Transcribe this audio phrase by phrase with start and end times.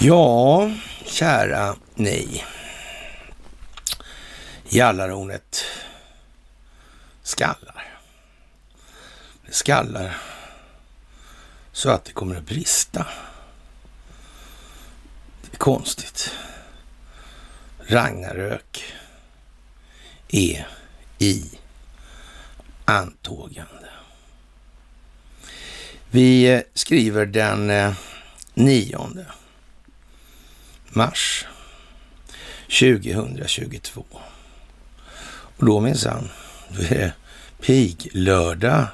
[0.00, 0.70] Ja,
[1.04, 2.44] kära ni.
[4.68, 5.64] Jallarhornet
[7.22, 7.98] skallar.
[9.46, 10.16] Det skallar
[11.72, 13.06] så att det kommer att brista.
[15.42, 16.30] Det är konstigt.
[17.78, 18.84] Ragnarök
[20.28, 20.68] är
[21.18, 21.50] i
[22.84, 23.83] antågande.
[26.14, 27.92] Vi eh, skriver den eh,
[28.54, 29.26] nionde
[30.88, 31.46] mars
[32.80, 34.04] 2022.
[35.56, 36.28] Och då minsann,
[36.68, 37.12] då är det
[37.60, 38.86] piglördag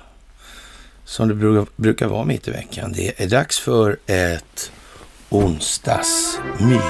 [1.04, 2.92] som det brukar vara mitt i veckan.
[2.92, 4.72] Det är dags för ett
[5.28, 6.80] onsdagsmys.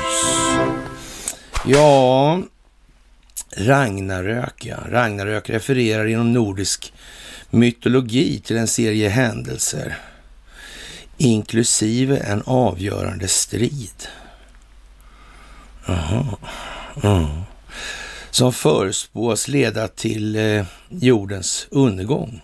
[1.67, 2.43] Ja,
[3.57, 4.79] Ragnarök, ja.
[4.89, 6.93] Ragnarök refererar inom nordisk
[7.51, 9.99] mytologi till en serie händelser,
[11.21, 14.09] inklusive en avgörande strid.
[15.87, 16.37] Jaha.
[17.03, 17.27] Mm.
[18.31, 22.41] Som förespås leda till eh, jordens undergång.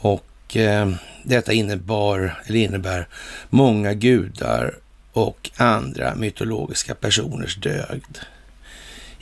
[0.00, 0.90] Och eh,
[1.22, 3.08] detta innebar, eller innebär
[3.50, 4.74] många gudar
[5.12, 8.18] och andra mytologiska personers död.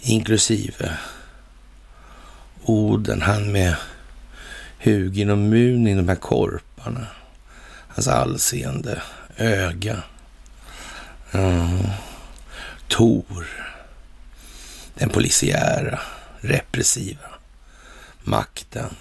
[0.02, 0.91] Inklusive
[2.62, 3.77] Oden, han med
[4.78, 7.06] Hugin och Munin, de här korparna.
[7.95, 9.03] Hans allseende
[9.37, 10.03] öga.
[11.33, 11.87] Mm.
[12.89, 13.47] Tor.
[14.95, 16.01] Den polisiära,
[16.41, 17.28] repressiva
[18.25, 18.97] makten.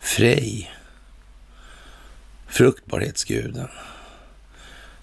[0.00, 0.72] Frej.
[2.46, 3.68] Fruktbarhetsguden.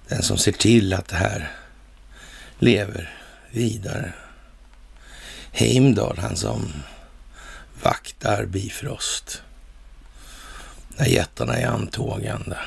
[0.08, 1.52] Den som ser till att det här
[2.60, 3.14] lever
[3.52, 4.14] vidare.
[5.52, 6.74] Heimdall, han som
[7.84, 9.42] vaktar Bifrost.
[10.98, 12.58] När jättarna är antågande.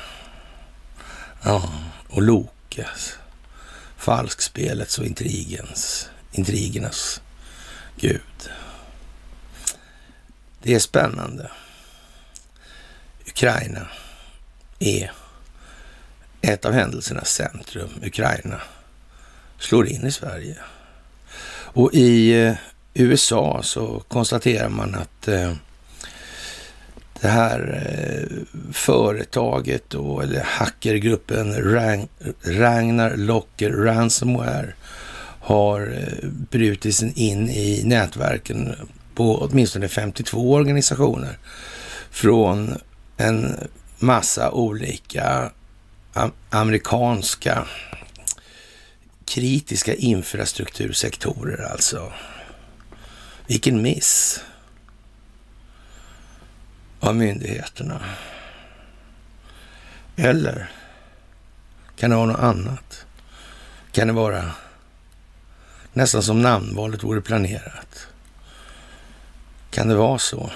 [1.43, 1.73] Ja,
[2.07, 3.13] och Lokes
[3.97, 7.21] falskspelets och intrigens, intrigernas
[7.95, 8.51] gud.
[10.61, 11.51] Det är spännande.
[13.27, 13.87] Ukraina
[14.79, 15.11] är
[16.41, 17.89] ett av händelsernas centrum.
[18.03, 18.61] Ukraina
[19.59, 20.57] slår in i Sverige.
[21.51, 22.55] Och i eh,
[22.93, 25.53] USA så konstaterar man att eh,
[27.21, 32.07] det här eh, företaget då, eller hackergruppen Rang,
[32.41, 34.73] Ragnar Locker Ransomware
[35.41, 38.75] har eh, brutit sig in i nätverken
[39.15, 41.37] på åtminstone 52 organisationer
[42.11, 42.77] från
[43.17, 43.55] en
[43.99, 45.51] massa olika
[46.49, 47.67] amerikanska
[49.25, 52.13] kritiska infrastruktursektorer alltså.
[53.47, 54.39] Vilken miss
[57.09, 58.01] av myndigheterna.
[60.15, 60.71] Eller
[61.95, 63.05] kan det vara något annat?
[63.91, 64.51] Kan det vara
[65.93, 68.07] nästan som namnvalet vore planerat?
[69.71, 70.51] Kan det vara så?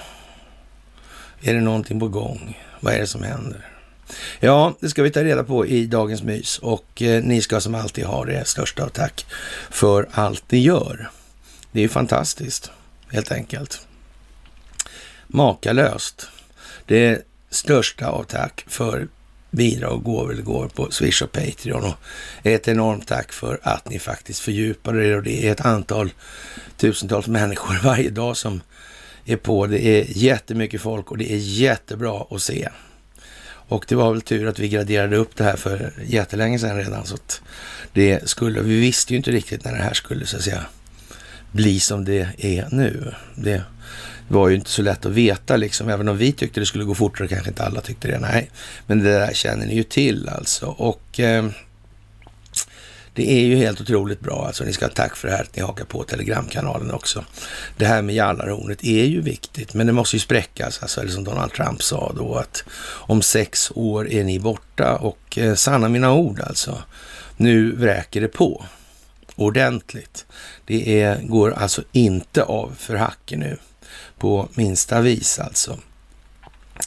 [1.42, 2.60] Är det någonting på gång?
[2.80, 3.70] Vad är det som händer?
[4.40, 7.74] Ja, det ska vi ta reda på i dagens mys och eh, ni ska som
[7.74, 9.26] alltid ha det största av tack
[9.70, 11.10] för allt ni gör.
[11.72, 12.70] Det är fantastiskt,
[13.08, 13.86] helt enkelt.
[15.26, 16.28] Makalöst.
[16.86, 19.08] Det största av tack för
[19.50, 21.84] bidrag och gåvor går på Swish och Patreon.
[21.84, 21.96] Och
[22.42, 26.10] ett enormt tack för att ni faktiskt fördjupar er och det är ett antal
[26.76, 28.60] tusentals människor varje dag som
[29.24, 29.66] är på.
[29.66, 32.68] Det är jättemycket folk och det är jättebra att se.
[33.68, 37.06] Och det var väl tur att vi graderade upp det här för jättelänge sedan redan.
[37.06, 37.42] Så att
[37.92, 40.66] det skulle, vi visste ju inte riktigt när det här skulle så att säga
[41.52, 43.14] bli som det är nu.
[43.34, 43.62] Det
[44.28, 45.88] var ju inte så lätt att veta liksom.
[45.88, 48.18] Även om vi tyckte det skulle gå fortare kanske inte alla tyckte det.
[48.18, 48.50] Nej,
[48.86, 50.66] men det där känner ni ju till alltså.
[50.66, 51.44] Och eh,
[53.14, 54.46] det är ju helt otroligt bra.
[54.46, 57.24] Alltså ni ska ha tack för det här att ni hakar på Telegramkanalen också.
[57.76, 60.78] Det här med jallarhornet är ju viktigt, men det måste ju spräckas.
[60.82, 65.38] Alltså, eller som Donald Trump sa då att om sex år är ni borta och
[65.38, 66.82] eh, sanna mina ord alltså.
[67.36, 68.64] Nu vräker det på
[69.36, 70.26] ordentligt.
[70.64, 73.58] Det är, går alltså inte av för hacken nu
[74.24, 75.78] på minsta vis alltså.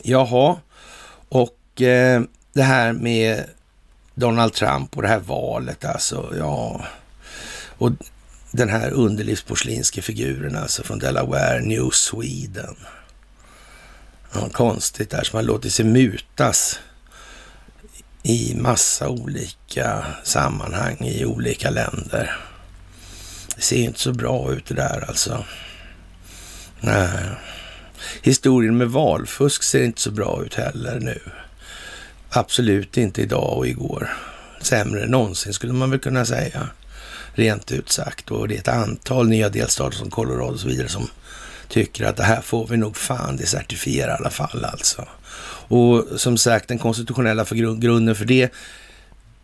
[0.04, 0.58] Jaha,
[1.30, 2.22] och eh,
[2.54, 3.44] det här med
[4.16, 6.86] Donald Trump och det här valet alltså, ja.
[7.78, 7.92] Och
[8.52, 12.76] den här underlivsporslinske figuren alltså från Delaware, New Sweden.
[14.34, 16.80] Ja, konstigt där som har låtit sig mutas
[18.24, 22.38] i massa olika sammanhang i olika länder.
[23.56, 25.46] Det ser inte så bra ut det där alltså.
[26.80, 27.20] Nej.
[28.22, 31.20] Historien med valfusk ser inte så bra ut heller nu.
[32.30, 34.14] Absolut inte idag och igår.
[34.62, 36.70] Sämre än någonsin skulle man väl kunna säga.
[37.34, 38.32] Rent ut sagt.
[38.32, 41.10] Och det är ett antal nya delstater som Colorado och så vidare som
[41.68, 45.08] tycker att det här får vi nog fan desertifiera i alla fall alltså.
[45.70, 48.54] Och som sagt, den konstitutionella för grunden för det,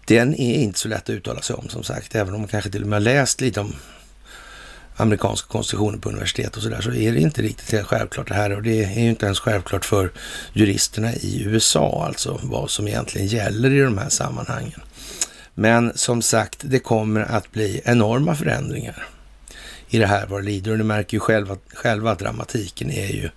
[0.06, 2.70] den är inte så lätt att uttala sig om som sagt, även om man kanske
[2.70, 3.76] till och med har läst lite om
[4.96, 8.52] amerikanska konstitutionen på universitet och sådär, så är det inte riktigt helt självklart det här
[8.56, 10.12] och det är ju inte ens självklart för
[10.54, 14.82] juristerna i USA, alltså vad som egentligen gäller i de här sammanhangen.
[15.54, 19.08] Men som sagt, det kommer att bli enorma förändringar
[19.90, 23.08] i det här vad det lider och ni märker ju själva, själva att dramatiken är
[23.08, 23.30] ju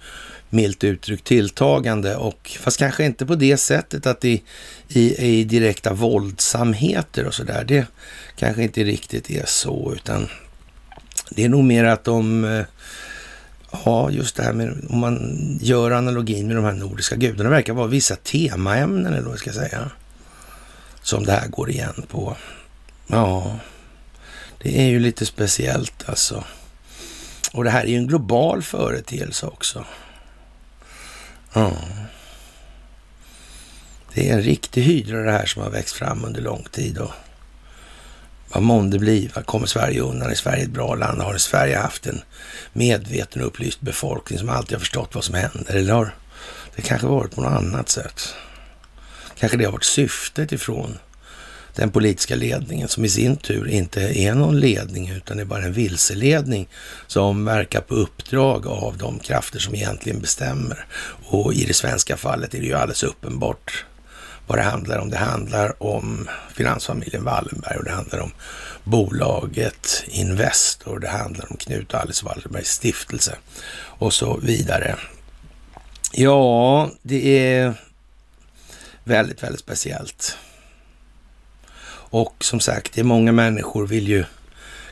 [0.51, 4.41] milt uttryckt tilltagande och fast kanske inte på det sättet att det
[4.89, 7.65] i, i direkta våldsamheter och sådär.
[7.65, 7.87] Det
[8.37, 10.29] kanske inte riktigt är så utan
[11.31, 12.65] det är nog mer att de, eh,
[13.85, 17.57] ja just det här med, om man gör analogin med de här nordiska gudarna, det
[17.57, 19.91] verkar vara vissa temaämnen eller vad jag ska säga,
[21.03, 22.37] som det här går igen på.
[23.07, 23.59] Ja,
[24.63, 26.45] det är ju lite speciellt alltså.
[27.53, 29.85] Och det här är ju en global företeelse också.
[31.53, 31.73] Ja.
[34.15, 36.99] Det är en riktig hydra det här som har växt fram under lång tid.
[36.99, 37.11] Och
[38.57, 39.43] vad månde bliva?
[39.43, 40.31] Kommer Sverige undan?
[40.31, 41.21] Är Sverige ett bra land?
[41.21, 42.21] Har Sverige haft en
[42.73, 45.75] medveten och upplyst befolkning som alltid har förstått vad som händer?
[45.75, 46.15] Eller har
[46.77, 48.35] det kanske varit på något annat sätt?
[49.39, 50.99] Kanske det har varit syftet ifrån
[51.75, 55.73] den politiska ledningen som i sin tur inte är någon ledning utan är bara en
[55.73, 56.69] vilseledning
[57.07, 60.87] som verkar på uppdrag av de krafter som egentligen bestämmer.
[61.27, 63.85] Och i det svenska fallet är det ju alldeles uppenbart
[64.47, 65.11] vad det handlar om.
[65.11, 68.33] Det handlar om finansfamiljen Wallenberg och det handlar om
[68.85, 70.99] bolaget Investor.
[70.99, 73.37] Det handlar om Knut och Alice Wallenbergs stiftelse
[73.99, 74.97] och så vidare.
[76.13, 77.75] Ja, det är
[79.05, 80.37] väldigt, väldigt speciellt.
[82.09, 84.25] Och som sagt, det är många människor vill ju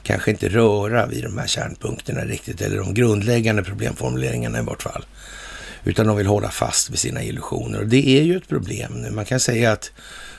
[0.03, 5.05] kanske inte röra vid de här kärnpunkterna riktigt, eller de grundläggande problemformuleringarna i vart fall.
[5.85, 7.81] Utan de vill hålla fast vid sina illusioner.
[7.81, 9.11] Och det är ju ett problem nu.
[9.11, 9.93] Man kan säga att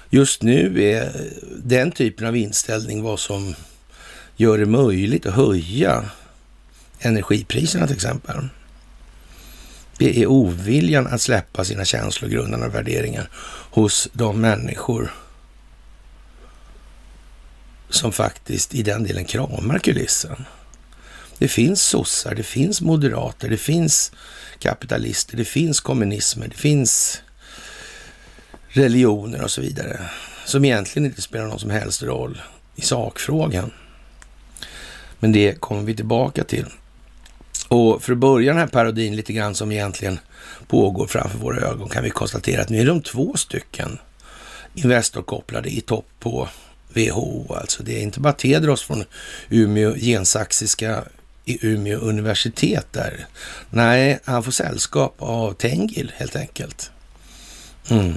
[0.10, 1.32] just nu är
[1.64, 3.56] den typen av inställning vad som
[4.36, 6.06] gör det möjligt att höja
[7.00, 8.48] energipriserna till exempel.
[9.98, 13.30] Det är oviljan att släppa sina känslogrundande värderingar
[13.72, 15.14] hos de människor
[17.90, 20.46] som faktiskt i den delen kramar kulissen.
[21.38, 24.12] Det finns sossar, det finns moderater, det finns
[24.60, 27.22] kapitalister, det finns kommunismer, det finns
[28.68, 30.00] religioner och så vidare
[30.46, 32.42] som egentligen inte spelar någon som helst roll
[32.76, 33.72] i sakfrågan.
[35.20, 36.66] Men det kommer vi tillbaka till.
[37.68, 40.20] Och för att börja den här parodin lite grann som egentligen
[40.68, 43.98] pågår framför våra ögon kan vi konstatera att nu är de två stycken
[44.76, 46.50] Investor-kopplade i topp på
[46.94, 47.54] WHO.
[47.54, 49.04] Alltså det är inte bara Tedros från
[49.50, 51.04] Umeå gensaxiska
[51.46, 53.26] i Umeå universitet där.
[53.70, 56.92] Nej, han får sällskap av Tengil helt enkelt.
[57.90, 58.14] Mm.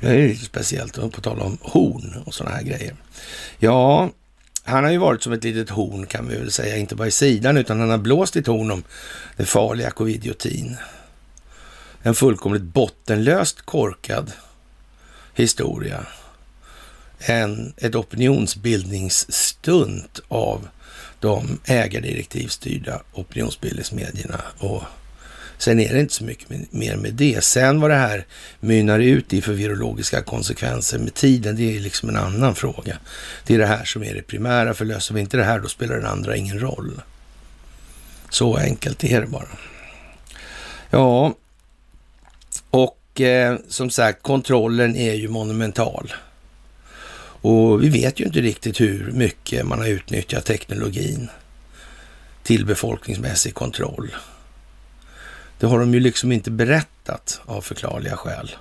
[0.00, 2.94] Det är lite speciellt, på tal om horn och sådana här grejer.
[3.58, 4.10] Ja,
[4.64, 7.10] han har ju varit som ett litet horn kan vi väl säga, inte bara i
[7.10, 8.82] sidan utan han har blåst i horn om
[9.36, 10.76] det farliga covidiotin.
[12.02, 14.32] En fullkomligt bottenlöst korkad
[15.34, 16.06] historia
[17.18, 20.68] en, ett opinionsbildningsstunt av
[21.20, 24.40] de ägardirektivstyrda opinionsbildningsmedierna.
[24.58, 24.82] Och
[25.58, 27.44] sen är det inte så mycket mer med det.
[27.44, 28.26] Sen vad det här
[28.60, 32.98] mynnar ut i för virologiska konsekvenser med tiden, det är liksom en annan fråga.
[33.46, 35.68] Det är det här som är det primära, för löser vi inte det här, då
[35.68, 37.02] spelar den andra ingen roll.
[38.30, 39.48] Så enkelt är det bara.
[40.90, 41.34] Ja,
[42.70, 46.12] och eh, som sagt, kontrollen är ju monumental.
[47.46, 51.28] Och vi vet ju inte riktigt hur mycket man har utnyttjat teknologin
[52.42, 54.16] till befolkningsmässig kontroll.
[55.58, 58.56] Det har de ju liksom inte berättat av förklarliga skäl.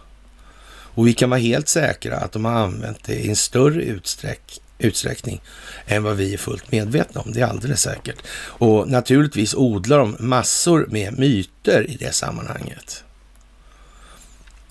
[0.67, 4.61] Och vi kan vara helt säkra att de har använt det i en större utsträck,
[4.77, 5.41] utsträckning
[5.85, 7.31] än vad vi är fullt medvetna om.
[7.31, 8.17] Det är alldeles säkert.
[8.37, 13.03] Och naturligtvis odlar de massor med myter i det sammanhanget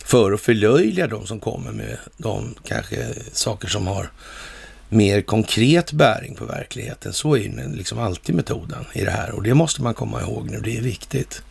[0.04, 4.10] för att förlöjliga de som kommer med de kanske saker som har
[4.88, 7.12] mer konkret bäring på verkligheten.
[7.12, 10.50] Så är ju liksom alltid metoden i det här och det måste man komma ihåg
[10.50, 10.60] nu.
[10.60, 11.42] Det är viktigt.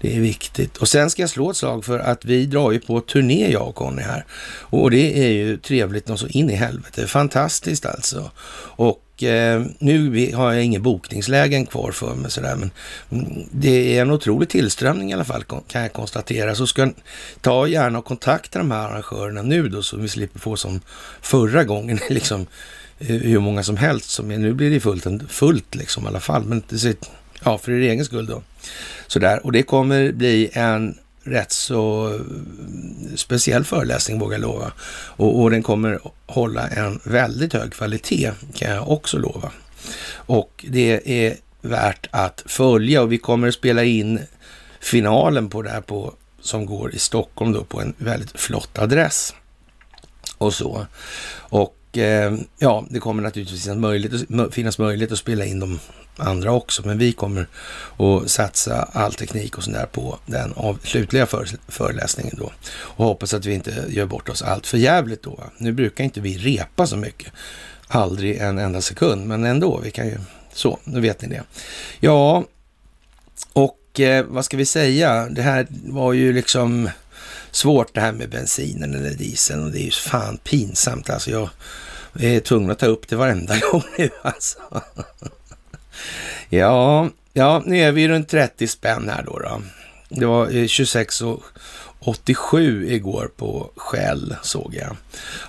[0.00, 0.76] Det är viktigt.
[0.76, 3.68] Och sen ska jag slå ett slag för att vi drar ju på turné jag
[3.68, 4.24] och Conny här.
[4.60, 7.06] Och det är ju trevligt något så in i helvete.
[7.06, 8.30] Fantastiskt alltså.
[8.76, 12.70] Och och eh, nu har jag ingen bokningslägen kvar för mig sådär, men
[13.10, 16.54] mm, det är en otrolig tillströmning i alla fall kan jag konstatera.
[16.54, 16.92] Så ska
[17.40, 20.80] ta gärna och kontakta de här arrangörerna nu då så vi slipper få som
[21.20, 22.46] förra gången, liksom
[22.98, 26.44] hur många som helst som är, nu blir det fullt, fullt liksom i alla fall,
[26.44, 26.96] men det,
[27.44, 28.42] ja, för er egen skull då.
[29.06, 30.98] Sådär, och det kommer bli en
[31.30, 32.12] rätt så
[33.16, 34.72] speciell föreläsning vågar jag lova.
[35.16, 39.52] Och, och, den kommer hålla en väldigt hög kvalitet kan jag också lova.
[40.12, 44.20] Och det är värt att följa och vi kommer att spela in
[44.80, 49.34] finalen på det här på, som går i Stockholm då på en väldigt flott adress.
[50.38, 50.86] Och så.
[51.38, 55.78] Och eh, ja, det kommer naturligtvis finnas möjlighet, finnas möjlighet att spela in de
[56.20, 57.46] andra också, men vi kommer
[57.96, 63.34] att satsa all teknik och sådär på den av, slutliga för, föreläsningen då och hoppas
[63.34, 65.40] att vi inte gör bort oss allt för jävligt då.
[65.58, 67.32] Nu brukar inte vi repa så mycket,
[67.86, 70.18] aldrig en enda sekund, men ändå, vi kan ju
[70.52, 71.42] så, nu vet ni det.
[72.00, 72.44] Ja,
[73.52, 75.28] och eh, vad ska vi säga?
[75.30, 76.88] Det här var ju liksom
[77.50, 81.30] svårt det här med bensinen eller dieseln och det är ju fan pinsamt alltså.
[81.30, 81.50] Jag
[82.14, 84.58] är tvungen att ta upp det varenda gång nu alltså.
[86.48, 89.38] Ja, ja, nu är vi runt 30 spänn här då.
[89.38, 89.62] då.
[90.08, 94.96] Det var eh, 26,87 igår på Shell såg jag.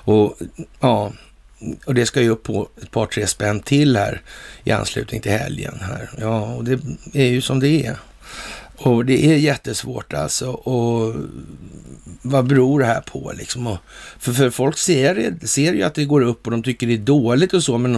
[0.04, 0.38] Och
[0.80, 1.12] ja,
[1.86, 4.22] och det ska ju upp på ett par, tre spänn till här
[4.64, 6.10] i anslutning till helgen här.
[6.18, 6.80] Ja, och det
[7.14, 7.98] är ju som det är.
[8.84, 10.50] Och det är jättesvårt alltså.
[10.50, 11.16] Och
[12.22, 13.68] vad beror det här på liksom?
[13.68, 13.78] Och
[14.20, 16.98] för, för folk ser, ser ju att det går upp och de tycker det är
[16.98, 17.94] dåligt och så, men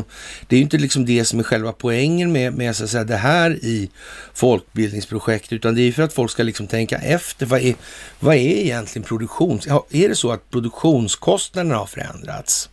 [0.48, 3.04] det är ju inte liksom det som är själva poängen med, med så att säga,
[3.04, 3.90] det här i
[4.34, 7.46] folkbildningsprojekt, utan det är ju för att folk ska liksom tänka efter.
[7.46, 7.76] Vad är,
[8.20, 9.60] vad är egentligen produktion?
[9.92, 12.70] Är det så att produktionskostnaderna har förändrats?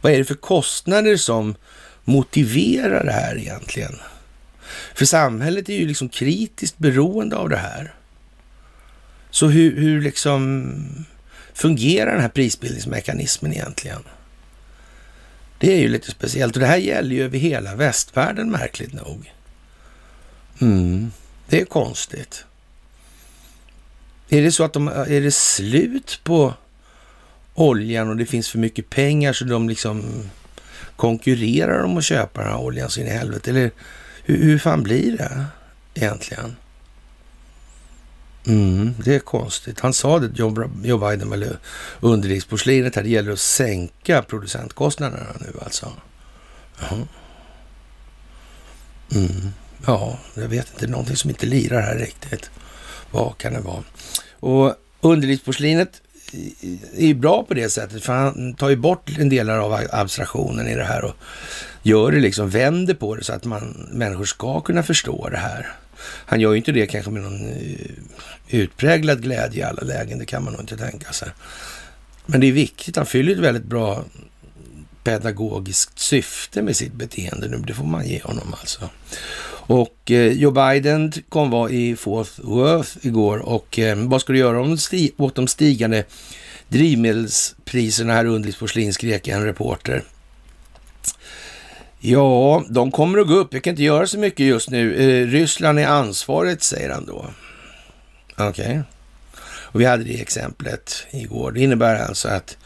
[0.00, 1.54] Vad är det för kostnader som
[2.04, 3.94] motiverar det här egentligen?
[4.94, 7.94] För samhället är ju liksom kritiskt beroende av det här.
[9.30, 10.74] Så hur, hur liksom
[11.54, 14.02] fungerar den här prisbildningsmekanismen egentligen?
[15.58, 19.32] Det är ju lite speciellt och det här gäller ju över hela västvärlden märkligt nog.
[20.60, 21.12] Mm,
[21.48, 22.44] det är konstigt.
[24.28, 26.54] Är det så att de, är det slut på
[27.54, 30.30] oljan och det finns för mycket pengar så de liksom
[30.96, 33.50] konkurrerar om att köpa den här oljan så in i helvete?
[33.50, 33.70] Eller
[34.24, 35.44] hur, hur fan blir det
[35.94, 36.56] egentligen?
[38.46, 39.80] Mm, det är konstigt.
[39.80, 41.58] Han sa det, Joe, Biden, eller
[42.00, 45.92] underlivsporslinet här, det gäller att sänka producentkostnaderna nu alltså.
[46.80, 47.06] Jaha.
[49.14, 49.48] Mm,
[49.86, 52.50] ja, jag vet inte, det är någonting som inte lirar här riktigt.
[53.10, 53.84] Vad kan det vara?
[54.30, 56.02] Och underlivsporslinet
[56.96, 60.68] är ju bra på det sättet, för han tar ju bort en del av abstraktionen
[60.68, 61.14] i det här och
[61.82, 65.72] gör det liksom, vänder på det så att man, människor ska kunna förstå det här.
[66.02, 67.90] Han gör ju inte det kanske med någon eh,
[68.48, 71.28] utpräglad glädje i alla lägen, det kan man nog inte tänka sig.
[72.26, 74.04] Men det är viktigt, han fyller ett väldigt bra
[75.04, 78.90] pedagogiskt syfte med sitt beteende nu, det får man ge honom alltså.
[79.70, 84.38] Och eh, Joe Biden kom vara i Fort Worth igår och eh, vad ska du
[84.38, 86.04] göra om sti åt de stigande
[86.68, 90.02] drivmedelspriserna här under porslin, skrek en reporter.
[92.00, 93.54] Ja, de kommer att gå upp.
[93.54, 94.94] Jag kan inte göra så mycket just nu.
[94.94, 97.26] Eh, Ryssland är ansvaret, säger han då.
[98.36, 98.48] Okej.
[98.48, 98.80] Okay.
[99.44, 101.52] Och vi hade det exemplet igår.
[101.52, 102.56] Det innebär alltså att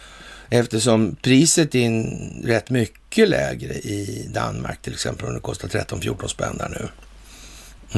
[0.60, 1.90] eftersom priset är
[2.46, 6.88] rätt mycket lägre i Danmark till exempel, om det kostar 13-14 spänn där nu.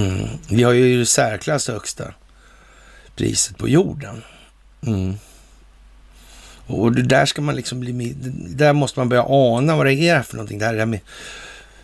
[0.02, 0.28] Mm.
[0.48, 2.14] Vi har ju särklass högsta
[3.16, 4.22] priset på jorden.
[4.86, 5.14] Mm.
[6.66, 8.14] Och det där ska man liksom bli,
[8.48, 10.58] där måste man börja ana vad det är för någonting.
[10.58, 11.00] Det här med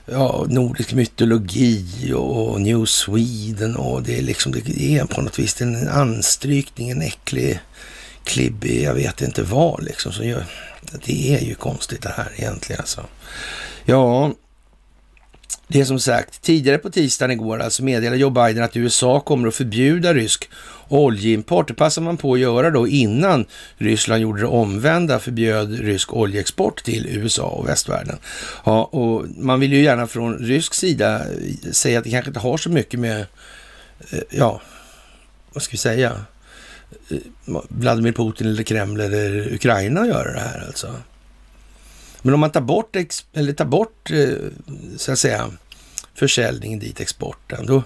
[0.06, 5.62] ja, nordisk mytologi och New Sweden och det är liksom, det är på något vis
[5.62, 7.60] en anstrykning, en äcklig,
[8.24, 10.12] klibbig, jag vet inte vad liksom.
[10.12, 10.44] Så gör,
[11.04, 13.06] det är ju konstigt det här egentligen alltså.
[13.84, 14.32] Ja,
[15.68, 19.48] det är som sagt, tidigare på tisdagen igår alltså meddelade Joe Biden att USA kommer
[19.48, 20.50] att förbjuda rysk
[20.88, 21.68] oljeimport.
[21.68, 26.84] Det passar man på att göra då innan Ryssland gjorde det omvända, förbjöd rysk oljeexport
[26.84, 28.18] till USA och västvärlden.
[28.64, 31.22] Ja, och man vill ju gärna från rysk sida
[31.72, 33.20] säga att det kanske inte har så mycket med,
[34.10, 34.60] eh, ja,
[35.52, 36.24] vad ska vi säga,
[37.10, 37.18] Eh,
[37.68, 40.94] Vladimir Putin eller Kreml eller Ukraina att göra det här alltså.
[42.22, 42.96] Men om man tar bort,
[43.32, 44.28] eller tar bort eh,
[44.96, 45.50] så att säga,
[46.14, 47.82] försäljningen dit, exporten, då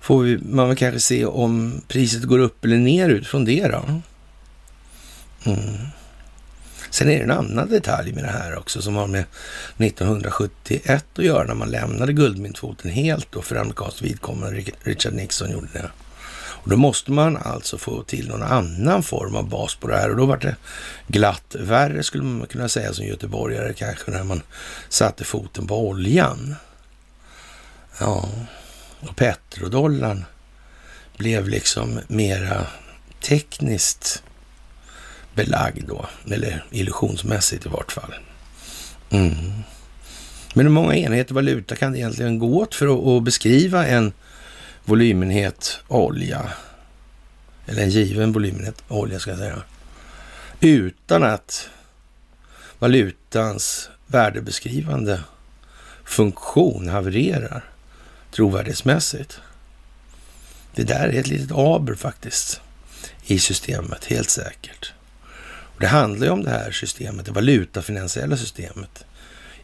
[0.00, 4.00] får vi, man väl kanske se om priset går upp eller ner utifrån det då.
[5.44, 5.76] Mm.
[6.90, 9.24] Sen är det en annan detalj med det här också som har med
[9.78, 14.64] 1971 att göra när man lämnade guldmyntfoten helt då för amerikanskt vidkommande.
[14.82, 15.90] Richard Nixon gjorde det.
[16.62, 20.10] Och då måste man alltså få till någon annan form av bas på det här
[20.10, 20.56] och då vart det
[21.06, 24.42] glatt värre skulle man kunna säga som göteborgare kanske när man
[24.88, 26.54] satte foten på oljan.
[28.00, 28.28] Ja,
[29.00, 30.24] och petrodollarn
[31.16, 32.66] blev liksom mera
[33.20, 34.22] tekniskt
[35.34, 38.14] belagd då, eller illusionsmässigt i vart fall.
[39.10, 39.34] Mm.
[40.54, 44.12] Men hur många enheter valuta kan det egentligen gå åt för att, att beskriva en
[44.84, 46.52] volymenhet olja,
[47.66, 49.62] eller en given volymenhet olja ska jag säga,
[50.60, 51.68] utan att
[52.78, 55.20] valutans värdebeskrivande
[56.04, 57.64] funktion havererar
[58.30, 59.40] trovärdighetsmässigt.
[60.74, 62.60] Det där är ett litet aber faktiskt
[63.26, 64.92] i systemet, helt säkert.
[65.46, 69.04] Och det handlar ju om det här systemet, det valutafinansiella systemet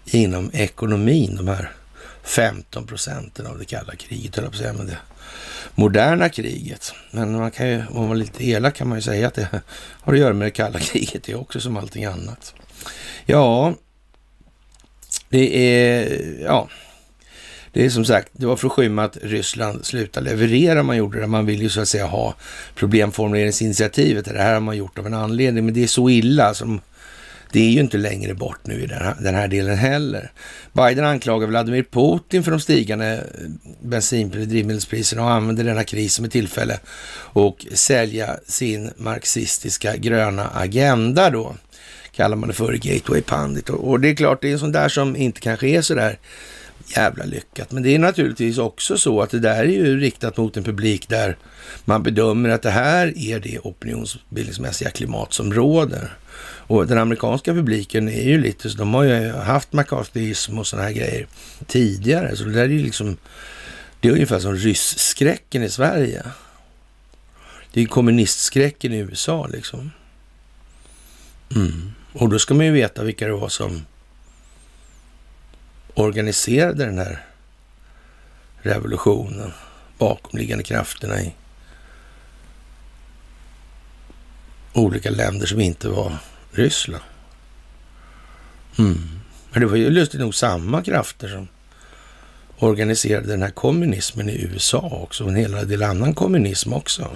[0.05, 1.73] inom ekonomin, de här
[2.27, 4.99] 15 procenten av det kalla kriget, höll jag på att säga, men det
[5.75, 6.93] moderna kriget.
[7.11, 9.49] Men man kan ju, om man är lite elak kan man ju säga att det
[10.01, 12.55] har att göra med det kalla kriget det är också som allting annat.
[13.27, 13.75] Ja,
[15.29, 16.69] det är, ja,
[17.73, 21.21] det är som sagt, det var för att skymma att Ryssland slutade leverera man gjorde
[21.21, 21.27] det.
[21.27, 22.35] Man vill ju så att säga ha
[22.75, 24.25] problemformuleringsinitiativet.
[24.25, 26.81] Det här har man gjort av en anledning, men det är så illa som
[27.57, 30.31] det är ju inte längre bort nu i den här, den här delen heller.
[30.73, 36.25] Biden anklagar Vladimir Putin för de stigande eh, bensinpriserna, drivmedelspriserna och använder denna kris som
[36.25, 36.79] ett tillfälle
[37.19, 41.55] och sälja sin marxistiska gröna agenda då.
[42.13, 43.71] Kallar man det för Gateway Pandit.
[43.71, 45.95] Och, och det är klart, det är en sån där som inte kanske är så
[45.95, 46.19] där
[46.97, 47.73] jävla lyckat.
[47.73, 51.09] Men det är naturligtvis också så att det där är ju riktat mot en publik
[51.09, 51.37] där
[51.85, 56.17] man bedömer att det här är det opinionsbildningsmässiga klimat som råder.
[56.67, 60.89] Och den amerikanska publiken är ju lite, så de har ju haft McCarthyism och sådana
[60.89, 61.27] här grejer
[61.67, 62.37] tidigare.
[62.37, 63.17] Så det där är ju liksom,
[64.01, 66.23] det är ungefär som rysskräcken i Sverige.
[67.73, 69.91] Det är ju kommunistskräcken i USA liksom.
[71.55, 71.93] Mm.
[72.13, 73.87] Och då ska man ju veta vilka det var som
[75.95, 77.25] organiserade den här
[78.63, 79.53] revolutionen,
[79.99, 81.35] bakomliggande krafterna i
[84.73, 86.19] olika länder som inte var
[86.57, 87.05] Ryssland.
[88.79, 88.99] Mm.
[89.51, 91.49] Men det var ju lustigt nog samma krafter som
[92.59, 97.11] organiserade den här kommunismen i USA också, och en hel del annan kommunism också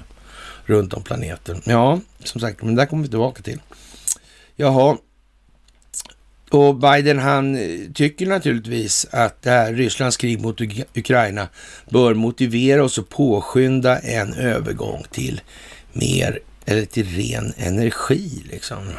[0.64, 1.62] runt om planeten.
[1.64, 3.60] Ja, som sagt, men där kommer vi tillbaka till.
[4.56, 4.96] Jaha,
[6.50, 10.60] och Biden han eh, tycker naturligtvis att det här Rysslands krig mot
[10.94, 11.48] Ukraina
[11.90, 15.40] bör motivera oss att påskynda en övergång till
[15.92, 18.92] mer eller till ren energi liksom.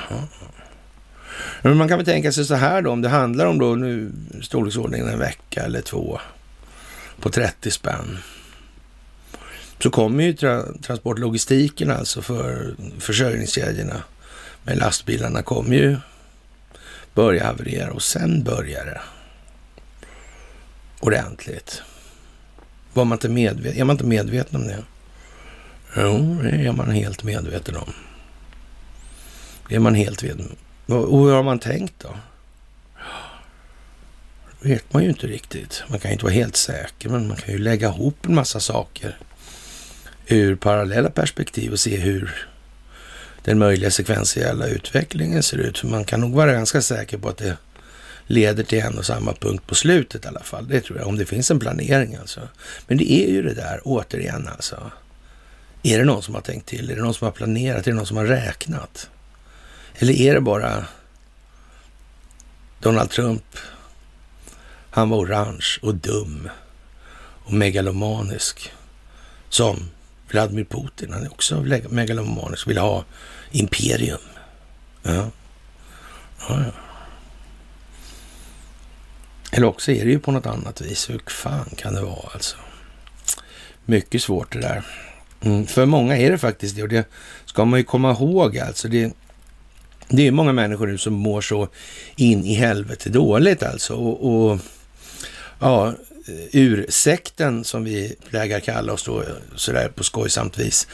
[1.61, 4.11] Men man kan väl tänka sig så här då, om det handlar om då nu
[4.41, 6.19] storleksordningen en vecka eller två
[7.19, 8.17] på 30 spänn.
[9.79, 14.03] Så kommer ju tra transportlogistiken alltså för försörjningskedjorna
[14.63, 15.97] med lastbilarna kommer ju
[17.13, 19.01] börja haverera och sen börjar det
[20.99, 21.81] ordentligt.
[22.93, 24.83] Var man inte medveten, är man inte medveten om det?
[25.95, 27.93] Jo, det är man helt medveten om.
[29.69, 30.95] Det är man helt medveten om.
[30.95, 32.15] Och hur har man tänkt då?
[34.61, 35.83] Det vet man ju inte riktigt.
[35.87, 38.59] Man kan ju inte vara helt säker, men man kan ju lägga ihop en massa
[38.59, 39.17] saker
[40.27, 42.47] ur parallella perspektiv och se hur
[43.43, 45.77] den möjliga sekventiella utvecklingen ser ut.
[45.77, 47.57] För man kan nog vara ganska säker på att det
[48.27, 50.67] leder till en och samma punkt på slutet i alla fall.
[50.67, 52.41] Det tror jag, om det finns en planering alltså.
[52.87, 54.91] Men det är ju det där, återigen alltså.
[55.83, 56.91] Är det någon som har tänkt till?
[56.91, 57.87] Är det någon som har planerat?
[57.87, 59.09] Är det någon som har räknat?
[59.95, 60.85] Eller är det bara
[62.79, 63.57] Donald Trump?
[64.89, 66.49] Han var orange och dum
[67.45, 68.71] och megalomanisk
[69.49, 69.89] som
[70.27, 71.13] Vladimir Putin.
[71.13, 73.05] Han är också megalomanisk, vill ha
[73.51, 74.21] imperium.
[75.03, 75.31] Ja.
[76.39, 76.71] ja, ja.
[79.51, 81.09] Eller också är det ju på något annat vis.
[81.09, 82.57] Hur fan kan det vara alltså?
[83.85, 84.83] Mycket svårt det där.
[85.41, 87.07] Mm, för många är det faktiskt det och det
[87.45, 88.87] ska man ju komma ihåg alltså.
[88.87, 89.13] Det,
[90.07, 91.67] det är många människor nu som mår så
[92.15, 93.93] in i helvete dåligt alltså.
[93.93, 94.59] Och, och
[95.59, 95.93] ja,
[96.51, 99.23] ursekten som vi plägar kalla oss då
[99.55, 100.87] sådär på skojsamt vis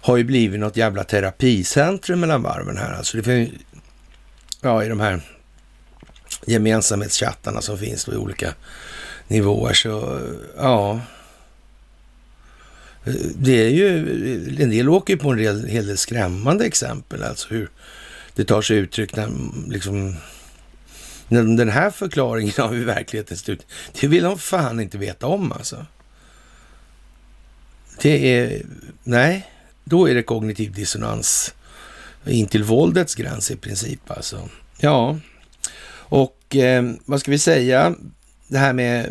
[0.00, 2.92] har ju blivit något jävla terapicentrum mellan varven här.
[2.92, 3.50] Alltså det finns,
[4.60, 5.20] ja, i de här
[6.46, 8.54] gemensamhetschattarna som finns då i olika
[9.28, 10.20] nivåer så,
[10.56, 11.00] ja,
[13.36, 13.98] det är ju,
[14.62, 17.70] en del åker ju på en hel, hel del skrämmande exempel, alltså hur
[18.34, 19.30] det tar sig uttryck när
[19.68, 20.16] liksom
[21.28, 23.66] den här förklaringen av hur verkligheten ser ut,
[24.00, 25.86] det vill de fan inte veta om alltså.
[28.02, 28.62] Det är,
[29.04, 29.50] nej,
[29.84, 31.54] då är det kognitiv dissonans
[32.26, 34.48] in till våldets gräns i princip alltså.
[34.78, 35.18] Ja,
[36.08, 37.94] och eh, vad ska vi säga?
[38.48, 39.10] Det här med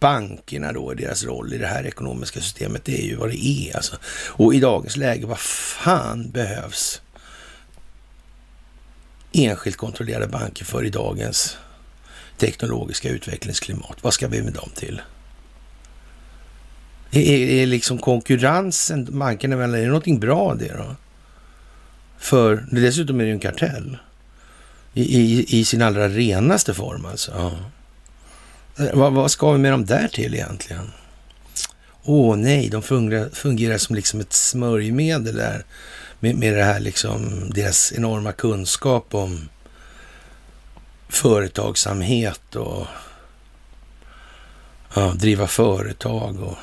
[0.00, 3.76] bankerna då, deras roll i det här ekonomiska systemet, det är ju vad det är
[3.76, 3.96] alltså.
[4.28, 7.02] Och i dagens läge, vad fan behövs
[9.32, 11.56] enskilt kontrollerade banker för i dagens
[12.38, 13.96] teknologiska utvecklingsklimat?
[14.02, 15.02] Vad ska vi med dem till?
[17.10, 20.96] Är, är liksom konkurrensen bankerna emellan, är det någonting bra det då?
[22.18, 23.98] För dessutom är det ju en kartell.
[24.94, 27.32] I, i, i sin allra renaste form alltså.
[27.36, 27.52] Ja.
[28.78, 30.92] Eh, vad, vad, ska vi med dem där till egentligen?
[32.02, 35.64] Åh oh, nej, de fungerar, fungerar, som liksom ett smörjmedel där.
[36.20, 39.48] Med, med det här liksom, deras enorma kunskap om
[41.08, 42.86] företagsamhet och
[44.94, 46.40] ja, driva företag.
[46.40, 46.56] Och,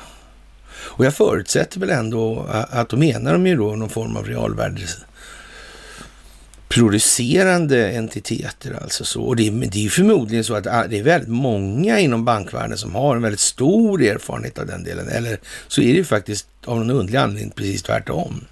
[0.70, 4.96] och jag förutsätter väl ändå att då menar de ju då någon form av realvärdes
[6.74, 8.78] producerande entiteter.
[8.82, 9.22] Alltså så.
[9.22, 12.94] Och det, det är förmodligen så att ah, det är väldigt många inom bankvärlden som
[12.94, 15.08] har en väldigt stor erfarenhet av den delen.
[15.08, 18.44] Eller så är det ju faktiskt av någon underlig anledning precis tvärtom.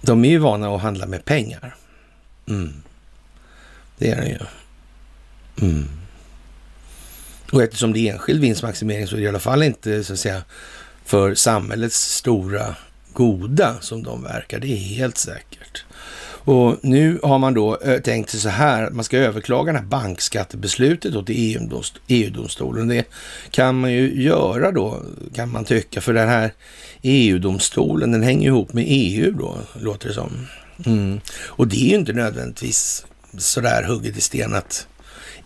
[0.00, 1.76] De är ju vana att handla med pengar.
[2.48, 2.82] Mm.
[3.98, 4.38] Det är de ju.
[5.68, 5.88] Mm.
[7.52, 10.18] Och eftersom det är enskild vinstmaximering så är det i alla fall inte så att
[10.18, 10.42] säga
[11.04, 12.76] för samhällets stora
[13.14, 14.58] goda som de verkar.
[14.58, 15.84] Det är helt säkert.
[16.46, 19.78] Och nu har man då eh, tänkt sig så här att man ska överklaga det
[19.78, 21.56] här bankskattebeslutet till
[22.08, 22.90] EU-domstolen.
[22.90, 23.04] E det
[23.50, 25.02] kan man ju göra då,
[25.34, 26.52] kan man tycka, för den här
[27.02, 30.46] EU-domstolen, den hänger ihop med EU då, låter det som.
[30.86, 31.20] Mm.
[31.46, 33.06] Och det är ju inte nödvändigtvis
[33.38, 34.86] sådär hugget i sten att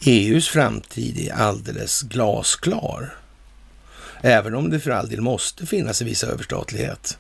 [0.07, 3.15] EUs framtid är alldeles glasklar.
[4.21, 7.19] Även om det för all del måste finnas en viss överstatlighet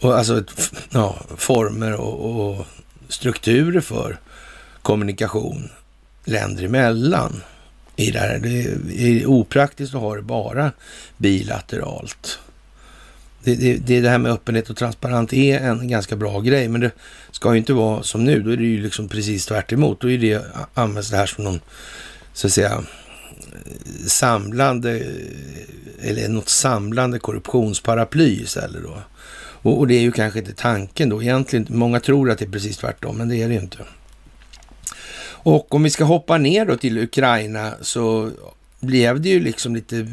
[0.00, 0.44] och alltså
[0.90, 2.66] ja, former och, och
[3.08, 4.18] strukturer för
[4.82, 5.70] kommunikation
[6.24, 7.42] länder emellan
[7.96, 8.38] i det här.
[8.38, 10.72] Det är opraktiskt att ha det bara
[11.16, 12.38] bilateralt.
[13.44, 16.80] Det, det, det, det här med öppenhet och transparent är en ganska bra grej, men
[16.80, 16.90] det
[17.30, 18.42] ska ju inte vara som nu.
[18.42, 20.00] Då är det ju liksom precis tvärt emot.
[20.00, 21.60] Då är det, används det här som någon,
[22.32, 22.82] så att säga,
[24.06, 25.06] samlande,
[26.02, 28.98] eller något samlande korruptionsparaply istället då.
[29.62, 31.66] Och, och, det är ju kanske inte tanken då egentligen.
[31.68, 33.78] Många tror att det är precis tvärtom, men det är det inte.
[35.40, 38.30] Och om vi ska hoppa ner då till Ukraina så
[38.80, 40.06] blev det ju liksom lite,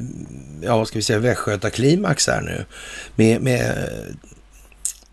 [0.62, 2.66] ja vad ska vi säga, västgötaklimax här nu.
[3.16, 4.16] Med, med eh,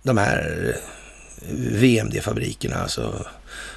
[0.03, 3.27] de här eh, VMD-fabrikerna, alltså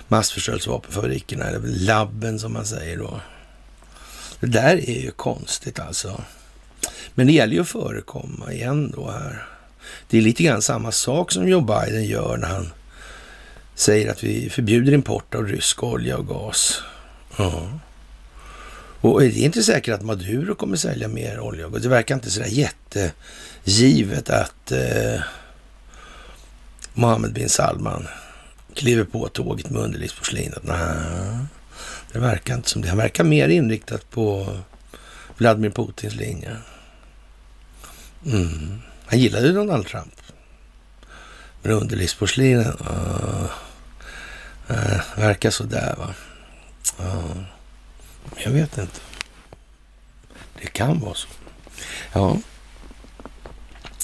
[0.07, 3.19] massförstörelsevapenfabrikerna, eller labben som man säger då.
[4.39, 6.21] Det där är ju konstigt alltså.
[7.15, 9.45] Men det gäller ju att förekomma igen då här.
[10.09, 12.71] Det är lite grann samma sak som Joe Biden gör när han
[13.75, 16.81] säger att vi förbjuder import av rysk olja och gas.
[17.37, 17.79] Ja.
[19.01, 21.83] Och är det inte säkert att Maduro kommer sälja mer olja och gas?
[21.83, 25.21] Det verkar inte sådär jättegivet att eh,
[26.93, 28.07] Mohammed bin Salman
[28.73, 30.63] kliver på tåget med underlivsporslinet.
[30.63, 31.37] Nej,
[32.11, 32.87] det verkar inte som det.
[32.87, 34.57] Han verkar mer inriktat på
[35.37, 36.57] Vladimir Putins linje.
[38.25, 38.81] Mm.
[39.05, 40.21] Han gillade Donald Trump.
[41.61, 43.45] Men underlivsporslinet, uh,
[44.69, 46.13] uh, eh, verkar sådär va.
[46.99, 47.41] Uh,
[48.37, 48.99] jag vet inte.
[50.61, 51.27] Det kan vara så.
[52.13, 52.37] Ja.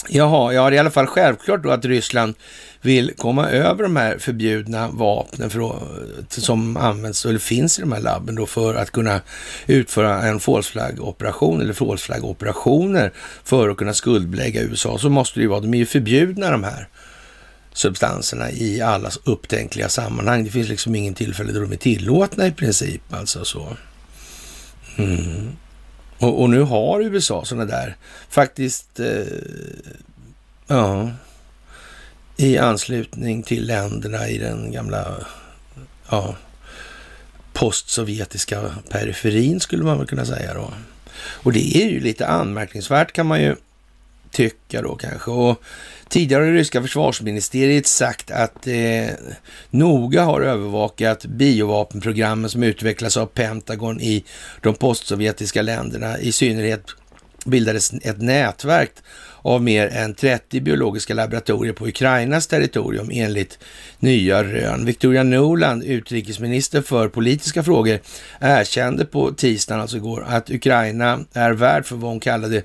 [0.07, 2.35] Jaha, ja det är i alla fall självklart då att Ryssland
[2.81, 5.79] vill komma över de här förbjudna vapnen för,
[6.29, 9.21] som används eller finns i de här labben då för att kunna
[9.67, 13.11] utföra en false operation eller false operationer
[13.43, 16.63] för att kunna skuldbelägga USA så måste det ju vara, de är ju förbjudna de
[16.63, 16.87] här
[17.73, 20.43] substanserna i alla upptänkliga sammanhang.
[20.43, 23.67] Det finns liksom ingen tillfälle där de är tillåtna i princip alltså så.
[24.97, 25.51] Mm.
[26.21, 27.95] Och, och, nu har USA sådana där
[28.29, 29.25] faktiskt, eh,
[30.67, 31.09] ja,
[32.37, 35.27] i anslutning till länderna i den gamla
[36.09, 36.35] ja,
[37.53, 40.73] postsovjetiska periferin skulle man väl kunna säga då.
[41.21, 43.55] Och det är ju lite anmärkningsvärt kan man ju
[44.31, 45.31] tycka då kanske.
[45.31, 45.61] Och
[46.11, 49.07] tidigare har det ryska försvarsministeriet sagt att eh,
[49.69, 54.23] noga har övervakat biovapenprogrammen som utvecklas av Pentagon i
[54.61, 56.85] de postsovjetiska länderna, i synnerhet
[57.45, 58.91] bildades ett nätverk
[59.41, 63.59] av mer än 30 biologiska laboratorier på Ukrainas territorium enligt
[63.99, 64.85] nya rön.
[64.85, 67.99] Victoria Nuland, utrikesminister för politiska frågor,
[68.39, 72.63] erkände på tisdagen, alltså igår, att Ukraina är värd för vad hon kallade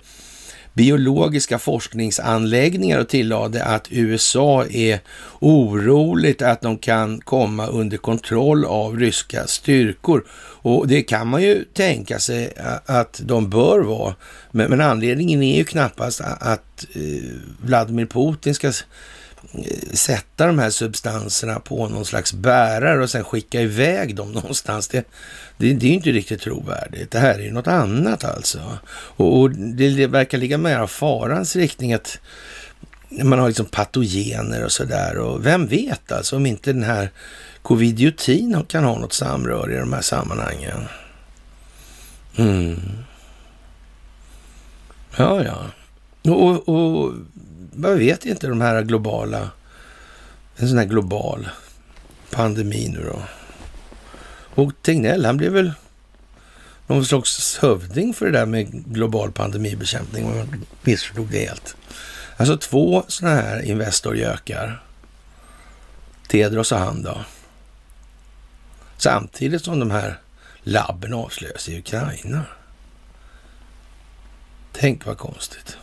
[0.77, 5.01] biologiska forskningsanläggningar och tillade att USA är
[5.41, 10.25] oroligt att de kan komma under kontroll av ryska styrkor.
[10.63, 12.53] Och det kan man ju tänka sig
[12.87, 14.15] att de bör vara.
[14.51, 17.03] Men, anledningen är ju knappast att eh,
[17.63, 18.73] Vladimir Putin ska
[19.93, 24.89] sätta de här substanserna på någon slags bärare och sen skicka iväg dem någonstans.
[24.89, 25.09] Det,
[25.57, 27.11] det, det är inte riktigt trovärdigt.
[27.11, 28.79] Det här är ju något annat alltså.
[28.89, 32.19] Och, och det verkar ligga mer av farans riktning att
[33.09, 35.19] man har liksom patogener och sådär.
[35.19, 37.11] Och vem vet alltså om inte den här
[37.63, 40.85] covidiotin kan ha något samröre i de här sammanhangen.
[42.37, 42.81] Mm.
[45.17, 45.71] Ja, ja.
[46.33, 47.15] Och, och
[47.83, 49.51] jag vet inte, de här globala,
[50.57, 51.49] en sån här global
[52.31, 53.23] pandemi nu då.
[54.63, 55.73] Och Tegnell, han blev väl
[56.87, 61.77] någon slags hövding för det där med global pandemibekämpning, om man missförstod det helt.
[62.37, 64.83] Alltså två sådana här Investorgökar,
[66.29, 67.21] Tedros och han då.
[68.97, 70.19] Samtidigt som de här
[70.63, 72.43] labben avslöjas i Ukraina.
[74.73, 75.77] Tänk vad konstigt.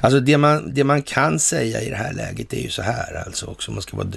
[0.00, 3.22] Alltså det man, det man kan säga i det här läget är ju så här
[3.26, 4.08] alltså också, man ska vara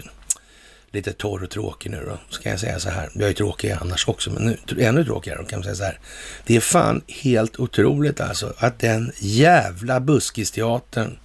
[0.91, 3.09] lite torr och tråkig nu då, så kan jag säga så här.
[3.13, 5.99] Jag är tråkig annars också, men nu ännu tråkigare då kan man säga så här.
[6.45, 11.17] Det är fan helt otroligt alltså att den jävla buskisteatern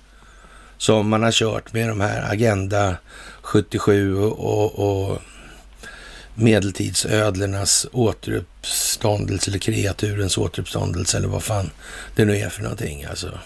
[0.78, 2.96] som man har kört med de här Agenda
[3.42, 5.22] 77 och, och
[6.34, 11.70] medeltidsödlornas återuppståndelse eller kreaturens återuppståndelse eller vad fan
[12.16, 13.38] det nu är för någonting alltså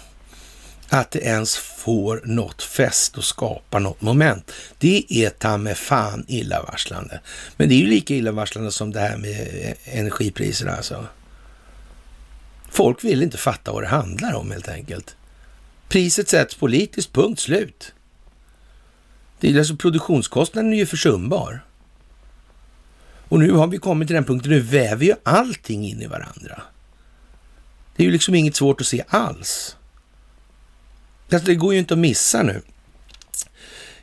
[0.92, 4.52] att det ens får något fäst och skapar något moment.
[4.78, 7.20] Det är ta med fan illavarslande.
[7.56, 11.06] Men det är ju lika illavarslande som det här med eh, energipriserna alltså.
[12.70, 15.16] Folk vill inte fatta vad det handlar om helt enkelt.
[15.88, 17.92] Priset sätts politiskt, punkt slut.
[19.40, 21.64] Det är alltså produktionskostnaden är ju försumbar.
[23.28, 26.62] Och nu har vi kommit till den punkten, nu väver ju allting in i varandra.
[27.96, 29.76] Det är ju liksom inget svårt att se alls.
[31.30, 32.62] Fast det går ju inte att missa nu.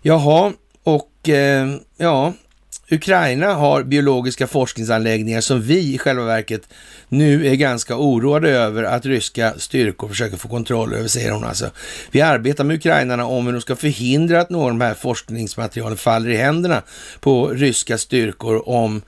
[0.02, 2.34] Jaha, och eh, ja,
[2.92, 6.62] Ukraina har biologiska forskningsanläggningar som vi i själva verket
[7.10, 11.70] nu är ganska oroade över att ryska styrkor försöker få kontroll över, säger hon alltså.
[12.12, 15.98] Vi arbetar med ukrainarna om hur de ska förhindra att några av de här forskningsmaterialen
[15.98, 16.82] faller i händerna
[17.20, 19.02] på ryska styrkor om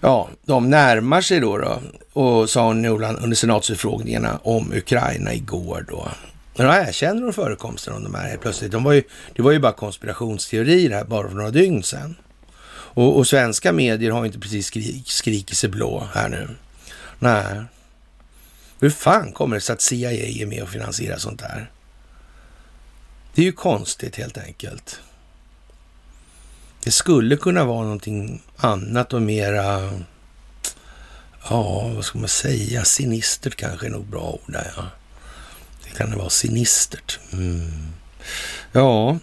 [0.00, 6.08] ja, de närmar sig då, då och sa Nolan under senatsutfrågningarna om Ukraina igår då.
[6.56, 8.72] Men då erkänner de förekomsten av de här helt plötsligt.
[8.72, 9.02] De var ju,
[9.34, 12.16] det var ju bara konspirationsteorier här bara för några dygn sedan.
[12.70, 16.48] Och, och svenska medier har inte precis skrik, skrikit sig blå här nu.
[17.18, 17.64] Nej.
[18.80, 21.70] Hur fan kommer det sig att CIA är med och finansierar sånt här?
[23.34, 25.00] Det är ju konstigt helt enkelt.
[26.84, 29.90] Det skulle kunna vara någonting annat och mera,
[31.50, 34.84] ja, vad ska man säga, sinistert kanske är nog bra ord där, ja
[35.96, 37.18] kan det vara sinistert.
[37.32, 37.92] Mm.
[38.72, 39.18] Ja,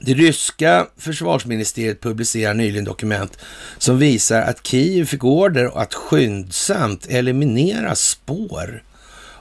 [0.00, 3.38] det ryska försvarsministeriet publicerar nyligen dokument
[3.78, 8.82] som visar att Kiev fick order att skyndsamt eliminera spår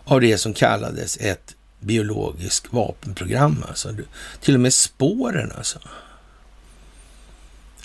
[0.03, 3.65] av det som kallades ett biologiskt vapenprogram.
[3.69, 3.95] Alltså.
[4.41, 5.79] Till och med spåren alltså.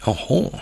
[0.06, 0.60] Jaha.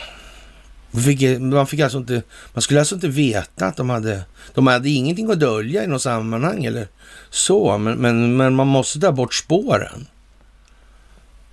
[0.91, 2.23] Man fick, man fick alltså inte,
[2.53, 4.23] man skulle alltså inte veta att de hade,
[4.55, 6.89] de hade ingenting att dölja i något sammanhang eller
[7.31, 10.07] så, men, men, men man måste ta bort spåren.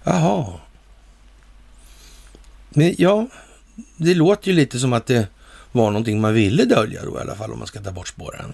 [0.03, 0.53] Jaha.
[2.69, 3.27] Men ja,
[3.97, 5.27] det låter ju lite som att det
[5.71, 8.53] var någonting man ville dölja då i alla fall om man ska ta bort spåren.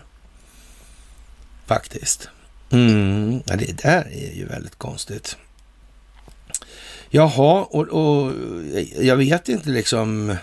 [1.65, 2.29] Faktiskt.
[2.69, 5.37] Mm, ja, det där är ju väldigt konstigt.
[7.09, 8.33] Jaha, och, och
[8.99, 10.35] jag vet inte liksom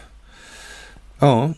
[1.19, 1.55] Ja.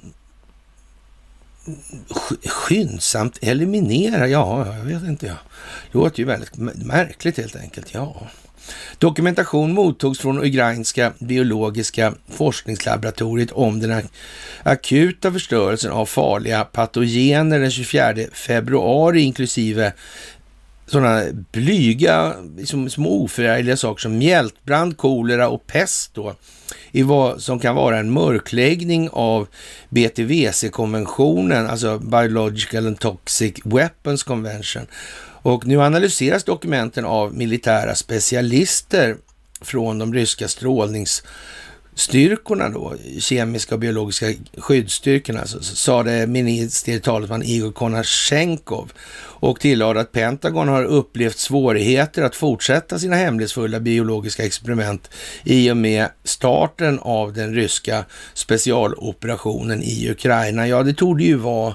[2.45, 5.27] Skyndsamt eliminera, ja, jag vet inte.
[5.27, 5.35] Ja.
[5.93, 8.27] Det låter ju väldigt märkligt helt enkelt, ja.
[8.99, 14.09] Dokumentation mottogs från Ukrainska biologiska forskningslaboratoriet om den
[14.63, 19.93] akuta förstörelsen av farliga patogener den 24 februari, inklusive
[20.91, 26.35] sådana blyga, liksom, små oförargliga saker som mjältbrand, kolera och pest då,
[26.93, 29.47] i vad som kan vara en mörkläggning av
[29.89, 34.87] BTVC-konventionen, alltså Biological and Toxic Weapons Convention.
[35.43, 39.17] Och nu analyseras dokumenten av militära specialister
[39.61, 41.23] från de ryska strålnings
[41.95, 44.27] styrkorna då, kemiska och biologiska
[44.57, 48.93] skyddsstyrkorna, så, sa det ministertalesman Igor Konashenkov
[49.41, 55.11] och tillade att Pentagon har upplevt svårigheter att fortsätta sina hemlighetsfulla biologiska experiment
[55.45, 60.69] i och med starten av den ryska specialoperationen i Ukraina.
[60.69, 61.75] Ja, det tog ju vara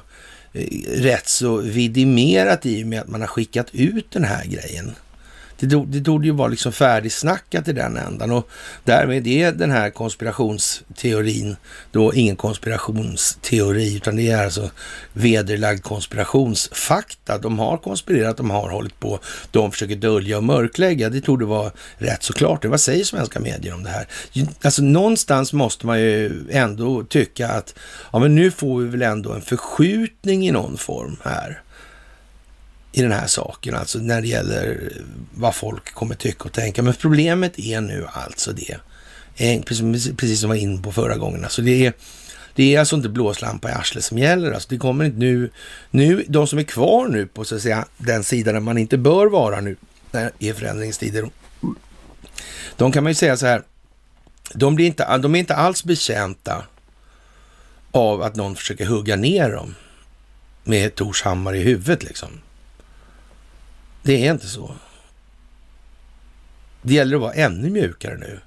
[0.53, 4.95] eh, rätt så vidimerat i och med att man har skickat ut den här grejen.
[5.59, 8.49] Det, det tog ju vara liksom färdigsnackat i den ändan och
[8.83, 11.55] därmed är den här konspirationsteorin
[11.91, 14.69] då ingen konspirationsteori utan det är alltså
[15.13, 17.37] vederlagd konspirationsfakta.
[17.37, 19.19] De har konspirerat, de har hållit på,
[19.51, 21.09] de försöker dölja och mörklägga.
[21.09, 22.65] Det tog det vara rätt så klart.
[22.65, 24.07] Vad säger svenska medier om det här?
[24.61, 27.75] Alltså någonstans måste man ju ändå tycka att
[28.13, 31.61] ja, men nu får vi väl ändå en förskjutning i någon form här
[32.95, 34.91] i den här saken, alltså när det gäller
[35.33, 36.81] vad folk kommer tycka och tänka.
[36.81, 38.77] Men problemet är nu alltså det,
[39.35, 39.61] eh,
[40.17, 41.93] precis som jag var inne på förra gången, alltså det är
[42.55, 44.51] det är alltså inte blåslampa i arslet som gäller.
[44.51, 45.49] Alltså det kommer inte nu,
[45.91, 48.97] nu, de som är kvar nu på så att säga den sidan där man inte
[48.97, 49.75] bör vara nu
[50.11, 51.29] när i förändringstider.
[52.77, 53.61] De kan man ju säga så här,
[54.53, 56.65] de, blir inte, de är inte alls betjänta
[57.91, 59.75] av att någon försöker hugga ner dem
[60.63, 62.29] med Torshammar i huvudet liksom.
[64.05, 64.75] Det är inte så.
[66.81, 68.39] Det gäller att vara ännu mjukare nu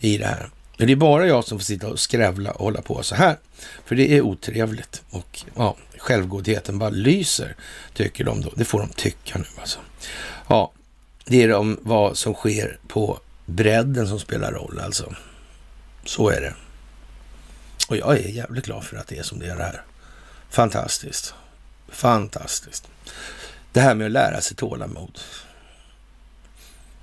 [0.00, 0.50] i det här.
[0.76, 3.36] Men det är bara jag som får sitta och skrävla och hålla på så här.
[3.84, 7.56] För det är otrevligt och ja, självgodheten bara lyser,
[7.94, 8.52] tycker de då.
[8.56, 9.78] Det får de tycka nu alltså.
[10.48, 10.72] Ja,
[11.24, 15.14] det är de, vad som sker på bredden som spelar roll alltså.
[16.04, 16.54] Så är det.
[17.88, 19.82] Och jag är jävligt glad för att det är som det är det här.
[20.50, 21.34] Fantastiskt.
[21.88, 22.88] Fantastiskt.
[23.78, 25.18] Det här med att lära sig tålamod.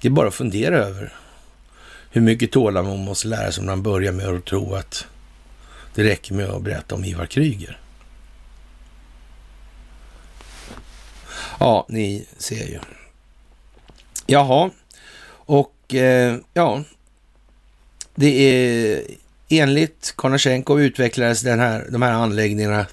[0.02, 1.14] Det är bara att fundera över
[2.12, 5.08] hur mycket tålamod man måste lära sig om man börjar med att tro att
[5.94, 7.80] det räcker med att berätta om Ivar Kryger.
[11.60, 12.80] Ja, ni ser ju.
[14.26, 14.70] Jaha,
[15.30, 16.84] och eh, ja,
[18.16, 19.02] det är
[19.50, 22.86] enligt Konasjenko utvecklades den här, de här anläggningarna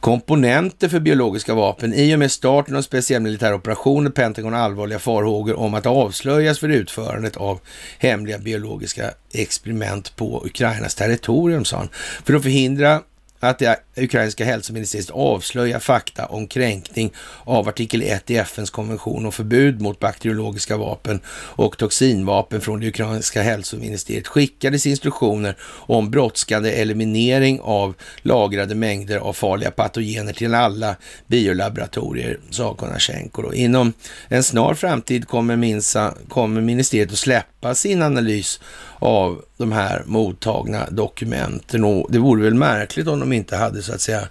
[0.00, 1.94] komponenter för biologiska vapen.
[1.94, 6.68] I och med starten av speciell militär operation Pentagon allvarliga farhågor om att avslöjas för
[6.68, 7.60] utförandet av
[7.98, 11.88] hemliga biologiska experiment på Ukrainas territorium, sa han.
[12.24, 13.00] För att förhindra
[13.40, 17.12] att det ukrainska hälsoministeriet avslöjar fakta om kränkning
[17.44, 22.88] av artikel 1 i FNs konvention om förbud mot bakteriologiska vapen och toxinvapen från det
[22.88, 30.96] ukrainska hälsoministeriet skickades instruktioner om brådskande eliminering av lagrade mängder av farliga patogener till alla
[31.26, 33.52] biolaboratorier, sa Konasjenko.
[33.52, 33.92] Inom
[34.28, 38.60] en snar framtid kommer, minsa, kommer ministeriet att släppa sin analys
[38.98, 41.84] av de här mottagna dokumenten.
[41.84, 44.28] Och det vore väl märkligt om de inte hade så att säga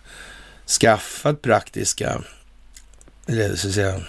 [0.82, 2.22] skaffat praktiska,
[3.28, 4.02] eller så att säga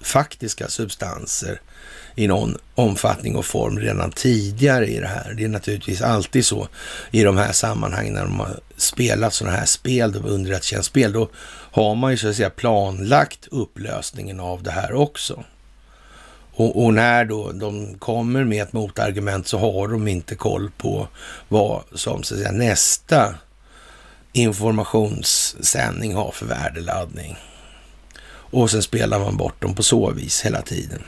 [0.00, 1.60] faktiska substanser
[2.14, 5.34] i någon omfattning och form redan tidigare i det här.
[5.34, 6.68] Det är naturligtvis alltid så
[7.10, 11.30] i de här sammanhangen när de har spelat sådana här spel, underrättelsetjänstspel, då
[11.70, 15.44] har man ju så att säga planlagt upplösningen av det här också.
[16.56, 21.08] Och, och, när då de kommer med ett motargument så har de inte koll på
[21.48, 23.34] vad som så att säga, nästa
[24.32, 27.36] informationssändning har för värdeladdning.
[28.26, 31.02] Och sen spelar man bort dem på så vis hela tiden.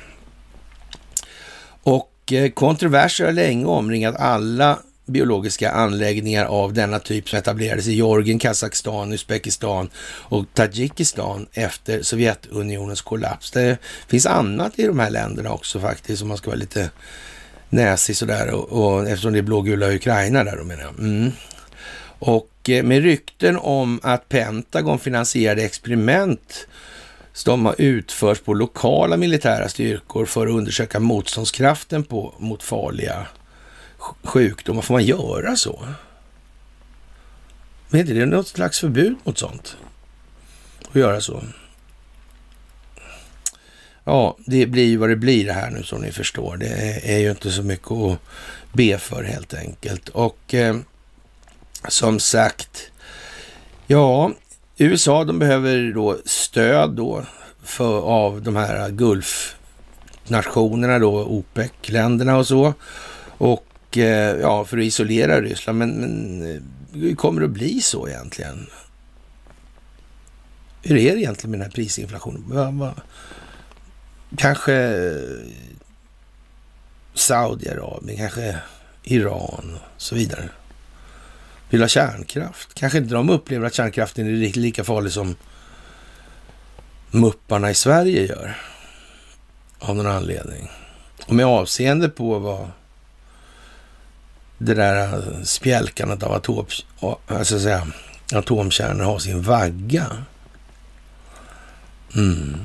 [1.83, 7.93] Och eh, kontroverser har länge omringat alla biologiska anläggningar av denna typ som etablerades i
[7.93, 13.51] Georgien, Kazakstan, Uzbekistan och Tadzjikistan efter Sovjetunionens kollaps.
[13.51, 16.91] Det finns annat i de här länderna också faktiskt, om man ska vara lite
[17.69, 20.99] näsig sådär, och, och eftersom det är blågula Ukraina där då menar jag.
[20.99, 21.33] Mm.
[22.19, 26.67] Och eh, med rykten om att Pentagon finansierade experiment
[27.33, 33.27] som har utförts på lokala militära styrkor för att undersöka motståndskraften på, mot farliga
[34.25, 34.83] sjukdomar.
[34.83, 35.87] Får man göra så?
[37.89, 39.77] Men är inte det något slags förbud mot sånt?
[40.89, 41.43] Att göra så?
[44.05, 46.57] Ja, det blir ju vad det blir det här nu som ni förstår.
[46.57, 48.19] Det är ju inte så mycket att
[48.73, 50.09] be för helt enkelt.
[50.09, 50.77] Och eh,
[51.89, 52.91] som sagt,
[53.87, 54.33] ja,
[54.77, 57.25] USA de behöver då stöd då
[57.63, 62.75] för, av de här Gulfnationerna då, OPEC-länderna och så.
[63.39, 63.67] Och
[63.99, 65.79] Eh, ja, för att isolera Ryssland.
[65.79, 68.67] Men, men eh, hur kommer det att bli så egentligen?
[70.83, 72.91] Hur är det egentligen med den här prisinflationen?
[74.37, 75.51] Kanske eh,
[77.15, 78.57] Saudiarabien, kanske
[79.05, 80.49] Iran och så vidare.
[81.71, 82.75] Vill ha kärnkraft.
[82.75, 85.37] Kanske inte de upplever att kärnkraften är lika farlig som
[87.11, 88.57] mupparna i Sverige gör.
[89.79, 90.71] Av någon anledning.
[91.27, 92.71] Och med avseende på vad
[94.59, 96.67] det där spjälkandet av atom,
[97.27, 97.87] alltså säga,
[98.33, 100.07] atomkärnor har sin vagga.
[102.15, 102.61] Mm.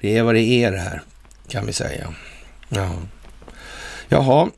[0.00, 1.02] Det är vad det är det här,
[1.48, 2.14] kan vi säga.
[2.68, 2.94] Ja.
[4.08, 4.48] Jaha,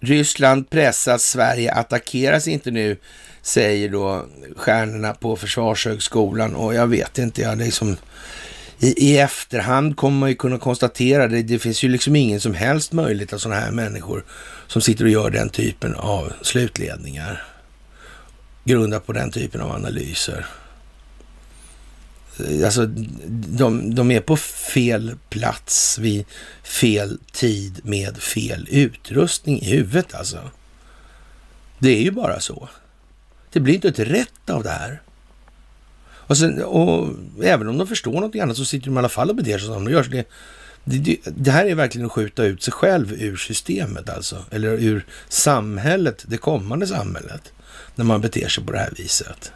[0.00, 2.96] Ryssland pressas, Sverige attackeras inte nu,
[3.42, 4.26] säger då
[4.56, 6.54] stjärnorna på Försvarshögskolan.
[6.54, 7.96] Och jag vet inte, jag liksom.
[8.82, 11.42] I, I, efterhand kommer man ju kunna konstatera det.
[11.42, 14.24] Det finns ju liksom ingen som helst möjlighet att sådana här människor
[14.66, 17.44] som sitter och gör den typen av slutledningar
[18.64, 20.46] grundat på den typen av analyser
[22.38, 22.86] eh, alltså,
[23.26, 26.24] de, de är på fel plats vid
[26.62, 30.50] fel tid med fel utrustning i huvudet alltså.
[31.78, 32.68] Det är ju bara så.
[33.52, 35.02] Det blir inte ett rätt av det här.
[36.26, 37.08] Och, sen, och
[37.42, 39.66] även om de förstår något annat så sitter de i alla fall och beter sig
[39.66, 40.02] som de gör.
[40.02, 40.26] Det,
[40.84, 44.44] det, det, här är verkligen att skjuta ut sig själv ur systemet alltså.
[44.50, 47.52] Eller ur samhället, det kommande samhället.
[47.94, 49.52] När man beter sig på det här viset.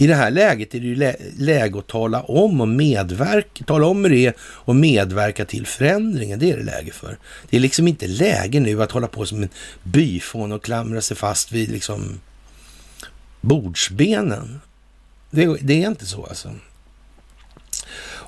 [0.00, 3.86] I det här läget är det ju lä läge att tala om och medverka, tala
[3.86, 6.38] om hur det är och medverka till förändringen.
[6.38, 7.18] Det är det läge för.
[7.50, 9.48] Det är liksom inte läge nu att hålla på som en
[9.82, 12.20] byfån och klamra sig fast vid liksom
[13.40, 14.60] bordsbenen.
[15.30, 16.54] Det, det är inte så alltså.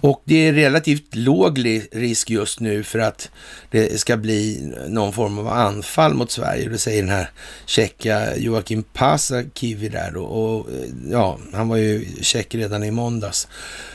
[0.02, 1.58] Och det är relativt låg
[1.92, 3.30] risk just nu för att
[3.70, 6.68] det ska bli någon form av anfall mot Sverige.
[6.68, 7.30] Det säger den här
[7.66, 10.10] tjecka Joakim Pasakivi där.
[10.10, 10.22] då.
[10.24, 13.48] och, eh, ja, han var ju tjeck redan i måndags.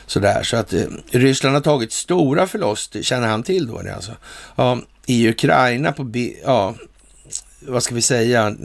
[0.06, 3.82] Sådär, så att eh, Ryssland har tagit stora förluster, känner han till då?
[3.96, 4.12] Alltså.
[4.56, 6.12] Ja, I Ukraina på,
[6.46, 6.76] ja,
[7.60, 8.56] vad ska vi säga,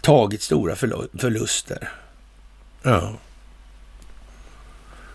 [0.00, 1.88] tagit stora förluster.
[2.82, 3.12] Ja.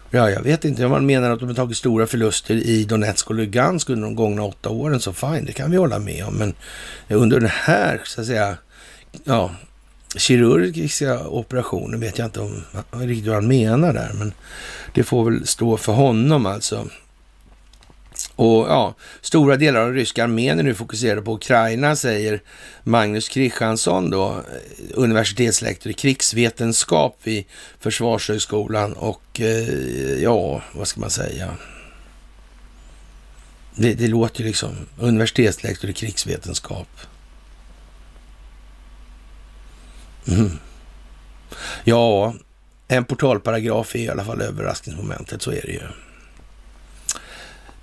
[0.10, 3.30] Ja, jag vet inte om man menar att de har tagit stora förluster i Donetsk
[3.30, 6.34] och Lugansk under de gångna åtta åren, så fine, det kan vi hålla med om.
[6.34, 6.54] Men
[7.10, 8.58] under den här, så att säga,
[9.24, 9.52] ja,
[10.16, 14.34] kirurgiska operationen vet jag inte om riktigt vad han menar där, men
[14.94, 16.88] det får väl stå för honom alltså.
[18.38, 22.42] Och ja, stora delar av den ryska armén är nu fokuserade på Ukraina, säger
[22.84, 27.46] Magnus Kristiansson då, eh, universitetslektor i krigsvetenskap vid
[27.80, 31.58] Försvarshögskolan och eh, ja, vad ska man säga?
[33.76, 36.90] Det, det låter ju liksom universitetslektor i krigsvetenskap.
[40.28, 40.52] Mm.
[41.84, 42.34] Ja,
[42.88, 45.82] en portalparagraf är i alla fall överraskningsmomentet, så är det ju.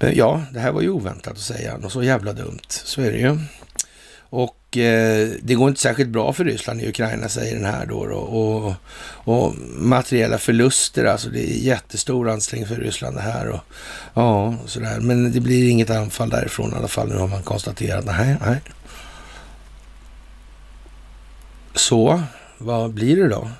[0.04, 1.76] Eh, ja, det här var ju oväntat att säga.
[1.76, 2.68] Något så jävla dumt.
[2.68, 3.38] Så är det ju.
[4.30, 7.96] Och eh, det går inte särskilt bra för Ryssland i Ukraina, säger den här då.
[7.96, 8.74] Och, och,
[9.24, 13.48] och, materiella förluster, alltså det är jättestor ansträngning för Ryssland det här.
[13.48, 13.60] Och,
[14.14, 15.00] ja, sådär.
[15.00, 17.08] Men det blir inget anfall därifrån i alla fall.
[17.08, 18.04] Nu har man konstaterat.
[18.04, 18.60] Nej, nej.
[21.74, 22.22] Så,
[22.58, 23.50] vad blir det då?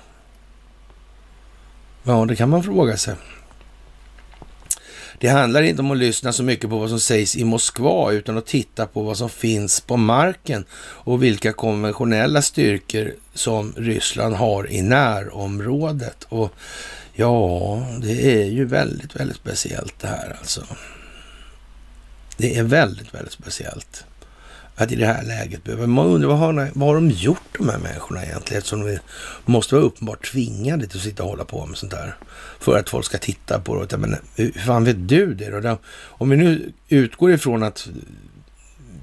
[2.03, 3.15] Ja, det kan man fråga sig.
[5.19, 8.37] Det handlar inte om att lyssna så mycket på vad som sägs i Moskva utan
[8.37, 14.71] att titta på vad som finns på marken och vilka konventionella styrkor som Ryssland har
[14.71, 16.23] i närområdet.
[16.29, 16.53] Och
[17.13, 20.63] ja, det är ju väldigt, väldigt speciellt det här alltså.
[22.37, 24.05] Det är väldigt, väldigt speciellt
[24.75, 25.87] att i det här läget behöva...
[25.87, 28.57] Man undrar vad har, vad har de gjort de här människorna egentligen?
[28.57, 28.99] Eftersom de
[29.45, 32.15] måste vara uppenbart tvingade till att sitta och hålla på med sånt där.
[32.59, 33.97] För att folk ska titta på det.
[33.97, 35.79] Men hur fan vet du det då?
[35.95, 37.87] Om vi nu utgår ifrån att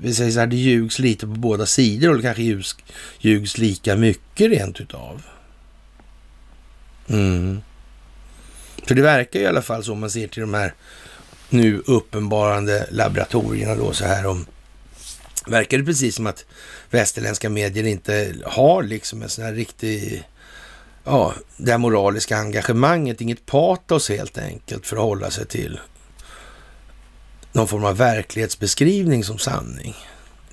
[0.00, 2.76] vi säger så här, det ljugs lite på båda sidor och det kanske ljugs,
[3.18, 5.22] ljugs lika mycket rent utav.
[7.08, 7.60] Mm.
[8.86, 10.74] För det verkar i alla fall så om man ser till de här
[11.48, 14.46] nu uppenbarande laboratorierna då så här om
[15.46, 16.44] verkar det precis som att
[16.90, 20.28] västerländska medier inte har liksom en sån här riktig,
[21.04, 25.80] ja, det här moraliska engagemanget, inget patos helt enkelt för att hålla sig till
[27.52, 29.94] någon form av verklighetsbeskrivning som sanning.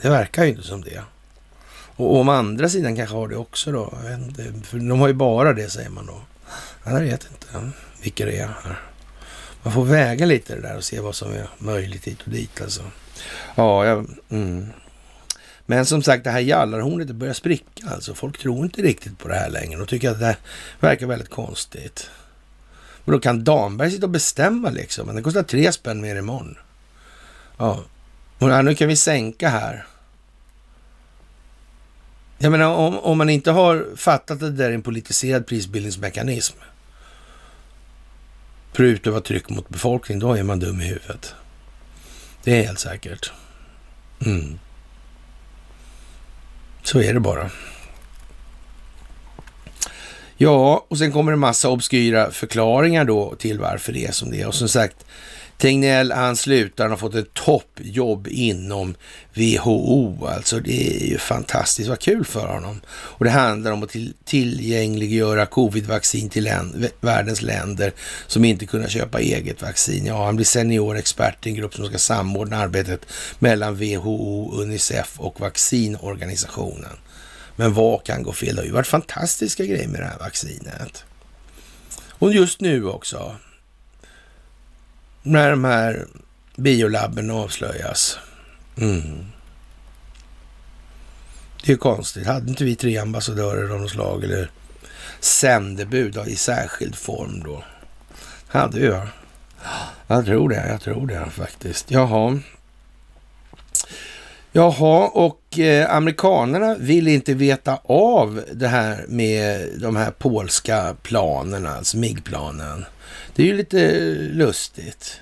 [0.02, 1.04] Det verkar ju inte som det.
[1.96, 5.54] Och om andra sidan kanske har det också då, inte, för de har ju bara
[5.54, 6.22] det säger man då.
[6.84, 7.72] Jag vet inte
[8.02, 8.82] vilka det är här.
[9.64, 12.62] Man får väga lite det där och se vad som är möjligt hit och dit
[12.62, 12.84] alltså.
[13.56, 14.68] Ja, jag, mm.
[15.66, 18.14] Men som sagt, det här jallarhornet det börjar spricka alltså.
[18.14, 20.38] Folk tror inte riktigt på det här längre och tycker att det
[20.80, 22.10] verkar väldigt konstigt.
[23.06, 25.08] Men då kan Damberg sitta och bestämma liksom.
[25.08, 26.58] Men det kostar tre spänn mer imorgon.
[27.58, 27.84] Ja,
[28.40, 29.86] och nu kan vi sänka här.
[32.38, 36.58] Jag menar, om, om man inte har fattat att det där är en politiserad prisbildningsmekanism
[38.74, 41.36] för att utöva tryck mot befolkningen, då är man dum i huvudet.
[42.44, 43.32] Det är helt säkert.
[44.26, 44.60] Mm.
[46.84, 47.50] Så är det bara.
[50.38, 54.42] Ja, och sen kommer en massa obskyra förklaringar då till varför det är som det
[54.42, 54.48] är.
[54.48, 55.06] Och som sagt,
[55.60, 58.96] Tegnell, han slutar, han har fått ett toppjobb inom
[59.34, 60.26] WHO.
[60.26, 62.82] Alltså det är ju fantastiskt, vad kul för honom.
[62.90, 67.94] Och det handlar om att till, tillgängliggöra covid-vaccin till län, världens länder
[68.28, 70.06] som inte kunnat köpa eget vaccin.
[70.06, 73.06] Ja, han blir seniorexpert i en grupp som ska samordna arbetet
[73.40, 76.98] mellan WHO, Unicef och vaccinorganisationen.
[77.56, 78.56] Men vad kan gå fel?
[78.56, 81.04] Det har ju varit fantastiska grejer med det här vaccinet.
[82.10, 83.36] Och just nu också,
[85.24, 86.06] när de här
[86.56, 88.18] biolabben avslöjas.
[88.78, 89.26] Mm.
[91.66, 92.28] Det är konstigt.
[92.28, 94.52] Hade inte vi tre ambassadörer av något slag eller
[95.20, 97.64] sändebud i särskild form då?
[98.48, 99.08] Hade vi va?
[100.08, 101.92] Jag tror det, jag tror det faktiskt.
[101.92, 102.40] Jaha.
[104.52, 111.76] Jaha, och eh, amerikanerna vill inte veta av det här med de här polska planerna,
[111.76, 112.86] alltså MIG-planen.
[113.40, 113.92] Det är ju lite
[114.34, 115.22] lustigt.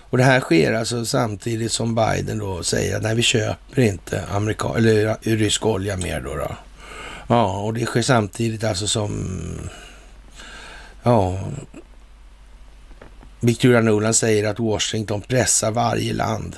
[0.00, 4.24] Och det här sker alltså samtidigt som Biden då säger att nej, vi köper inte
[4.32, 6.56] amerika eller rysk olja mer då, då.
[7.26, 9.30] Ja, och det sker samtidigt alltså som
[11.02, 11.40] ja,
[13.40, 16.56] Victoria Nuland säger att Washington pressar varje land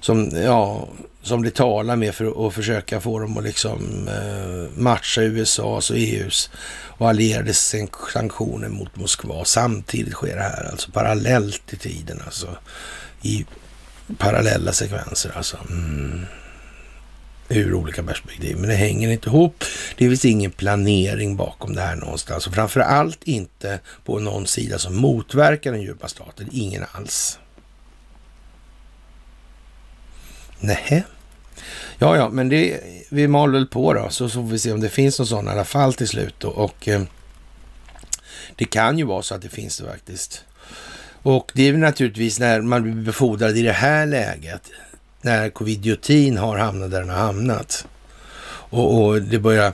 [0.00, 0.88] som, ja,
[1.22, 5.96] som det talar med för att försöka få dem att liksom eh, matcha USAs och
[5.96, 6.50] EUs
[6.98, 7.78] och allierades
[8.12, 9.44] sanktioner mot Moskva.
[9.44, 12.56] Samtidigt sker det här, alltså parallellt i tiden, alltså
[13.22, 13.46] i
[14.18, 15.56] parallella sekvenser alltså.
[15.70, 16.26] Mm.
[17.48, 19.64] Ur olika perspektiv, men det hänger inte ihop.
[19.96, 24.78] Det finns ingen planering bakom det här någonstans och framför allt inte på någon sida
[24.78, 26.48] som motverkar den djupa staten.
[26.52, 27.38] Ingen alls.
[30.60, 31.04] Nej.
[31.98, 32.80] Ja, ja, men det,
[33.10, 35.50] vi mal väl på då, så, får vi se om det finns någon sån i
[35.50, 36.34] alla fall till slut.
[36.38, 36.48] Då.
[36.48, 37.02] Och eh,
[38.56, 40.44] det kan ju vara så att det finns det faktiskt.
[41.22, 44.70] Och det är naturligtvis när man blir befordrad i det här läget,
[45.26, 47.86] när covidiotin har hamnat där den har hamnat.
[48.48, 49.72] Och, och det börjar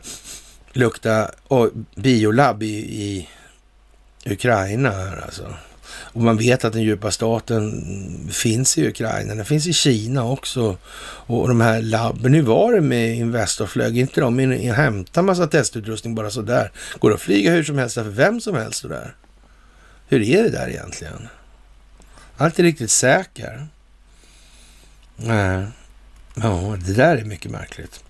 [0.73, 3.29] lukta och biolab i, i
[4.25, 5.55] Ukraina här alltså.
[6.15, 7.85] Och man vet att den djupa staten
[8.33, 10.77] finns i Ukraina, den finns i Kina också.
[11.27, 13.67] Och de här labben, hur var det med Investor?
[13.67, 16.73] Flög inte de in och hämtade massa testutrustning bara sådär?
[16.99, 19.15] Går det att flyga hur som helst för vem som helst sådär?
[20.09, 21.29] Hur är det där egentligen?
[22.37, 23.67] Allt är riktigt säker.
[25.25, 25.67] Nej,
[26.35, 28.05] ja, det där är mycket märkligt.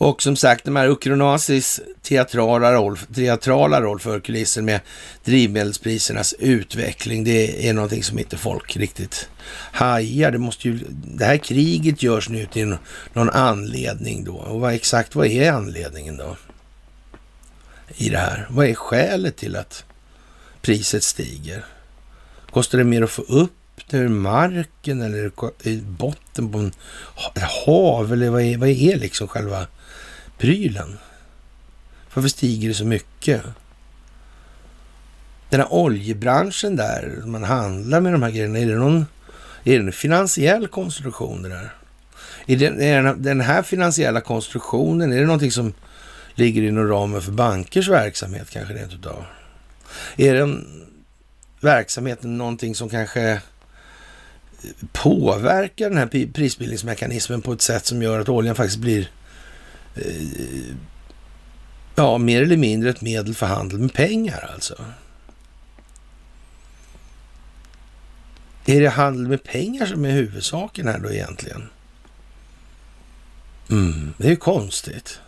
[0.00, 4.80] Och som sagt, de här Ukronasis teatrala roll, teatrala roll för kulissen med
[5.24, 9.28] drivmedelsprisernas utveckling, det är någonting som inte folk riktigt
[9.72, 10.30] hajar.
[10.30, 12.76] Det, måste ju, det här kriget görs nu till
[13.12, 14.34] någon anledning då.
[14.34, 16.36] Och vad, exakt vad är anledningen då?
[17.96, 18.46] I det här?
[18.50, 19.84] Vad är skälet till att
[20.62, 21.64] priset stiger?
[22.50, 23.57] Kostar det mer att få upp
[23.90, 25.30] det marken eller
[25.62, 26.72] i botten på en
[27.66, 28.12] hav?
[28.12, 29.66] Eller vad är, vad är liksom själva
[30.38, 30.98] prylen?
[32.14, 33.42] Varför stiger det så mycket?
[35.50, 39.06] Den här oljebranschen där, man handlar med de här grejerna, är det någon
[39.64, 41.72] är det en finansiell konstruktion det där?
[42.46, 45.72] Är, det, är den här finansiella konstruktionen, är det någonting som
[46.34, 49.24] ligger inom ramen för bankers verksamhet kanske rent utav?
[50.16, 50.66] Är den
[51.60, 53.42] verksamheten någonting som kanske
[54.92, 59.08] påverkar den här prisbildningsmekanismen på ett sätt som gör att oljan faktiskt blir
[59.98, 60.74] Eh,
[61.94, 64.84] ja, mer eller mindre ett medel för handel med pengar alltså.
[68.66, 71.68] Är det handel med pengar som är huvudsaken här då egentligen?
[73.70, 75.20] Mm, det är ju konstigt.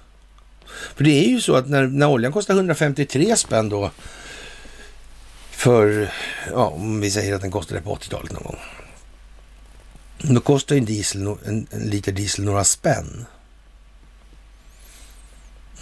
[0.67, 3.91] För det är ju så att när, när oljan kostar 153 spänn då
[5.51, 6.13] för,
[6.51, 8.59] ja, om vi säger att den kostade på 80-talet någon gång.
[10.23, 13.27] Då kostar en, diesel, en, en liter diesel några spänn.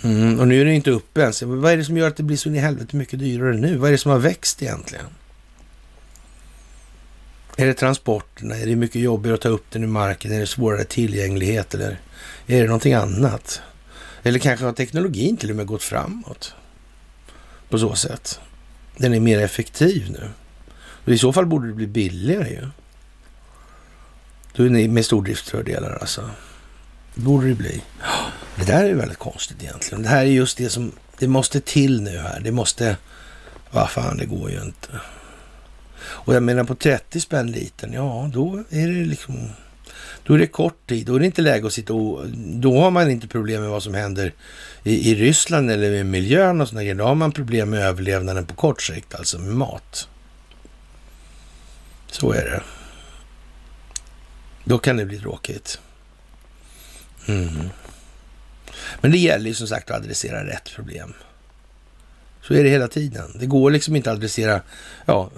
[0.03, 1.43] Mm, och nu är det inte uppe ens.
[1.43, 3.77] Vad är det som gör att det blir så in i helvete mycket dyrare nu?
[3.77, 5.07] Vad är det som har växt egentligen?
[7.57, 8.57] Är det transporterna?
[8.57, 10.33] Är det mycket jobbigare att ta upp den i marken?
[10.33, 11.75] Är det svårare tillgänglighet?
[11.75, 12.01] Eller
[12.47, 13.61] är det någonting annat?
[14.23, 16.55] Eller kanske har teknologin till och med gått framåt
[17.69, 18.41] på så sätt?
[18.97, 20.31] Den är mer effektiv nu.
[21.05, 22.69] Och I så fall borde det bli billigare ju.
[24.59, 26.31] Då är ni med stordriftsfördelar alltså.
[27.15, 27.83] Det borde det bli.
[28.57, 30.03] Det där är väldigt konstigt egentligen.
[30.03, 32.41] Det här är just det som det måste till nu här.
[32.41, 32.97] Det måste...
[33.71, 34.89] Vad fan, det går ju inte.
[36.01, 39.51] Och jag menar på 30 spänn liten, ja då är det liksom...
[40.23, 41.07] Då är det kort tid.
[41.07, 42.29] Då är det inte läge att sitta och...
[42.37, 44.33] Då har man inte problem med vad som händer
[44.83, 46.95] i, i Ryssland eller med miljön och sådana grejer.
[46.95, 50.09] Då har man problem med överlevnaden på kort sikt, alltså med mat.
[52.11, 52.63] Så är det.
[54.69, 55.81] Då kan det bli tråkigt.
[57.29, 57.69] Mm.
[59.01, 61.15] Men det gäller ju som sagt att adressera rätt problem.
[62.43, 63.37] Så är det hela tiden.
[63.41, 64.61] Det går liksom inte att adressera
[65.07, 65.31] ja,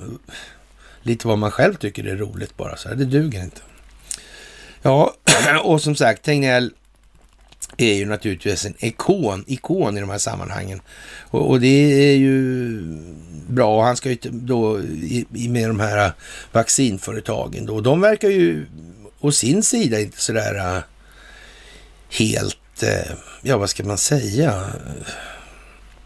[1.03, 2.77] lite vad man själv tycker är roligt bara.
[2.77, 2.97] Så här.
[2.97, 3.61] Det duger inte.
[4.83, 5.15] Ja,
[5.63, 6.73] och som sagt, Tegnell
[7.77, 10.81] är ju naturligtvis en ikon, ikon i de här sammanhangen.
[11.31, 12.81] Och, och det är ju
[13.49, 13.85] bra.
[13.85, 16.13] Han ska ju då i, med de här äh,
[16.53, 17.81] vaccinföretagen då.
[17.81, 18.67] De verkar ju
[19.21, 20.83] å sin sida inte sådär äh,
[22.09, 23.13] helt, äh,
[23.43, 24.73] ja vad ska man säga,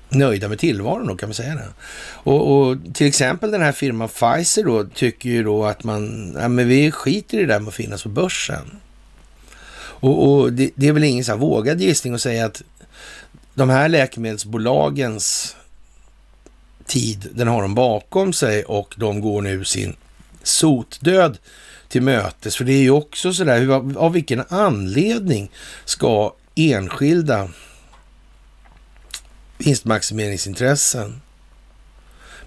[0.08, 1.68] nöjda med tillvaron då kan man säga det.
[2.06, 6.48] Och, och, till exempel den här firman Pfizer då tycker ju då att man, ja
[6.48, 8.80] men vi skiter i det där med att finnas på börsen.
[9.76, 12.62] Och, och det, det, är väl ingen så här vågad gissning att säga att
[13.54, 15.56] de här läkemedelsbolagens
[16.86, 19.96] tid, den har de bakom sig och de går nu sin
[20.42, 21.38] sotdöd
[21.94, 22.56] till mötes.
[22.56, 25.50] För det är ju också sådär, hur, av vilken anledning
[25.84, 27.48] ska enskilda
[29.58, 31.20] vinstmaximeringsintressen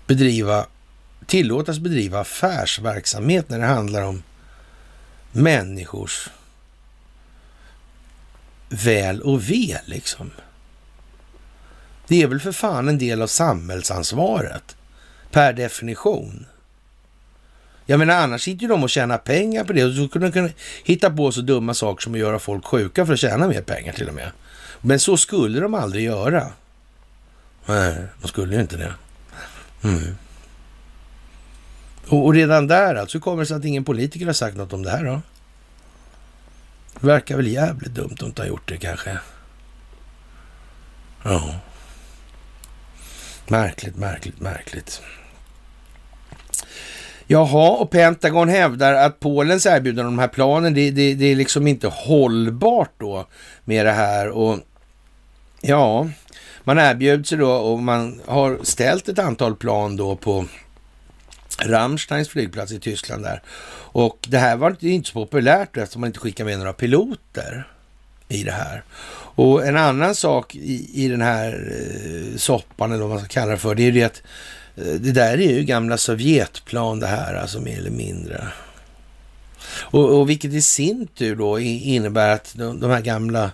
[0.08, 0.66] bedriva,
[1.26, 4.24] tillåtas bedriva affärsverksamhet när det handlar om
[5.32, 6.30] människors
[8.70, 10.32] väl och ve liksom.
[12.08, 14.76] Det är väl för fan en del av samhällsansvaret
[15.32, 16.46] per definition.
[17.90, 20.50] Jag menar annars sitter ju de och tjänar pengar på det och så kunde de
[20.84, 23.94] hitta på så dumma saker som att göra folk sjuka för att tjäna mer pengar
[23.94, 24.32] till och med.
[24.82, 26.48] Men så skulle de aldrig göra.
[27.66, 28.94] Nej, de skulle ju inte det.
[29.84, 30.18] Mm.
[32.08, 34.74] Och, och, redan där alltså, hur kommer det sig att ingen politiker har sagt något
[34.74, 35.22] om det här då?
[37.00, 39.18] Det verkar väl jävligt dumt att inte ha gjort det kanske.
[41.24, 41.56] Ja.
[43.48, 45.02] Märkligt, märkligt, märkligt.
[47.30, 51.36] Jaha, och Pentagon hävdar att Polens erbjudande om de här planen, det, det, det är
[51.36, 53.28] liksom inte hållbart då
[53.66, 54.30] med det här.
[54.30, 54.60] Och
[55.62, 56.10] ja,
[56.64, 60.46] man erbjöd sig då och man har ställt ett antal plan då på
[61.66, 63.42] Rammsteins flygplats i Tyskland där.
[63.90, 67.68] Och det här var inte så populärt eftersom man inte skickar med några piloter
[68.28, 68.84] i det här.
[69.36, 73.52] Och en annan sak i, i den här eh, soppan, eller vad man ska kalla
[73.52, 74.22] det för, det är ju det att
[74.78, 78.48] Eh, det där är ju gamla Sovjetplan det här, alltså mer eller mindre.
[79.70, 83.52] Och, och vilket i sin tur då innebär att de, de här gamla,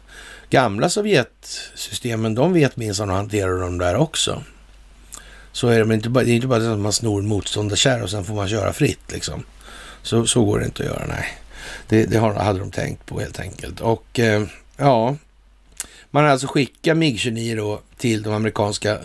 [0.49, 4.43] gamla Sovjetsystemen, de vet minsann att hantera de där också.
[5.51, 8.03] Så är det, men inte bara, det är inte bara så att man snor motståndarkärr
[8.03, 9.43] och sen får man köra fritt liksom.
[10.03, 11.26] Så, så går det inte att göra, nej.
[11.88, 13.82] Det, det hade de tänkt på helt enkelt.
[13.82, 14.43] Och eh,
[14.78, 15.15] ja,
[16.14, 18.97] man har alltså skickat MIG-29 då till de amerikanska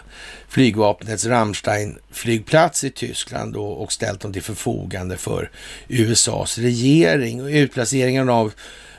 [0.48, 5.50] flygvapnets Rammstein-flygplats i Tyskland då och ställt dem till förfogande för
[5.88, 7.42] USAs regering.
[7.42, 8.52] Och utplaceringen av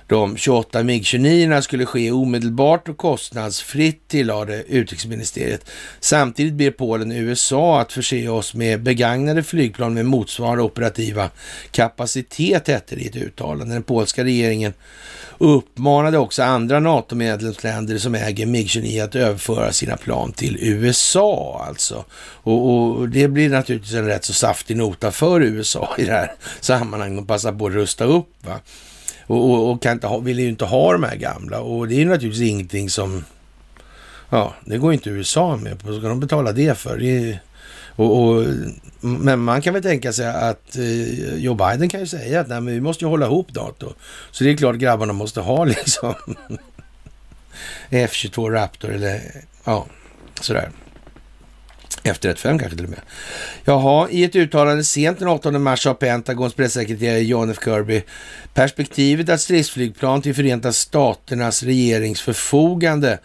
[0.08, 5.70] de 28 MIG-29 skulle ske omedelbart och kostnadsfritt, tillade utrikesministeriet.
[6.00, 11.30] Samtidigt ber Polen USA att förse oss med begagnade flygplan med motsvarande operativa
[11.72, 13.74] kapacitet, hette det i ett uttalande.
[13.74, 14.74] Den polska regeringen
[15.40, 22.06] uppmanade också andra NATO-medlemsländer som äger MIG-29 att överföra sina plan till USA alltså.
[22.22, 26.32] Och, och, det blir naturligtvis en rätt så saftig nota för USA i det här
[26.60, 28.30] sammanhanget och passa på att rusta upp.
[28.42, 28.60] Va?
[29.28, 32.02] Och, och, och kan inte ha, vill ju inte ha de här gamla och det
[32.02, 33.26] är naturligtvis ingenting som,
[34.30, 35.88] ja, det går inte USA med på.
[35.88, 36.98] Vad ska de betala det för?
[36.98, 37.40] Det är,
[38.00, 38.46] och, och,
[39.02, 42.62] men man kan väl tänka sig att eh, Joe Biden kan ju säga att nej,
[42.62, 43.94] men vi måste ju hålla ihop NATO.
[44.32, 46.14] Så det är klart grabbarna måste ha liksom
[47.90, 49.22] F22 Raptor eller
[49.64, 49.86] ja,
[50.42, 50.72] sådär.
[52.04, 53.02] F35 kanske till och med.
[53.66, 57.58] Jaha, i ett uttalande sent den 8 mars av Pentagons pressekreterare John F.
[57.64, 58.04] Kirby
[58.54, 63.20] perspektivet att stridsflygplan till Förenta Staternas regeringsförfogande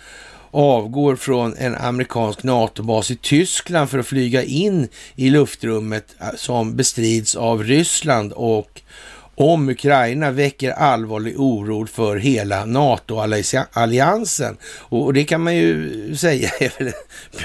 [0.55, 6.77] avgår från en amerikansk NATO-bas i Tyskland för att flyga in i luftrummet eh, som
[6.77, 8.83] bestrids av Ryssland och
[9.35, 14.57] om Ukraina väcker allvarlig oro för hela NATO-alliansen.
[14.79, 16.93] Och det kan man ju säga är väl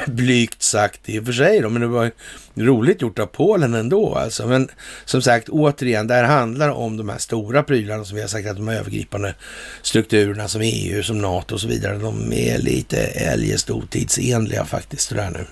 [0.07, 2.11] blygt sagt i och för sig då, men det var
[2.55, 4.47] roligt gjort av Polen ändå alltså.
[4.47, 4.69] Men
[5.05, 8.47] som sagt, återigen, det här handlar om de här stora prylarna som vi har sagt
[8.47, 9.33] att de övergripande
[9.81, 15.07] strukturerna som EU, som NATO och så vidare, de är lite eljest otidsenliga faktiskt.
[15.07, 15.45] Sådär nu.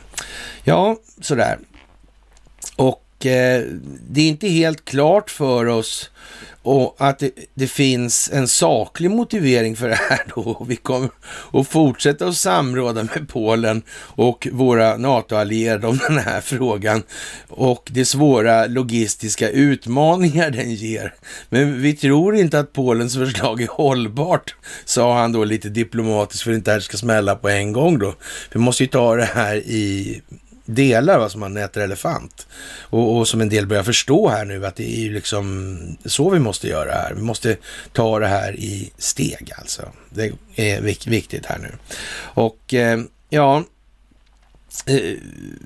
[0.64, 1.58] Ja, sådär.
[2.76, 3.63] Och Eh,
[4.09, 6.09] det är inte helt klart för oss
[6.68, 10.65] och att det, det, finns en saklig motivering för det här då.
[10.70, 11.09] Vi kommer
[11.53, 17.03] att fortsätta att samråda med Polen och våra NATO-allierade om den här frågan
[17.47, 21.13] och de svåra logistiska utmaningar den ger.
[21.49, 24.55] Men vi tror inte att Polens förslag är hållbart,
[24.86, 27.99] sa han då lite diplomatiskt för att inte det här ska smälla på en gång
[27.99, 28.15] då.
[28.51, 30.22] Vi måste ju ta det här i
[30.68, 32.47] delar, va, som man äter elefant.
[32.82, 36.30] Och, och, som en del börjar förstå här nu, att det är ju liksom så
[36.30, 37.13] vi måste göra här.
[37.13, 37.57] Vi måste
[37.93, 39.91] ta det här i steg alltså.
[40.09, 41.72] Det är viktigt här nu.
[42.34, 42.99] Och eh,
[43.30, 43.63] ja,
[44.86, 45.18] Eh,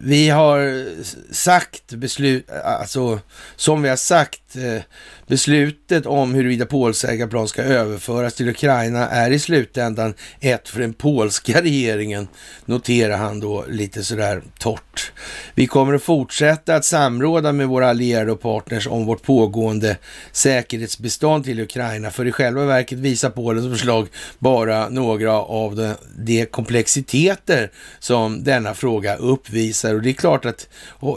[0.02, 0.86] vi har
[1.34, 3.20] sagt beslut, alltså
[3.56, 4.82] som vi har sagt, Eh,
[5.28, 10.94] beslutet om huruvida polska plan ska överföras till Ukraina är i slutändan ett för den
[10.94, 12.28] polska regeringen,
[12.66, 15.12] noterar han då lite sådär torrt.
[15.56, 19.98] Vi kommer att fortsätta att samråda med våra allierade och partners om vårt pågående
[20.32, 24.08] säkerhetsbestånd till Ukraina, för i själva verket visar Polens förslag
[24.40, 29.96] bara några av de, de komplexiteter som denna fråga uppvisar.
[29.96, 30.68] Och det är klart att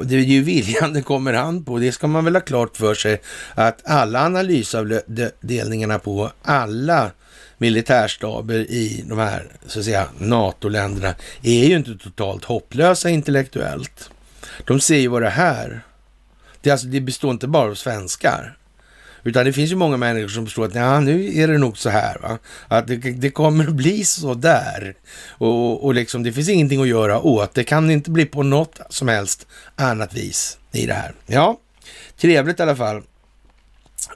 [0.05, 1.79] det är ju viljan det kommer an på.
[1.79, 3.21] Det ska man väl ha klart för sig
[3.55, 7.11] att alla analysavdelningarna på alla
[7.59, 14.11] militärstaber i de här så att säga NATO-länderna är ju inte totalt hopplösa intellektuellt.
[14.65, 15.83] De ser ju vad det här,
[16.61, 18.57] det, alltså, det består inte bara av svenskar.
[19.25, 21.91] Utan det finns ju många människor som förstår att ja, nu är det nog så
[21.91, 22.19] här.
[22.23, 22.39] Va?
[22.69, 24.95] Att det, det kommer att bli så där.
[25.29, 27.55] Och, och liksom, det finns ingenting att göra åt.
[27.55, 29.47] Det kan inte bli på något som helst
[29.77, 31.15] annat vis i det här.
[31.27, 31.61] Ja,
[32.17, 33.03] trevligt i alla fall.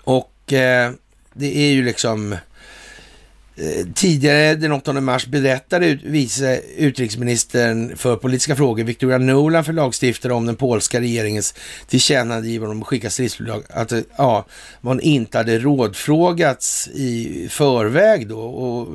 [0.05, 0.93] Och eh,
[1.35, 8.85] det är ju liksom eh, tidigare den 8 mars berättade vice utrikesministern för politiska frågor
[8.85, 11.55] Victoria Nolan för lagstiftare om den polska regeringens
[11.87, 14.47] tillkännagivande om att skicka stridsflygplan att eh, ja,
[14.81, 18.41] man inte hade rådfrågats i förväg då.
[18.41, 18.89] Och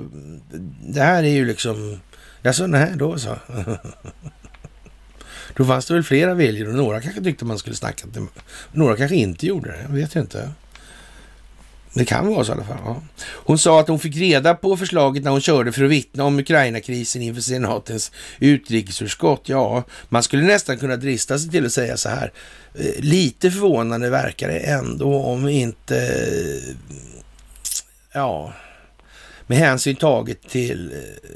[0.88, 2.00] det här är ju liksom,
[2.42, 3.36] jag sa nej då så.
[5.56, 8.08] Då fanns det väl flera viljor och några kanske tyckte man skulle snacka.
[8.72, 10.50] Några kanske inte gjorde det, jag vet inte.
[11.94, 12.78] Det kan vara så i alla fall.
[12.86, 13.02] Ja.
[13.24, 16.40] Hon sa att hon fick reda på förslaget när hon körde för att vittna om
[16.40, 19.50] Ukraina-krisen inför senatens utrikesutskott.
[19.50, 22.32] Ja, man skulle nästan kunna drista sig till att säga så här.
[22.76, 26.76] Eh, lite förvånande verkar det ändå om inte, eh,
[28.12, 28.54] ja,
[29.48, 31.30] med hänsyn taget till, eh,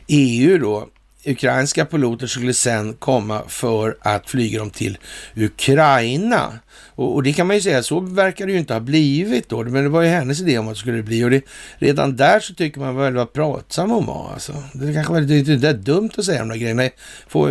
[0.09, 0.89] EU då
[1.27, 4.99] ukrainska piloter skulle sen komma för att flyga dem till
[5.37, 6.59] Ukraina.
[6.97, 9.65] Och, och, det kan man ju säga, så verkar det ju inte ha blivit då.
[9.65, 11.25] Men det var ju hennes idé om att det skulle bli.
[11.25, 11.45] Och det,
[11.79, 14.31] redan där så tycker man väl vad pratsam hon var.
[14.33, 14.63] Alltså.
[14.73, 16.89] Det kanske var det, det är dumt att säga de där grejerna.
[17.29, 17.49] Får,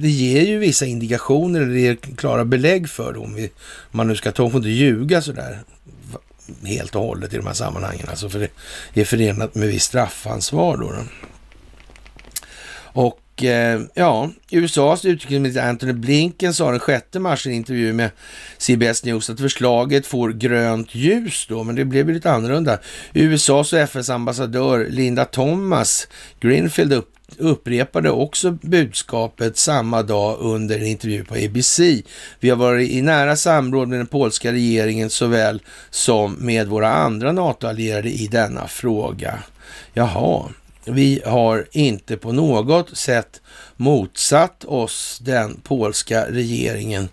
[0.00, 3.18] det ger ju vissa indikationer, eller det ger klara belägg för det.
[3.18, 5.58] Om, vi, om man nu ska ta, hon får inte ljuga sådär
[6.64, 8.06] helt och hållet i de här sammanhangen.
[8.08, 8.48] Alltså för
[8.94, 10.90] det är förenat med viss straffansvar då.
[10.90, 11.02] då.
[12.94, 18.10] Och eh, ja, USAs utrikesminister Anthony Blinken sa den 6 mars i en intervju med
[18.58, 22.78] CBS News att förslaget får grönt ljus då, men det blev ju lite annorlunda.
[23.12, 26.08] USAs och FNs ambassadör Linda Thomas
[26.40, 31.80] Greenfield upp upprepade också budskapet samma dag under en intervju på ABC.
[32.40, 37.32] Vi har varit i nära samråd med den polska regeringen såväl som med våra andra
[37.32, 39.38] NATO-allierade i denna fråga.
[39.92, 40.48] Jaha,
[40.86, 43.40] vi har inte på något sätt
[43.76, 47.08] motsatt oss den polska regeringen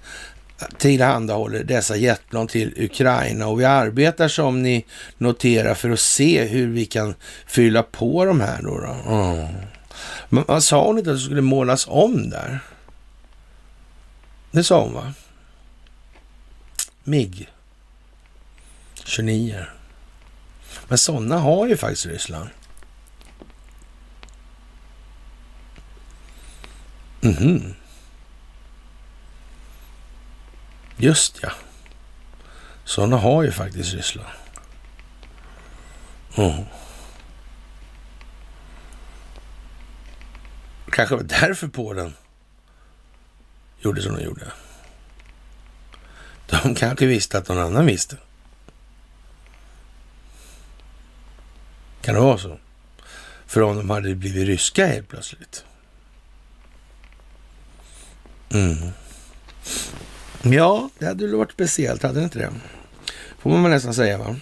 [0.77, 4.85] tillhandahåller dessa jetplan till Ukraina och vi arbetar som ni
[5.17, 7.15] noterar för att se hur vi kan
[7.45, 8.79] fylla på de här då.
[8.79, 9.13] då.
[9.13, 9.47] Mm.
[10.29, 12.59] Men man sa hon inte att det skulle målas om där?
[14.51, 15.13] Det sa hon va?
[17.03, 17.49] MIG
[19.05, 19.65] 29.
[20.87, 22.49] Men sådana har ju faktiskt Ryssland.
[27.21, 27.75] Mhm.
[30.97, 31.51] Just ja.
[32.83, 34.27] Sådana har ju faktiskt Ryssland.
[36.37, 36.65] Mm.
[40.91, 42.13] Kanske var därför Polen
[43.79, 44.51] gjorde som de gjorde.
[46.45, 48.17] De kanske visste att någon annan visste.
[52.01, 52.57] Kan det vara så?
[53.45, 55.65] För om de hade blivit ryska helt plötsligt.
[58.53, 58.77] Mm.
[60.41, 62.51] Ja, det hade väl varit speciellt, hade det inte det?
[63.39, 64.35] Får man nästan säga va?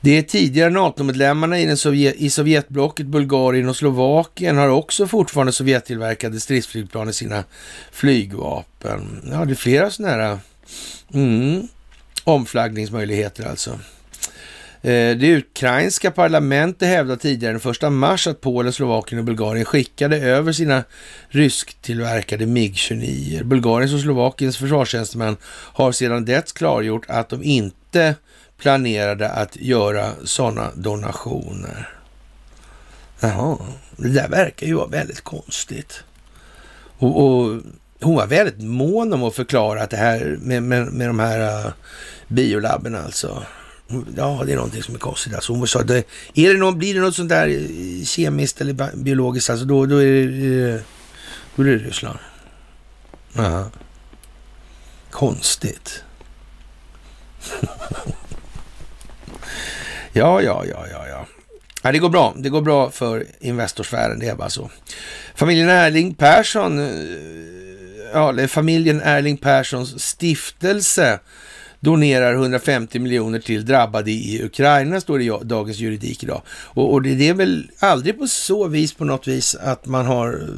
[0.00, 7.08] Det tidigare NATO-medlemmarna i, Sovjet, i Sovjetblocket, Bulgarien och Slovakien har också fortfarande Sovjettillverkade stridsflygplan
[7.08, 7.44] i sina
[7.92, 9.28] flygvapen.
[9.30, 10.38] Ja, det är flera sådana här
[11.14, 11.68] mm,
[12.24, 13.78] omflaggningsmöjligheter alltså.
[14.86, 20.16] Eh, det ukrainska parlamentet hävdade tidigare den första mars att Polen, Slovakien och Bulgarien skickade
[20.16, 20.84] över sina
[21.28, 23.44] rysktillverkade MIG-29.
[23.44, 28.14] Bulgariens och Slovakiens försvarstjänstemän har sedan dess klargjort att de inte
[28.58, 31.88] planerade att göra sådana donationer.
[33.20, 33.58] Jaha,
[33.96, 36.04] det där verkar ju vara väldigt konstigt.
[36.98, 37.62] Och, och
[38.00, 41.40] hon var väldigt mån om att förklara att det här med, med, med de här
[41.40, 41.72] eh, uh,
[42.28, 43.42] biolabben alltså.
[44.16, 45.34] Ja, det är någonting som är konstigt.
[45.34, 48.96] Alltså hon sa, det, är det någon, blir det något sånt där uh, kemiskt eller
[48.96, 50.82] biologiskt, alltså då, då, är, det,
[51.56, 52.18] då är det Ryssland.
[53.36, 53.70] Aha.
[55.10, 56.02] Konstigt.
[60.12, 61.26] Ja, ja, ja, ja, ja.
[61.82, 62.34] Ja, det går bra.
[62.36, 64.70] Det går bra för Investorsfären, det är bara så.
[65.34, 66.86] Familjen Erling Persson, eh,
[68.12, 71.20] ja, familjen Erling Perssons stiftelse
[71.80, 76.42] donerar 150 miljoner till drabbade i Ukraina, står det i Dagens Juridik idag.
[76.48, 80.32] Och, och, det är väl aldrig på så vis på något vis att man har
[80.32, 80.48] eh,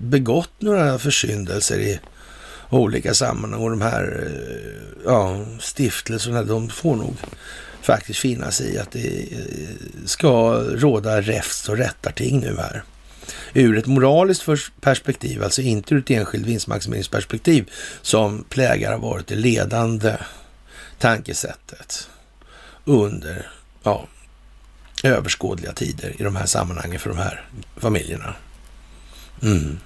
[0.00, 2.00] begått några försyndelser i
[2.70, 7.14] olika sammanhang och de här eh, ja, stiftelserna, de får nog
[7.82, 12.82] faktiskt finnas i att det eh, ska råda räfst och rättarting nu här.
[13.54, 14.46] Ur ett moraliskt
[14.80, 17.70] perspektiv, alltså inte ur ett enskilt vinstmaximeringsperspektiv
[18.02, 20.16] som plägar har varit det ledande
[20.98, 22.08] tankesättet
[22.84, 23.50] under
[23.82, 24.06] ja,
[25.02, 27.44] överskådliga tider i de här sammanhangen för de här
[27.76, 28.34] familjerna.
[29.42, 29.78] Mm.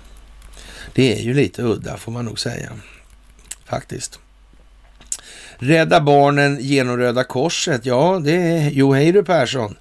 [0.94, 2.70] Det är ju lite udda får man nog säga,
[3.64, 4.18] faktiskt.
[5.58, 7.86] Rädda Barnen genom Röda Korset.
[7.86, 9.76] Ja, det är Jo hej du Persson,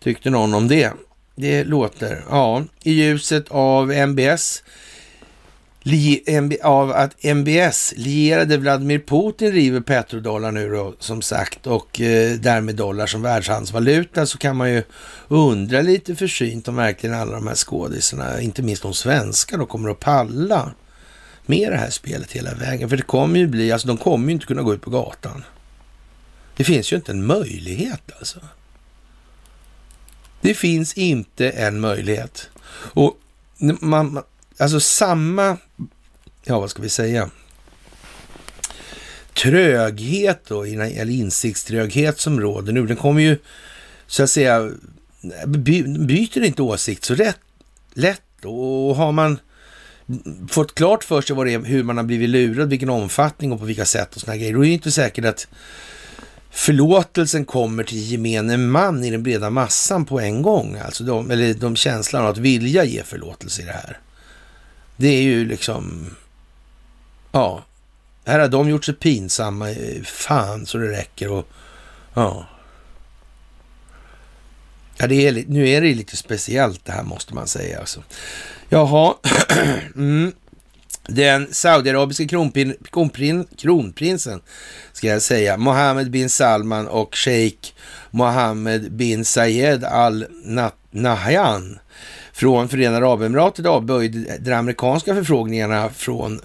[0.00, 0.92] tyckte någon om det.
[1.40, 4.62] Det låter, ja, i ljuset av MBS
[6.62, 12.76] av att MBS lierade Vladimir Putin river petrodollar nu då, som sagt, och eh, därmed
[12.76, 14.82] dollar som världshandelsvaluta, så kan man ju
[15.28, 19.90] undra lite försynt om verkligen alla de här skådisarna, inte minst de svenska, då kommer
[19.90, 20.70] att palla
[21.46, 22.88] med det här spelet hela vägen.
[22.88, 25.44] För det kommer ju bli, alltså de kommer ju inte kunna gå ut på gatan.
[26.56, 28.40] Det finns ju inte en möjlighet alltså.
[30.40, 32.48] Det finns inte en möjlighet.
[32.70, 33.18] Och
[33.80, 34.22] man,
[34.58, 35.56] alltså samma,
[36.44, 37.30] ja vad ska vi säga,
[39.42, 43.38] tröghet då, eller insiktströghet som råder nu, den kommer ju
[44.06, 44.70] så att säga,
[45.86, 47.40] byter inte åsikt så rätt
[47.94, 48.44] lätt.
[48.44, 49.38] Och har man
[50.50, 53.58] fått klart för sig vad det är, hur man har blivit lurad, vilken omfattning och
[53.58, 55.48] på vilka sätt och sådana grejer, då är det inte säkert att
[56.58, 60.76] förlåtelsen kommer till gemene man i den breda massan på en gång.
[60.76, 63.98] Alltså de, eller de känslan av att vilja ge förlåtelse i det här.
[64.96, 66.10] Det är ju liksom,
[67.32, 67.64] ja,
[68.24, 71.48] här har de gjort sig pinsamma, eh, fan så det räcker och
[72.14, 72.46] ja.
[74.96, 77.80] Ja, det är, nu är det lite speciellt det här måste man säga.
[77.80, 78.02] Alltså.
[78.68, 79.14] Jaha,
[79.94, 80.32] mm.
[81.10, 84.40] Den saudiarabiska kronprin, kronprin, kronprinsen,
[84.92, 87.68] ska jag säga, Mohammed bin Salman och Sheikh
[88.10, 90.26] Mohammed bin Zayed al
[90.90, 91.78] Nahyan
[92.32, 96.40] från Förenade Arabemiratet avböjde de amerikanska förfrågningarna från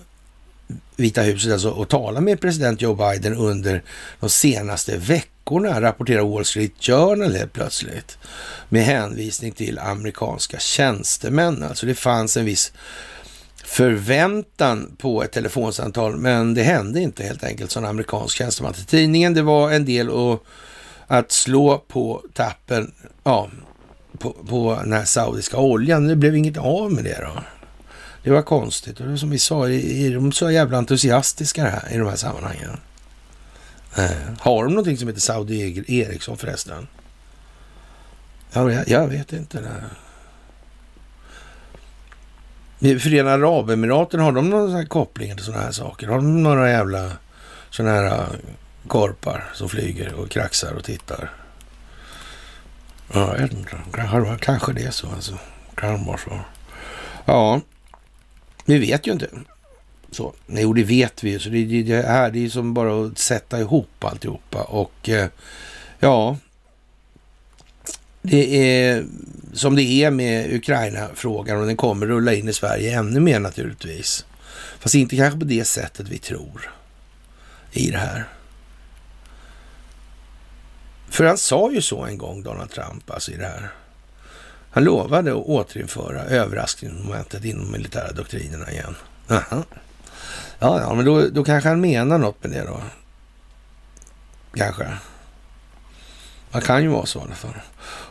[0.96, 3.84] Vita huset alltså och tala med president Joe Biden under
[4.20, 8.18] de senaste veckorna, rapporterar Wall Street Journal helt plötsligt.
[8.70, 11.64] Med hänvisning till amerikanska tjänstemän.
[11.64, 12.72] Alltså det fanns en viss
[13.74, 19.34] förväntan på ett telefonsamtal, men det hände inte helt enkelt som amerikansk tjänsteman till tidningen.
[19.34, 20.40] Det var en del att,
[21.08, 22.92] att slå på tappen,
[23.24, 23.50] ja,
[24.18, 26.08] på, på den här saudiska oljan.
[26.08, 27.44] Det blev inget av med det då.
[28.24, 31.98] Det var konstigt och det som vi sa, är de så jävla entusiastiska här, i
[31.98, 32.80] de här sammanhangen?
[33.98, 34.10] Eh,
[34.40, 36.88] har de någonting som heter Saudi Ericsson förresten?
[38.54, 39.62] Jag, jag vet inte.
[39.62, 39.84] Det.
[42.84, 46.08] Förenade Arabemiraten, har de någon koppling till sådana här saker?
[46.08, 47.12] Har de några jävla
[47.70, 48.26] sådana här äh,
[48.88, 51.32] korpar som flyger och kraxar och tittar?
[53.14, 53.78] Ja, jag vet inte.
[53.94, 55.38] Kanske, kanske det är så alltså.
[55.76, 56.40] Kan vara så.
[57.26, 57.62] Ja,
[58.66, 59.28] vi vet ju inte.
[60.12, 61.40] Så, jo, det vet vi ju.
[61.40, 64.62] Så det, det, det, är, det är som bara att sätta ihop alltihopa.
[64.62, 65.28] Och eh,
[66.00, 66.38] ja,
[68.24, 69.06] det är
[69.54, 74.26] som det är med Ukraina-frågan och den kommer rulla in i Sverige ännu mer naturligtvis.
[74.80, 76.72] Fast inte kanske på det sättet vi tror
[77.72, 78.28] i det här.
[81.10, 83.72] För han sa ju så en gång, Donald Trump, alltså i det här.
[84.72, 88.96] Han lovade att återinföra överraskningsmomentet inom militära doktrinerna igen.
[89.30, 89.64] Aha.
[90.60, 92.82] Ja, ja, men då, då kanske han menar något med det då.
[94.54, 94.98] Kanske.
[96.52, 97.54] Man kan ju vara så i alla fall.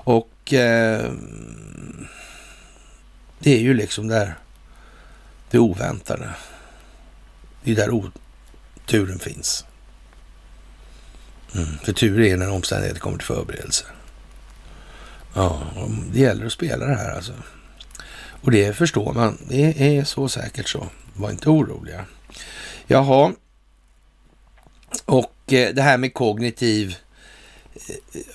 [0.04, 1.12] Och eh,
[3.38, 4.34] det är ju liksom där
[5.50, 6.30] det oväntade.
[7.64, 9.64] Det är där oturen finns.
[11.54, 11.78] Mm.
[11.84, 13.84] För tur är när omständigheter kommer till förberedelse.
[15.34, 15.62] Ja,
[16.12, 17.32] det gäller att spela det här alltså.
[18.42, 19.38] Och det förstår man.
[19.48, 20.86] Det är så säkert så.
[21.14, 22.04] Var inte oroliga.
[22.86, 23.32] Jaha.
[25.04, 26.94] Och eh, det här med kognitiv eh,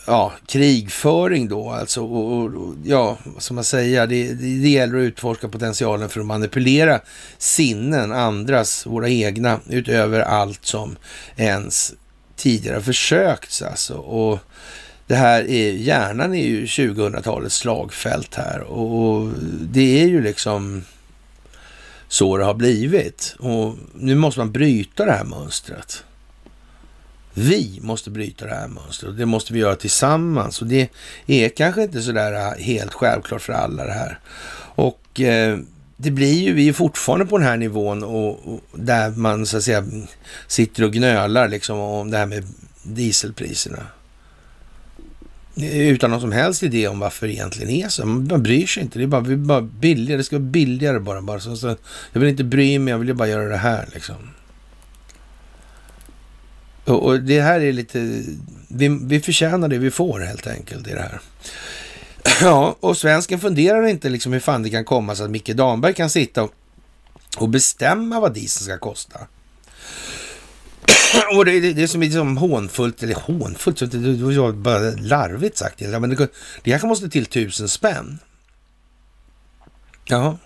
[0.08, 2.02] ja, krigföring då alltså.
[2.02, 4.06] Och, och, ja, vad ska man säga?
[4.06, 7.00] Det, det, det gäller att utforska potentialen för att manipulera
[7.38, 10.96] sinnen, andras, våra egna, utöver allt som
[11.36, 11.94] ens
[12.36, 13.94] tidigare försökts alltså.
[13.94, 14.40] Och
[15.08, 19.32] det här är, hjärnan är ju 2000-talets slagfält här och
[19.62, 20.84] det är ju liksom
[22.08, 23.36] så det har blivit.
[23.40, 26.04] Och nu måste man bryta det här mönstret.
[27.40, 30.62] Vi måste bryta det här mönstret och det måste vi göra tillsammans.
[30.62, 30.90] Och det
[31.28, 34.20] är kanske inte sådär äh, helt självklart för alla det här.
[34.76, 35.60] Och eh,
[35.98, 39.58] det blir ju, vi är fortfarande på den här nivån och, och, där man så
[39.58, 39.84] att säga
[40.48, 42.44] sitter och gnölar liksom om det här med
[42.84, 43.84] dieselpriserna.
[45.72, 48.06] Utan någon som helst idé om varför det egentligen är så.
[48.06, 49.00] Man bryr sig inte.
[49.00, 50.18] Det är bara, bara billigare.
[50.18, 51.22] Det ska vara billigare bara.
[51.22, 51.40] bara.
[51.40, 51.76] Så, så,
[52.14, 54.16] jag vill inte bry mig, jag vill bara göra det här liksom.
[56.88, 58.24] Och, och det här är lite...
[58.68, 61.22] Vi, vi förtjänar det vi får helt enkelt i det här.
[62.42, 65.94] Ja, och svensken funderar inte liksom hur fan det kan komma så att Micke Damberg
[65.94, 66.54] kan sitta och,
[67.38, 69.20] och bestämma vad dieseln ska kosta.
[71.38, 75.58] och det, det, det som är liksom hånfullt, eller hånfullt, det, det var bara larvigt
[75.58, 75.82] sagt.
[75.82, 76.28] Men det,
[76.64, 78.20] det kanske måste till tusen spänn.
[80.06, 80.38] Ja.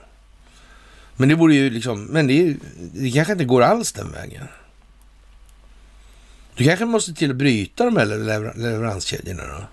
[1.16, 2.56] Men det borde ju liksom, men det,
[2.94, 4.48] det kanske inte går alls den vägen.
[6.62, 9.68] Du kanske måste till att bryta de här lever, leveranskedjorna då?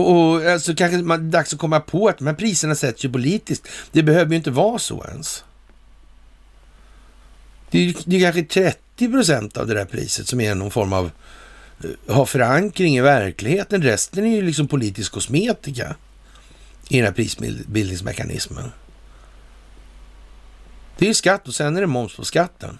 [0.00, 3.04] Och, och alltså kanske det är dags att komma på att de här priserna sätts
[3.04, 3.68] ju politiskt.
[3.92, 5.44] Det behöver ju inte vara så ens.
[7.70, 10.92] Det är, det är kanske 30 procent av det där priset som är någon form
[10.92, 11.10] av
[11.84, 13.82] eh, har förankring i verkligheten.
[13.82, 15.96] Resten är ju liksom politisk kosmetika
[16.88, 18.72] i den här prisbildningsmekanismen.
[20.98, 22.78] Det är skatt och sen är det moms på skatten.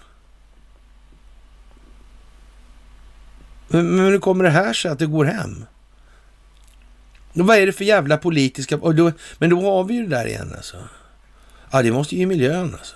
[3.69, 5.65] Men, men hur kommer det här sig att det går hem?
[7.33, 8.77] vad är det för jävla politiska...
[8.77, 10.77] Och då, men då har vi ju det där igen alltså.
[11.71, 12.95] Ja, det måste ju miljön alltså.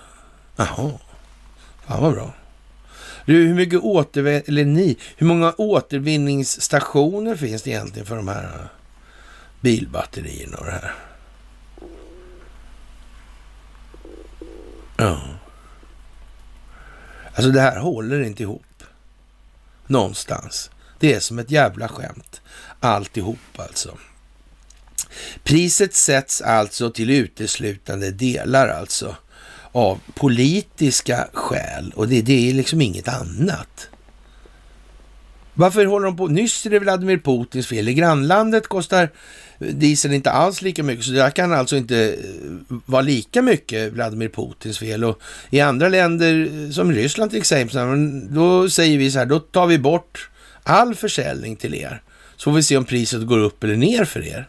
[0.56, 0.92] Jaha.
[1.86, 2.34] Fan vad bra.
[3.26, 4.42] Du, hur mycket återvin...
[4.46, 8.66] Eller ni, hur många återvinningsstationer finns det egentligen för de här eh,
[9.60, 10.94] bilbatterierna och det här?
[14.96, 15.20] Ja.
[17.34, 18.73] Alltså det här håller inte ihop.
[19.86, 20.70] Någonstans.
[20.98, 22.40] Det är som ett jävla skämt.
[22.80, 23.98] Alltihop alltså.
[25.42, 29.16] Priset sätts alltså till uteslutande delar alltså
[29.72, 33.88] av politiska skäl och det, det är liksom inget annat.
[35.54, 36.26] Varför håller de på?
[36.26, 37.88] Nyss är det Vladimir Putins fel.
[37.88, 39.10] I grannlandet kostar
[39.58, 44.28] diesel inte alls lika mycket, så det kan alltså inte eh, vara lika mycket Vladimir
[44.28, 45.04] Putins fel.
[45.04, 49.38] Och I andra länder, eh, som Ryssland till exempel, då säger vi så här, då
[49.38, 50.30] tar vi bort
[50.62, 52.02] all försäljning till er.
[52.36, 54.48] Så får vi se om priset går upp eller ner för er.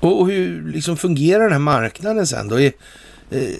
[0.00, 2.58] Och, hur liksom fungerar den här marknaden sen då?
[2.58, 2.72] Eh,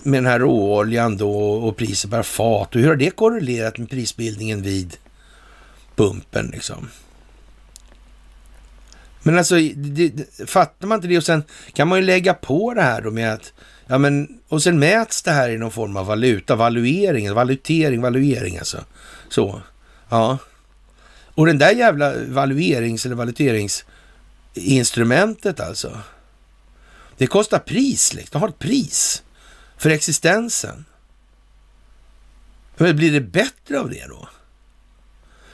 [0.03, 3.91] med den här råoljan då och priset per fat och hur har det korrelerat med
[3.91, 4.97] prisbildningen vid
[5.97, 6.88] pumpen liksom?
[9.22, 12.74] Men alltså, det, det, fattar man inte det och sen kan man ju lägga på
[12.74, 13.53] det här då med att,
[13.86, 18.59] ja men, och sen mäts det här i någon form av valuta, valuering, valutering, valuering
[18.59, 18.84] alltså.
[19.28, 19.62] Så,
[20.09, 20.38] ja.
[21.34, 25.99] Och den där jävla valuerings eller valuteringsinstrumentet alltså.
[27.16, 28.30] Det kostar pris, liksom.
[28.32, 29.22] Det har ett pris
[29.76, 30.84] för existensen.
[32.76, 34.28] Men blir det bättre av det då?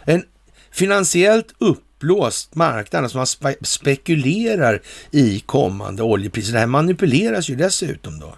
[0.09, 0.25] En
[0.71, 6.53] finansiellt uppblåst marknad som man spekulerar i kommande oljepriser.
[6.53, 8.35] Det här manipuleras ju dessutom då.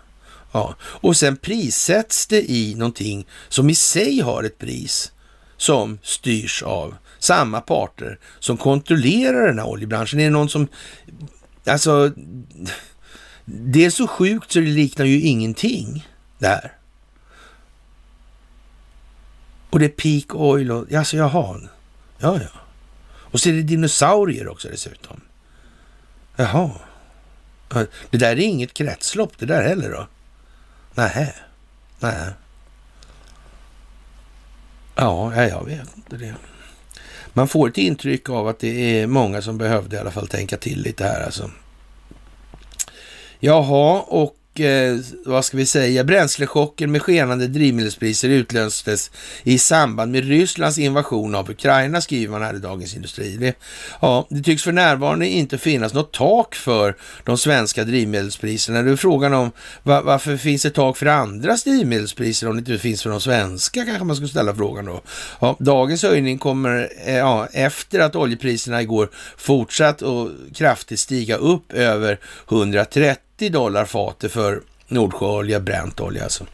[0.52, 0.74] Ja.
[0.82, 5.12] Och sen prissätts det i någonting som i sig har ett pris
[5.56, 10.20] som styrs av samma parter som kontrollerar den här oljebranschen.
[10.20, 10.68] Är det någon som...
[11.66, 12.12] Alltså,
[13.44, 16.08] det är så sjukt så det liknar ju ingenting
[16.38, 16.79] det här.
[19.70, 21.60] Och det är peak oil och, alltså jaha.
[22.18, 22.60] Ja, ja.
[23.06, 25.20] Och så är det dinosaurier också dessutom.
[26.36, 26.70] Jaha.
[28.10, 30.06] Det där är inget kretslopp det där heller då?
[30.94, 31.34] Nej.
[32.00, 32.30] Nej.
[34.94, 36.34] Ja, jag vet inte det.
[37.32, 40.56] Man får ett intryck av att det är många som behövde i alla fall tänka
[40.56, 41.50] till lite här alltså.
[43.40, 49.11] Jaha, och eh, vad ska vi säga, bränslechocken med skenande drivmedelspriser utlöstes
[49.42, 53.36] i samband med Rysslands invasion av Ukraina, skriver man här i Dagens Industri.
[53.36, 53.54] Det,
[54.00, 58.82] ja, det tycks för närvarande inte finnas något tak för de svenska drivmedelspriserna.
[58.82, 59.50] Det är frågan om
[59.82, 63.84] va, varför finns det tak för andras drivmedelspriser om det inte finns för de svenska,
[63.84, 65.00] kanske man skulle ställa frågan då.
[65.40, 71.72] Ja, dagens höjning kommer eh, ja, efter att oljepriserna igår fortsatt och kraftigt stiga upp
[71.72, 72.18] över
[72.50, 76.47] 130 30 dollar fatet för Nordsjöolja, bränt olja alltså.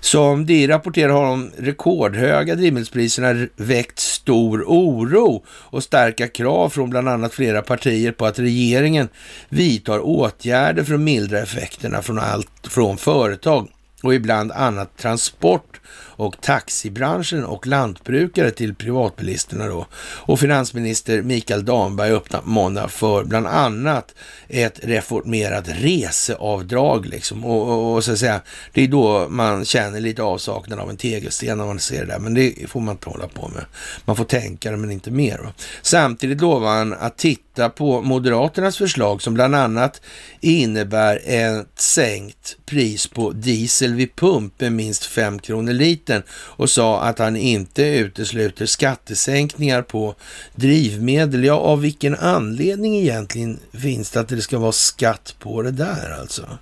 [0.00, 7.08] Som de rapporterar har de rekordhöga drivmedelspriserna väckt stor oro och starka krav från bland
[7.08, 9.08] annat flera partier på att regeringen
[9.48, 13.68] vidtar åtgärder för att mildra effekterna från allt från företag
[14.02, 15.77] och ibland annat transport
[16.18, 19.86] och taxibranschen och lantbrukare till privatbilisterna då.
[20.00, 24.14] Och finansminister Mikael Damberg öppnar måndag för bland annat
[24.48, 27.44] ett reformerat reseavdrag liksom.
[27.44, 28.40] Och, och, och, så att säga,
[28.72, 32.18] det är då man känner lite avsaknad av en tegelsten när man ser det där.
[32.18, 33.64] Men det får man inte hålla på med.
[34.04, 35.38] Man får tänka det men inte mer.
[35.38, 35.52] Va?
[35.82, 40.00] Samtidigt lovar han att titta på Moderaternas förslag som bland annat
[40.40, 47.00] innebär ett sänkt pris på diesel vid pump med minst 5 kronor liter och sa
[47.00, 50.14] att han inte utesluter skattesänkningar på
[50.54, 51.44] drivmedel.
[51.44, 56.16] Ja, av vilken anledning egentligen finns det att det ska vara skatt på det där
[56.20, 56.58] alltså?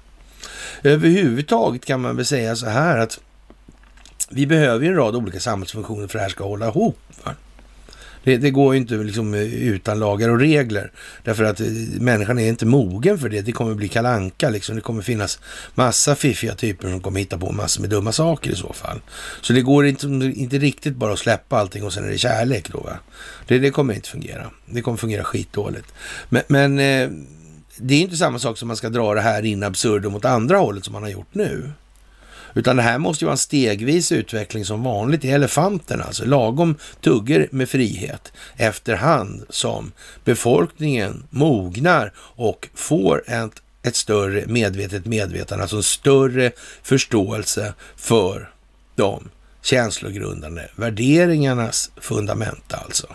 [0.82, 3.20] Överhuvudtaget kan man väl säga så här att
[4.30, 6.98] vi behöver en rad olika samhällsfunktioner för att det här ska hålla ihop.
[7.24, 7.34] Va?
[8.26, 10.92] Det, det, går ju inte liksom eh, utan lagar och regler.
[11.24, 11.66] Därför att eh,
[12.00, 13.40] människan är inte mogen för det.
[13.40, 14.76] Det kommer bli kalanka liksom.
[14.76, 15.38] Det kommer finnas
[15.74, 19.00] massa fiffiga typer som kommer hitta på massor med dumma saker i så fall.
[19.40, 22.72] Så det går inte, inte riktigt bara att släppa allting och sen är det kärlek
[22.72, 22.80] då.
[22.80, 22.98] Va?
[23.46, 24.50] Det, det kommer inte fungera.
[24.66, 25.94] Det kommer fungera skitdåligt.
[26.28, 27.10] Men, men eh,
[27.78, 30.58] det är inte samma sak som man ska dra det här in absurdum åt andra
[30.58, 31.72] hållet som man har gjort nu.
[32.56, 36.76] Utan det här måste ju vara en stegvis utveckling som vanligt i elefanten, alltså lagom
[37.00, 39.92] tugger med frihet efterhand som
[40.24, 46.52] befolkningen mognar och får ett, ett större medvetet medvetande, alltså en större
[46.82, 48.50] förståelse för
[48.94, 49.28] de
[49.62, 53.06] känslogrundande värderingarnas fundament alltså.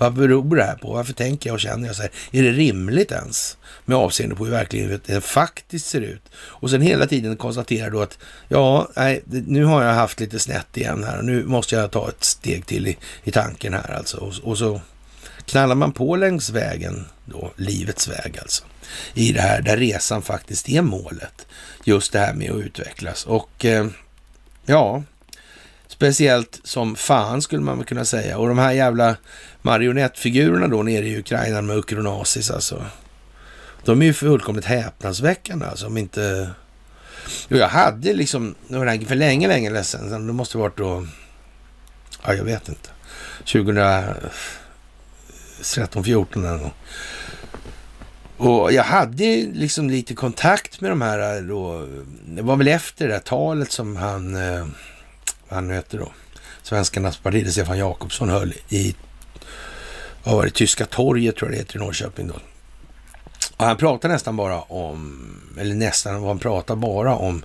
[0.00, 0.92] Vad beror det här på?
[0.92, 2.10] Varför tänker jag och känner jag så här?
[2.30, 3.56] Är det rimligt ens?
[3.84, 6.22] Med avseende på hur verkligheten faktiskt ser ut.
[6.34, 8.18] Och sen hela tiden konstaterar då att
[8.48, 12.08] ja, nej, nu har jag haft lite snett igen här och nu måste jag ta
[12.08, 14.16] ett steg till i, i tanken här alltså.
[14.16, 14.80] Och, och så
[15.44, 18.64] knallar man på längs vägen då, livets väg alltså.
[19.14, 21.46] I det här där resan faktiskt är målet.
[21.84, 23.24] Just det här med att utvecklas.
[23.24, 23.86] Och eh,
[24.66, 25.02] ja,
[26.00, 28.38] speciellt som fan skulle man väl kunna säga.
[28.38, 29.16] Och de här jävla
[29.62, 32.84] marionettfigurerna då nere i Ukraina med Ukronasis alltså.
[33.84, 36.50] De är ju fullkomligt häpnadsväckande alltså om inte...
[37.48, 38.54] Jo, jag hade liksom,
[39.08, 41.06] för länge, länge ledsen, det måste varit då,
[42.22, 42.90] ja jag vet inte,
[43.38, 46.74] 2013, 14 eller något.
[48.36, 51.86] Och jag hade liksom lite kontakt med de här eh, då,
[52.26, 54.66] det var väl efter det där talet som han, eh,
[55.50, 56.12] vad han heter då,
[56.62, 58.94] Svenskarnas parti, Stefan Jakobsson höll i
[60.24, 62.34] vad var det, Tyska torget tror jag det heter i Norrköping då.
[63.56, 67.44] Och han pratar nästan bara om, eller nästan, han pratar bara om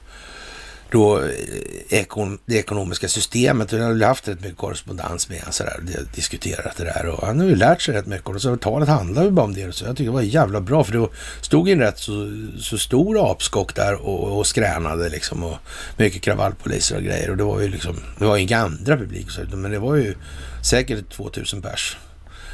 [0.91, 3.73] då eh, ekon, det ekonomiska systemet.
[3.73, 5.79] Vi har ju haft rätt mycket korrespondens med honom sådär,
[6.15, 8.29] diskuterat det där och han har ju lärt sig rätt mycket.
[8.29, 9.75] Och så talet handlar ju bara om det.
[9.75, 11.07] Så jag tycker det var jävla bra för det
[11.41, 15.57] stod en rätt så, så stor apskock där och, och skränade liksom och
[15.97, 17.29] mycket kravallpoliser och grejer.
[17.29, 20.15] Och det var ju liksom, det var inga andra publik men det var ju
[20.63, 21.97] säkert 2000 pers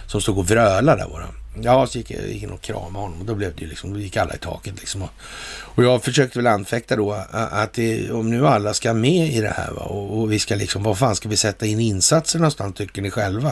[0.08, 1.41] som stod och vrölade där bara.
[1.54, 4.00] Ja, så gick jag in och kramade honom och då blev det ju liksom, då
[4.00, 5.08] gick alla i taket liksom.
[5.54, 9.54] Och jag försökte väl anfäkta då att det, om nu alla ska med i det
[9.58, 12.76] här va, och, och, vi ska liksom, vad fan ska vi sätta in insatser någonstans
[12.76, 13.52] tycker ni själva?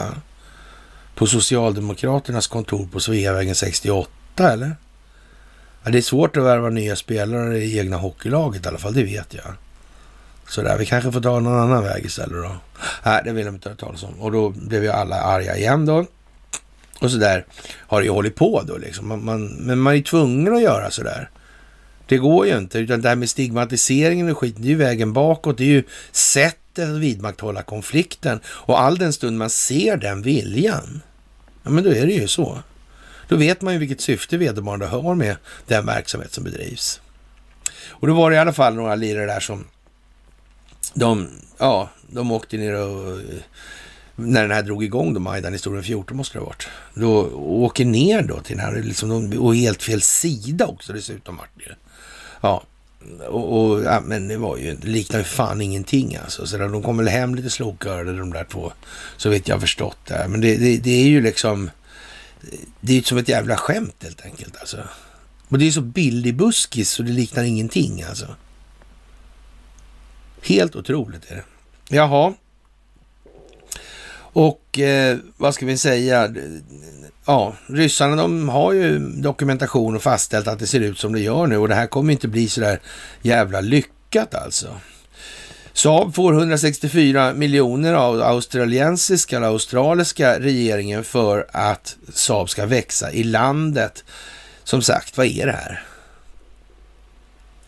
[1.14, 4.10] På Socialdemokraternas kontor på Sveavägen 68
[4.52, 4.76] eller?
[5.84, 9.04] Ja, det är svårt att värva nya spelare i egna hockeylaget i alla fall, det
[9.04, 9.54] vet jag.
[10.48, 12.56] Så där, vi kanske får ta någon annan väg istället då.
[13.04, 14.20] Nej, det vill de inte höra talas om.
[14.20, 16.06] Och då blev ju alla arga igen då.
[17.00, 17.44] Och så där
[17.76, 19.08] har det ju hållit på då liksom.
[19.08, 21.30] Man, man, men man är ju tvungen att göra så där.
[22.06, 25.12] Det går ju inte, utan det här med stigmatiseringen och skiten, det är ju vägen
[25.12, 25.58] bakåt.
[25.58, 25.82] Det är ju
[26.12, 28.40] sättet att vidmakthålla konflikten.
[28.46, 31.00] Och all den stund man ser den viljan,
[31.62, 32.58] ja men då är det ju så.
[33.28, 35.36] Då vet man ju vilket syfte vederbörande har med
[35.66, 37.00] den verksamhet som bedrivs.
[37.88, 39.64] Och då var det i alla fall några lirare där som
[40.94, 41.28] de,
[41.58, 43.18] ja, de åkte ner och
[44.20, 46.68] när den här drog igång då, Majdan-historien 14 måste det ha varit.
[46.94, 51.50] Då åker ner då till den här, liksom, och helt fel sida också dessutom vart
[51.54, 51.74] det
[52.40, 52.62] Ja,
[53.28, 56.46] och, och, ja, men det var ju, det liknar ju fan ingenting alltså.
[56.46, 58.72] Så de kom väl hem lite slokörade de där två,
[59.16, 60.26] så vet jag förstått det.
[60.28, 61.70] Men det, det, det är ju liksom,
[62.80, 64.78] det är ju som ett jävla skämt helt enkelt alltså.
[65.48, 68.26] Och det är så billig buskis så det liknar ingenting alltså.
[70.42, 71.44] Helt otroligt är det.
[71.96, 72.34] Jaha,
[74.32, 76.34] och eh, vad ska vi säga?
[77.24, 81.46] Ja, ryssarna de har ju dokumentation och fastställt att det ser ut som det gör
[81.46, 82.80] nu och det här kommer inte bli så där
[83.22, 84.68] jävla lyckat alltså.
[85.72, 93.22] Saab får 164 miljoner av australiensiska eller australiska regeringen för att Saab ska växa i
[93.22, 94.04] landet.
[94.64, 95.82] Som sagt, vad är det här?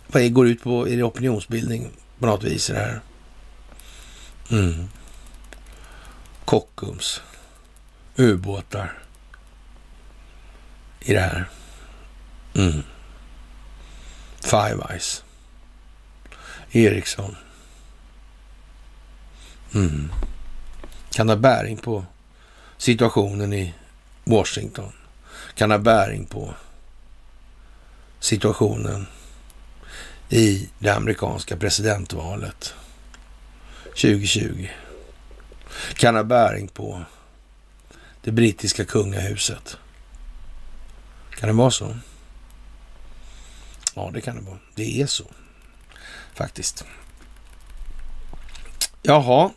[0.07, 0.89] Vad är, går ut på?
[0.89, 2.67] Är det opinionsbildning på något vis?
[2.67, 3.01] Det här?
[4.51, 4.89] Mm.
[6.45, 7.21] Kockums,
[8.17, 8.99] ubåtar
[11.01, 11.49] i det här.
[12.55, 12.83] Mm.
[14.41, 15.25] Five Eyes,
[16.71, 17.37] Ericsson.
[19.75, 20.13] Mm.
[21.11, 22.05] Kan ha bäring på
[22.77, 23.75] situationen i
[24.25, 24.93] Washington.
[25.55, 26.55] Kan ha bäring på
[28.21, 29.07] situationen
[30.29, 32.75] i det amerikanska presidentvalet
[33.85, 34.69] 2020
[35.95, 37.05] kan ha bäring på
[38.23, 39.77] det brittiska kungahuset.
[41.39, 41.97] Kan det vara så?
[43.95, 44.59] Ja, det kan det vara.
[44.75, 45.25] Det är så
[46.35, 46.85] faktiskt.
[49.03, 49.51] Jaha,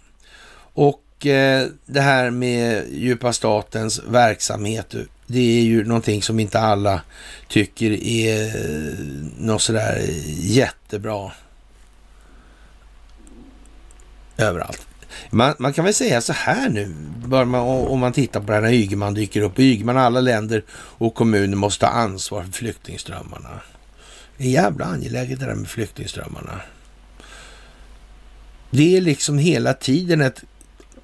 [0.73, 4.95] och eh, det här med djupa statens verksamhet,
[5.27, 7.02] det är ju någonting som inte alla
[7.47, 8.99] tycker är eh,
[9.38, 10.06] något sådär
[10.38, 11.31] jättebra
[14.38, 14.88] överallt.
[15.30, 16.96] Man, man, kan väl säga så här nu,
[17.28, 19.60] man, om man tittar på det här när Ygeman dyker upp.
[19.60, 23.62] Ygeman, alla länder och kommuner måste ha ansvar för flyktingströmmarna.
[24.38, 26.62] Det är jävla angeläget det där med flyktingströmmarna.
[28.70, 30.44] Det är liksom hela tiden ett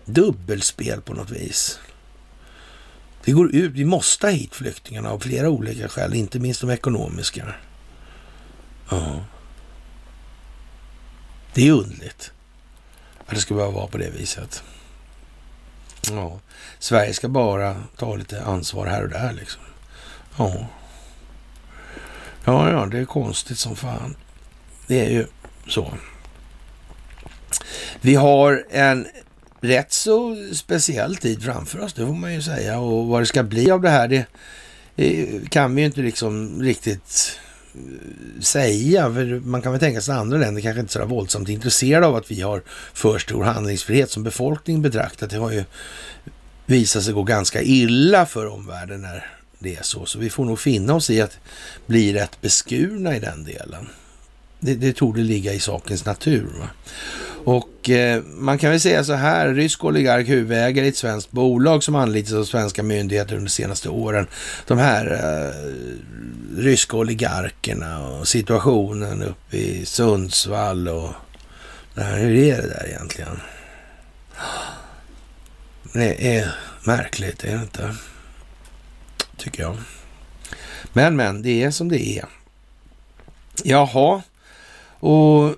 [0.06, 1.80] dubbelspel på något vis.
[3.26, 6.70] Det går ut, vi måste ha hit flyktingarna av flera olika skäl, inte minst de
[6.70, 7.54] ekonomiska.
[8.90, 9.26] Ja.
[11.54, 12.32] Det är underligt
[13.32, 14.64] att det ska behöva vara på det viset.
[16.10, 16.40] Ja,
[16.80, 19.62] Sverige ska bara ta lite ansvar här och där liksom.
[20.38, 20.68] Ja.
[22.46, 24.16] Ja, ja, det är konstigt som fan.
[24.88, 25.26] Det är ju
[25.68, 25.94] så.
[28.02, 29.08] Vi har en
[29.62, 32.80] rätt så speciell tid framför oss, det får man ju säga.
[32.80, 34.26] Och vad det ska bli av det här, det
[35.50, 37.40] kan vi ju inte liksom riktigt
[38.42, 39.14] säga.
[39.14, 42.08] För man kan väl tänka sig att andra länder kanske inte är så våldsamt intresserade
[42.08, 42.62] av att vi har
[42.94, 45.30] för stor handlingsfrihet som befolkning betraktat.
[45.30, 45.64] Det har ju
[46.66, 49.28] visat sig gå ganska illa för omvärlden när
[49.60, 50.06] det är så.
[50.06, 51.38] Så vi får nog finna oss i att
[51.86, 53.88] bli rätt beskurna i den delen.
[54.60, 56.50] Det, det tog det ligga i sakens natur.
[56.60, 56.70] Va?
[57.44, 61.84] Och eh, man kan väl säga så här, rysk oligark huvudägare i ett svenskt bolag
[61.84, 64.28] som anlitats av svenska myndigheter under de senaste åren.
[64.68, 71.10] De här eh, ryska oligarkerna och situationen uppe i Sundsvall och
[71.96, 73.40] här, hur är det där egentligen?
[75.94, 77.96] Det är märkligt, är det inte?
[79.38, 79.78] Tycker jag.
[80.94, 82.26] Men, men, det är som det är.
[83.64, 84.22] Jaha,
[85.00, 85.56] och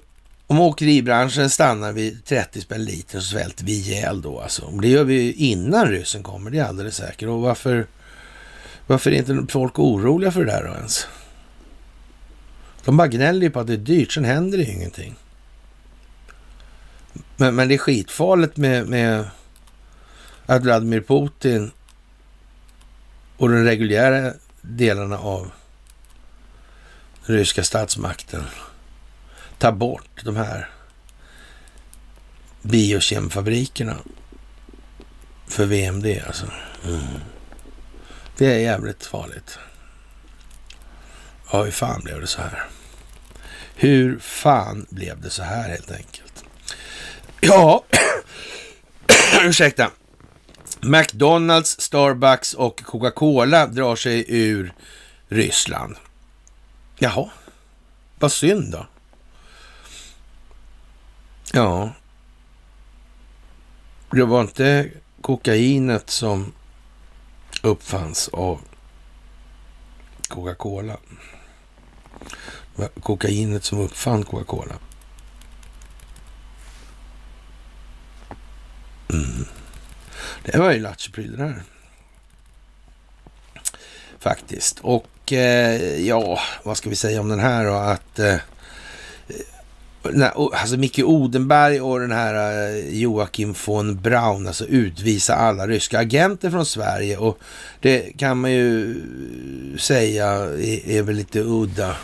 [0.54, 4.72] om åkeribranschen stannar vid 30 spänn liter så svälter vi ihjäl då alltså.
[4.82, 7.30] Det gör vi innan ryssen kommer, det är alldeles säkert.
[7.30, 7.88] Och varför,
[8.88, 11.08] varför är inte folk oroliga för det där då ens?
[12.86, 15.16] De bara gnäller ju på att det är dyrt, sen händer det ju ingenting.
[17.38, 19.26] Men, men det är skitfarligt med, med
[20.46, 21.72] att Vladimir Putin
[23.38, 25.52] och de reguljära delarna av
[27.26, 28.44] den ryska statsmakten
[29.64, 30.70] ta bort de här
[32.62, 33.98] biokemfabrikerna
[35.48, 36.46] för VMD alltså.
[36.86, 37.04] Mm.
[38.38, 39.60] Det är jävligt farligt.
[41.52, 42.64] Ja, hur fan blev det så här?
[43.76, 46.44] Hur fan blev det så här helt enkelt?
[47.42, 47.84] Ja,
[49.44, 49.92] ursäkta.
[50.80, 54.74] McDonalds, Starbucks och Coca-Cola drar sig ur
[55.28, 55.96] Ryssland.
[56.98, 57.30] Jaha,
[58.20, 58.88] vad synd då.
[61.56, 61.92] Ja.
[64.12, 64.90] Det var inte
[65.22, 66.54] kokainet som
[67.62, 68.62] uppfanns av
[70.28, 70.98] Coca-Cola.
[73.02, 74.76] Kokainet som uppfann Coca-Cola.
[79.10, 79.46] Mm.
[80.44, 81.64] Det var ju lattjo det här.
[84.20, 84.80] Faktiskt.
[84.80, 87.74] Och eh, ja, vad ska vi säga om den här då?
[87.74, 88.36] Att eh,
[90.54, 96.50] alltså Micke Odenberg och den här eh, Joakim von Braun, alltså utvisa alla ryska agenter
[96.50, 97.18] från Sverige.
[97.18, 97.40] Och
[97.80, 98.96] det kan man ju
[99.80, 101.96] säga är, är väl lite udda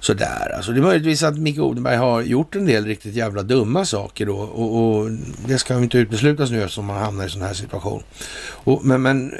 [0.00, 0.52] sådär.
[0.56, 4.26] Alltså det är möjligtvis att Micke Odenberg har gjort en del riktigt jävla dumma saker
[4.26, 5.10] då och, och
[5.46, 8.02] det ska ju inte uteslutas nu eftersom man hamnar i sån här situation.
[8.40, 9.34] Och, men, men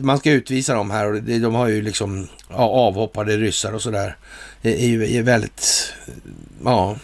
[0.00, 3.82] man ska utvisa dem här och det, de har ju liksom ja, avhoppade ryssar och
[3.82, 4.16] sådär.
[4.62, 5.92] Det är ju är väldigt,
[6.64, 6.96] ja.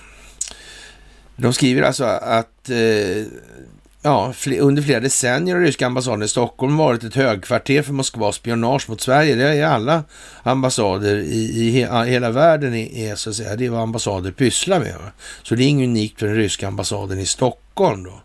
[1.37, 3.24] De skriver alltså att eh,
[4.07, 8.91] Ja, under flera decennier har ryska ambassaden i Stockholm varit ett högkvarter för Moskvas spionage
[8.91, 9.35] mot Sverige.
[9.35, 10.05] Det är alla
[10.43, 11.70] ambassader i, i
[12.07, 14.95] hela världen är, så att säga, det är vad ambassader pysslar med.
[15.43, 18.20] Så det är inget unikt för den ryska ambassaden i Stockholm då.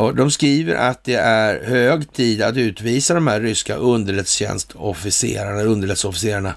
[0.00, 6.54] Ja, de skriver att det är hög tid att utvisa de här ryska underrättelsetjänstofficerarna, underrättelseofficerarna.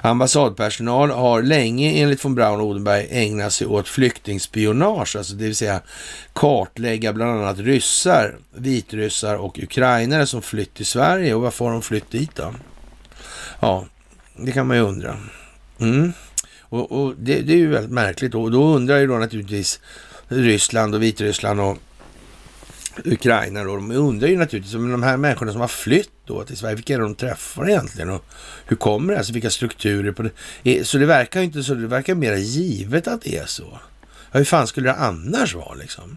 [0.00, 5.56] Ambassadpersonal har länge enligt von Braun och Odenberg ägnat sig åt flyktingspionage, alltså det vill
[5.56, 5.80] säga
[6.32, 11.34] kartlägga bland annat ryssar, vitryssar och ukrainare som flytt till Sverige.
[11.34, 12.54] Och varför har de flytt dit då?
[13.60, 13.86] Ja,
[14.36, 15.16] det kan man ju undra.
[15.80, 16.12] Mm.
[16.60, 19.80] Och, och det, det, är ju väldigt märkligt och då undrar ju då naturligtvis
[20.28, 21.78] Ryssland och Vitryssland och
[23.04, 23.76] Ukraina då.
[23.76, 26.94] De undrar ju naturligtvis om de här människorna som har flytt då till Sverige, vilka
[26.94, 28.24] är det de träffar egentligen och
[28.66, 29.18] hur kommer det?
[29.18, 30.30] Alltså vilka strukturer på det?
[30.62, 33.78] Eh, så det verkar ju inte så, det verkar mer givet att det är så.
[34.32, 36.16] Ja, hur fan skulle det annars vara liksom?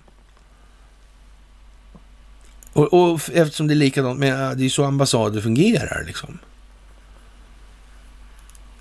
[2.74, 6.40] Och, och eftersom det är likadant med, det är ju så ambassader fungerar liksom.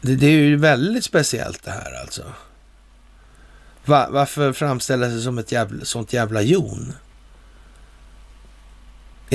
[0.01, 2.23] Det, det är ju väldigt speciellt det här alltså.
[3.85, 6.93] Va, varför framställa sig som ett jävla, sånt jävla jon?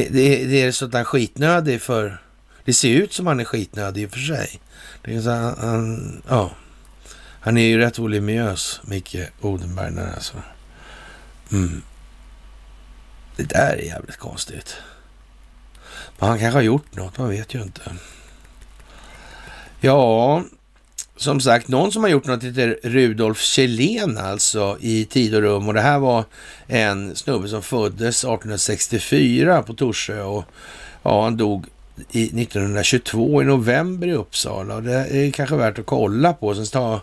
[0.10, 2.22] Det, det är så att han är skitnödig för...
[2.66, 4.60] Det ser ut som han är skitnödig i och för sig.
[5.02, 6.52] Det är så han, han, ja.
[7.40, 9.92] han är ju rätt voluminös, Micke Odenberg.
[9.92, 10.38] Där alltså.
[11.52, 11.82] Mm.
[13.36, 14.78] Det där är jävligt konstigt.
[16.20, 17.82] Men han kanske har gjort något, man vet ju inte.
[19.80, 20.44] Ja,
[21.20, 25.68] som sagt, någon som har gjort något heter Rudolf Kjellén alltså i tid och rum.
[25.68, 26.24] Och det här var
[26.68, 30.46] en snubbe som föddes 1864 på Torsö och
[31.04, 31.66] ja, han dog
[32.12, 34.76] i 1922 i november i Uppsala.
[34.76, 36.56] Och det är kanske värt att kolla på.
[36.56, 37.02] Sen ta,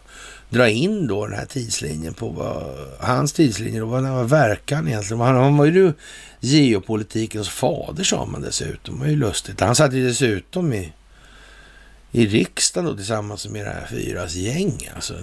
[0.48, 2.64] dra in då den här tidslinjen på vad,
[3.00, 5.20] hans tidslinje och vad, vad verkar han egentligen?
[5.20, 5.92] Han, han var ju
[6.40, 8.94] geopolitikens fader sa man dessutom.
[8.94, 9.60] Det var ju lustigt.
[9.60, 10.92] Han satt ju dessutom i
[12.12, 14.90] i riksdagen då tillsammans med det här fyras gäng.
[14.94, 15.14] Alltså,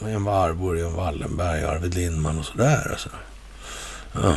[0.00, 2.88] då, en Arborg, en Wallenberg, Arvid Lindman och sådär.
[2.90, 3.08] Alltså.
[4.12, 4.36] Ja.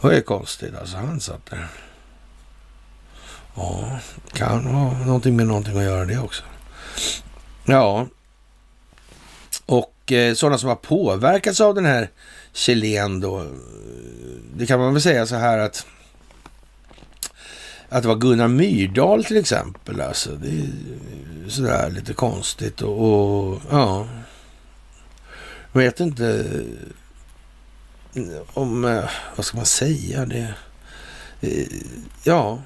[0.00, 1.68] Det är konstigt alltså, han satt där.
[3.56, 3.98] Ja,
[4.32, 6.42] kan ha någonting med någonting att göra det också.
[7.64, 8.06] Ja,
[9.66, 12.10] och eh, sådana som har påverkats av den här
[12.52, 13.46] Chilen då, eh,
[14.56, 15.86] det kan man väl säga så här att
[17.88, 20.00] att det var Gunnar Myrdal till exempel.
[20.00, 20.68] Alltså, det är
[21.48, 24.06] sådär lite konstigt och, och ja.
[25.72, 26.44] Jag vet inte
[28.54, 29.02] om,
[29.36, 30.26] vad ska man säga?
[30.26, 30.54] Det,
[31.40, 31.66] eh,
[32.24, 32.62] ja,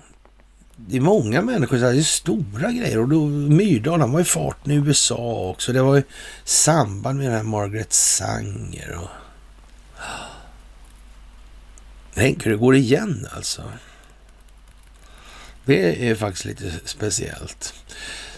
[0.77, 2.99] det är många människor, det är stora grejer.
[2.99, 5.73] Och då, Myrdal, han var i farten i USA också.
[5.73, 6.05] Det var i
[6.45, 8.99] samband med den här Margaret Sanger.
[9.03, 9.09] Och...
[12.15, 13.62] Tänk hur det går igen alltså.
[15.69, 17.74] Det är faktiskt lite speciellt.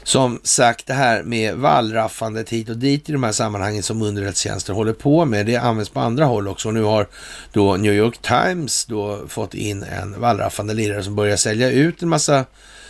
[0.02, 4.72] Som sagt, det här med wallraffandet hit och dit i de här sammanhangen som underrättelsetjänster
[4.72, 6.68] håller på med, det används på andra håll också.
[6.68, 7.06] Och nu har
[7.52, 12.08] då New York Times då fått in en wallraffande lirare som börjar sälja ut en
[12.08, 12.44] massa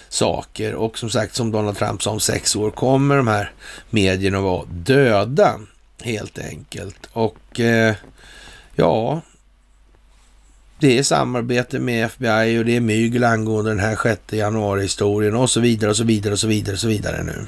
[0.09, 0.75] saker.
[0.75, 3.53] Och som sagt, som Donald Trump sa om sex år kommer de här
[3.91, 5.61] medierna att vara döda
[6.03, 7.09] helt enkelt.
[7.13, 7.95] Och eh,
[8.75, 9.21] ja,
[10.81, 15.51] det är samarbete med FBI och det är mygel angående den här 6 januari-historien och
[15.51, 17.47] så vidare och så vidare och så vidare och så vidare nu.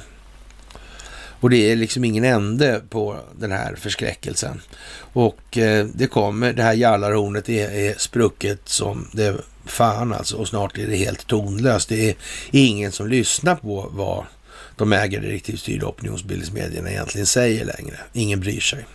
[1.43, 4.61] Och det är liksom ingen ände på den här förskräckelsen.
[5.13, 9.35] Och eh, det kommer, det här jallarhornet är, är sprucket som det
[9.65, 11.89] fan alltså och snart är det helt tonlöst.
[11.89, 12.15] Det är
[12.51, 14.25] ingen som lyssnar på vad
[14.75, 17.97] de ägardirektivt styrda opinionsbildningsmedierna egentligen säger längre.
[18.13, 18.85] Ingen bryr sig.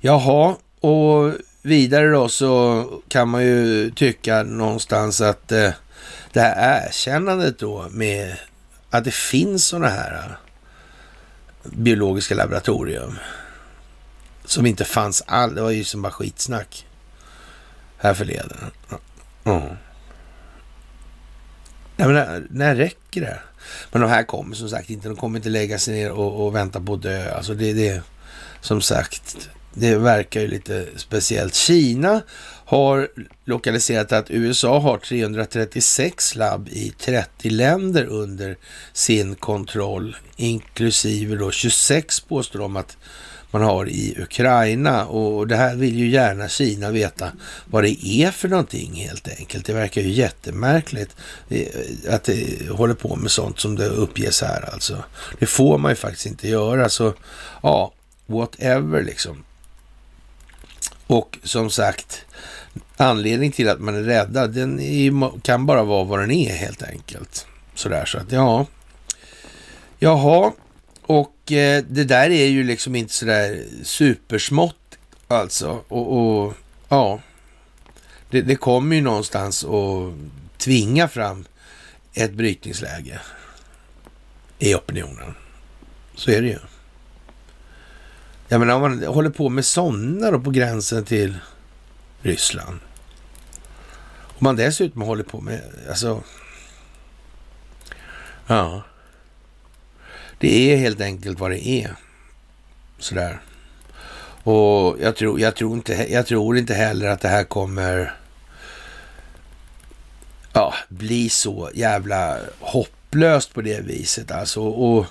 [0.00, 5.70] Jaha, och vidare då så kan man ju tycka någonstans att eh,
[6.32, 8.36] det här erkännandet då med
[8.90, 13.18] att det finns sådana här eh, biologiska laboratorium
[14.44, 15.54] som inte fanns alls.
[15.54, 16.86] det var ju som bara skitsnack
[17.96, 18.58] här förleden.
[19.44, 19.76] Mm.
[21.96, 23.38] Ja, men när, när räcker det?
[23.92, 26.54] Men de här kommer som sagt inte, de kommer inte lägga sig ner och, och
[26.54, 27.34] vänta på att dö.
[27.34, 28.02] Alltså det, det
[28.60, 31.54] som sagt, det verkar ju lite speciellt.
[31.54, 32.22] Kina
[32.64, 33.08] har
[33.44, 38.56] lokaliserat att USA har 336 labb i 30 länder under
[38.92, 42.96] sin kontroll, inklusive då 26 påstår de att
[43.52, 47.32] man har i Ukraina och det här vill ju gärna Kina veta
[47.64, 49.66] vad det är för någonting helt enkelt.
[49.66, 51.16] Det verkar ju jättemärkligt
[51.48, 51.66] eh,
[52.14, 55.04] att det håller på med sånt som det uppges här alltså.
[55.38, 57.14] Det får man ju faktiskt inte göra så
[57.62, 57.92] ja,
[58.26, 59.44] whatever liksom.
[61.12, 62.24] Och som sagt,
[62.96, 66.82] anledning till att man är rädda, den är, kan bara vara vad den är helt
[66.82, 67.46] enkelt.
[67.74, 68.66] Sådär så att ja.
[69.98, 70.52] Jaha,
[71.02, 74.98] och eh, det där är ju liksom inte sådär supersmått
[75.28, 75.80] alltså.
[75.88, 76.54] Och, och
[76.88, 77.20] ja,
[78.30, 80.14] det, det kommer ju någonstans att
[80.58, 81.44] tvinga fram
[82.14, 83.20] ett brytningsläge
[84.58, 85.34] i opinionen.
[86.14, 86.58] Så är det ju.
[88.52, 91.38] Jag menar om man håller på med sådana då på gränsen till
[92.22, 92.80] Ryssland.
[94.20, 96.22] Om man dessutom håller på med, alltså,
[98.46, 98.82] ja.
[100.38, 101.94] Det är helt enkelt vad det är.
[102.98, 103.40] Sådär.
[104.42, 108.14] Och jag tror, jag tror, inte, jag tror inte heller att det här kommer
[110.52, 114.60] ja, bli så jävla hopp hopplöst på det viset alltså.
[114.60, 115.06] Och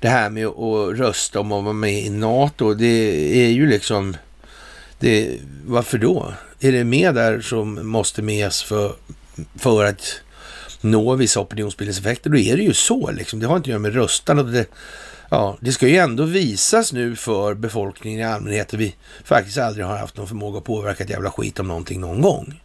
[0.00, 4.16] det här med att rösta om att vara med i NATO, det är ju liksom...
[4.98, 6.32] Det, varför då?
[6.60, 8.92] Är det med där som måste med för,
[9.58, 10.20] för att
[10.80, 13.40] nå vissa opinionsbildningseffekter, då är det ju så liksom.
[13.40, 14.52] Det har inte att göra med röstandet.
[14.52, 14.66] Det,
[15.30, 18.94] ja, det ska ju ändå visas nu för befolkningen i allmänhet att vi
[19.24, 22.60] faktiskt aldrig har haft någon förmåga att påverka ett jävla skit om någonting någon gång.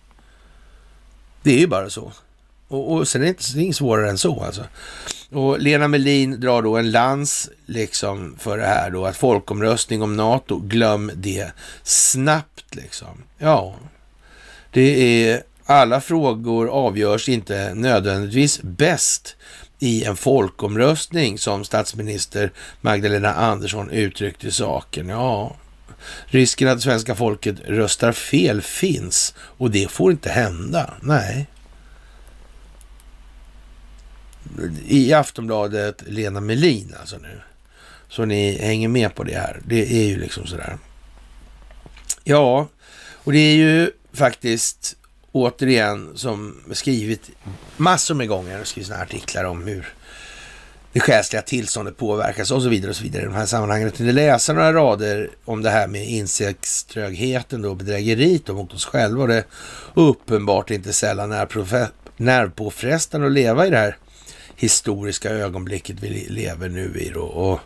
[1.43, 2.11] Det är ju bara så.
[2.69, 4.63] Och, och sen är det inte inget svårare än så alltså.
[5.31, 10.15] Och Lena Melin drar då en lans liksom för det här då, att folkomröstning om
[10.15, 11.51] NATO, glöm det
[11.83, 13.23] snabbt liksom.
[13.37, 13.75] Ja,
[14.71, 19.35] det är alla frågor avgörs inte nödvändigtvis bäst
[19.79, 22.51] i en folkomröstning som statsminister
[22.81, 25.09] Magdalena Andersson uttryckte saken.
[25.09, 25.55] Ja,
[26.25, 30.93] risken att svenska folket röstar fel finns och det får inte hända.
[31.01, 31.47] Nej.
[34.87, 37.41] I Aftonbladet Lena Melin alltså nu.
[38.09, 39.61] Så ni hänger med på det här.
[39.65, 40.77] Det är ju liksom sådär.
[42.23, 42.67] Ja,
[43.13, 44.95] och det är ju faktiskt
[45.31, 47.29] återigen som skrivit
[47.77, 49.93] massor med gånger, skrivit sådana artiklar om hur
[50.93, 53.87] det själsliga tillståndet påverkas och så vidare och så vidare i de här sammanhangen.
[53.87, 59.21] Jag tänkte läsa några rader om det här med insektströgheten och bedrägeriet mot oss själva
[59.21, 59.45] och det är
[59.93, 61.29] uppenbart inte sällan
[62.17, 63.97] nervpåfrestande att leva i det här
[64.59, 67.21] historiska ögonblicket vi lever nu i då.
[67.21, 67.59] Och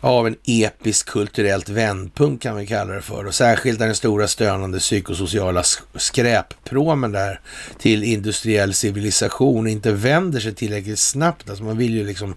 [0.00, 3.26] av en episk kulturellt vändpunkt kan vi kalla det för.
[3.26, 5.62] Och särskilt när den stora stönande psykosociala
[5.94, 7.40] skräppråmen där
[7.78, 11.50] till industriell civilisation inte vänder sig tillräckligt snabbt.
[11.50, 12.34] Alltså man vill ju liksom,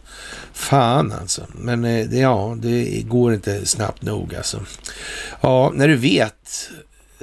[0.54, 1.48] fan alltså.
[1.56, 4.66] Men eh, det, ja, det går inte snabbt nog alltså.
[5.42, 6.70] Ja, när du vet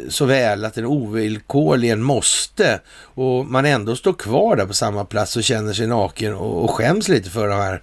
[0.08, 2.80] så väl att den ovillkorligen måste
[3.14, 6.70] och man ändå står kvar där på samma plats och känner sig naken och, och
[6.70, 7.82] skäms lite för de här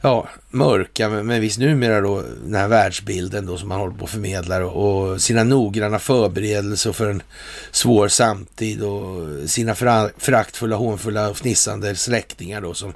[0.00, 4.02] ja, mörka, men, men visst numera då den här världsbilden då som man håller på
[4.02, 7.22] och förmedlar och, och sina noggranna förberedelser för en
[7.70, 9.74] svår samtid och sina
[10.18, 12.94] föraktfulla, hånfulla och fnissande släktingar då som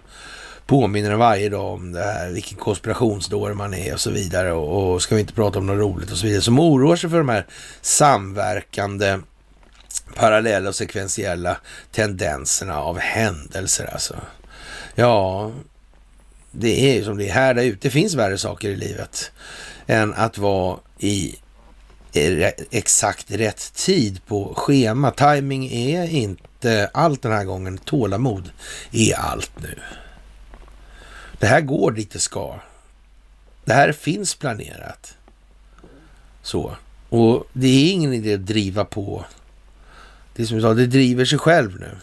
[0.72, 5.02] påminner varje dag om det här, vilken konspirationsdåre man är och så vidare och, och
[5.02, 7.28] ska vi inte prata om något roligt och så vidare, som oroar sig för de
[7.28, 7.46] här
[7.80, 9.18] samverkande
[10.14, 11.56] parallella och sekventiella
[11.90, 14.16] tendenserna av händelser alltså.
[14.94, 15.50] Ja,
[16.50, 17.88] det är ju som det är här där ute.
[17.88, 19.32] Det finns värre saker i livet
[19.86, 21.36] än att vara i
[22.70, 25.10] exakt rätt tid på schema.
[25.10, 27.78] Timing är inte allt den här gången.
[27.78, 28.50] Tålamod
[28.92, 29.78] är allt nu.
[31.42, 32.60] Det här går dit det ska.
[33.64, 35.14] Det här finns planerat.
[36.42, 36.76] Så.
[37.08, 39.24] Och det är ingen idé att driva på.
[40.34, 41.96] Det är som jag sa, det driver sig själv nu.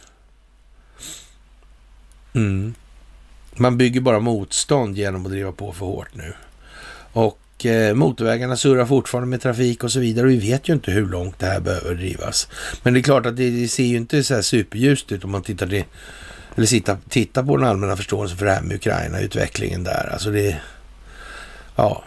[2.34, 2.74] Mm.
[3.56, 6.34] Man bygger bara motstånd genom att driva på för hårt nu.
[7.14, 10.92] Och eh, motorvägarna surrar fortfarande med trafik och så vidare och vi vet ju inte
[10.92, 12.48] hur långt det här behöver drivas.
[12.84, 15.32] Men det är klart att det, det ser ju inte så här superljust ut om
[15.32, 15.86] man tittar till
[16.56, 20.10] eller sitta, titta på den allmänna förståelsen för det här med Ukraina, utvecklingen där.
[20.14, 20.62] Alltså det,
[21.76, 22.04] ja,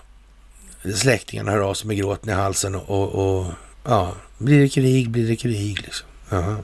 [0.95, 3.47] släktingarna hör av sig med gråten i halsen och, och, och
[3.85, 6.09] ja, blir det krig, blir det krig liksom.
[6.31, 6.57] Aha.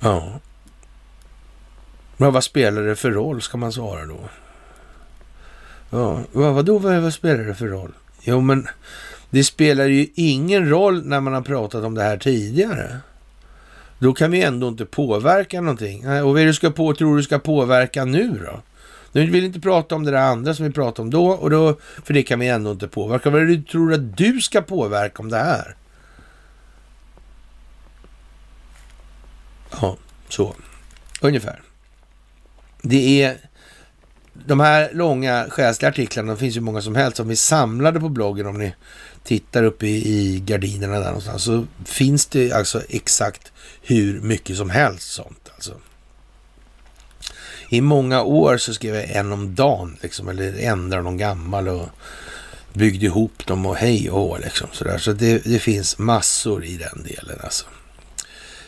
[0.00, 0.40] Ja.
[2.16, 4.18] Men vad spelar det för roll, ska man svara då?
[5.90, 7.92] Ja, vad, vadå, vad, vad spelar det för roll?
[8.22, 8.68] Jo, men
[9.30, 13.00] det spelar ju ingen roll när man har pratat om det här tidigare.
[14.00, 16.08] Då kan vi ändå inte påverka någonting.
[16.08, 18.62] Och vad är det du ska på, tror du ska påverka nu då?
[19.12, 21.78] Nu vill inte prata om det där andra som vi pratade om då, och då,
[22.04, 23.30] för det kan vi ändå inte påverka.
[23.30, 25.76] Vad är det du tror att du ska påverka om det här?
[29.80, 29.96] Ja,
[30.28, 30.54] så.
[31.20, 31.62] Ungefär.
[32.82, 33.36] Det är
[34.34, 38.08] de här långa själsliga artiklarna, de finns ju många som helst, som vi samlade på
[38.08, 38.74] bloggen om ni
[39.24, 43.52] tittar uppe i, i gardinerna där någonstans, så finns det alltså exakt
[43.82, 45.74] hur mycket som helst sånt alltså.
[47.68, 51.88] I många år så skrev jag en om dagen, liksom, eller ändrade någon gammal och
[52.72, 54.98] byggde ihop dem och hej och hå, liksom sådär.
[54.98, 57.66] Så det, det finns massor i den delen alltså.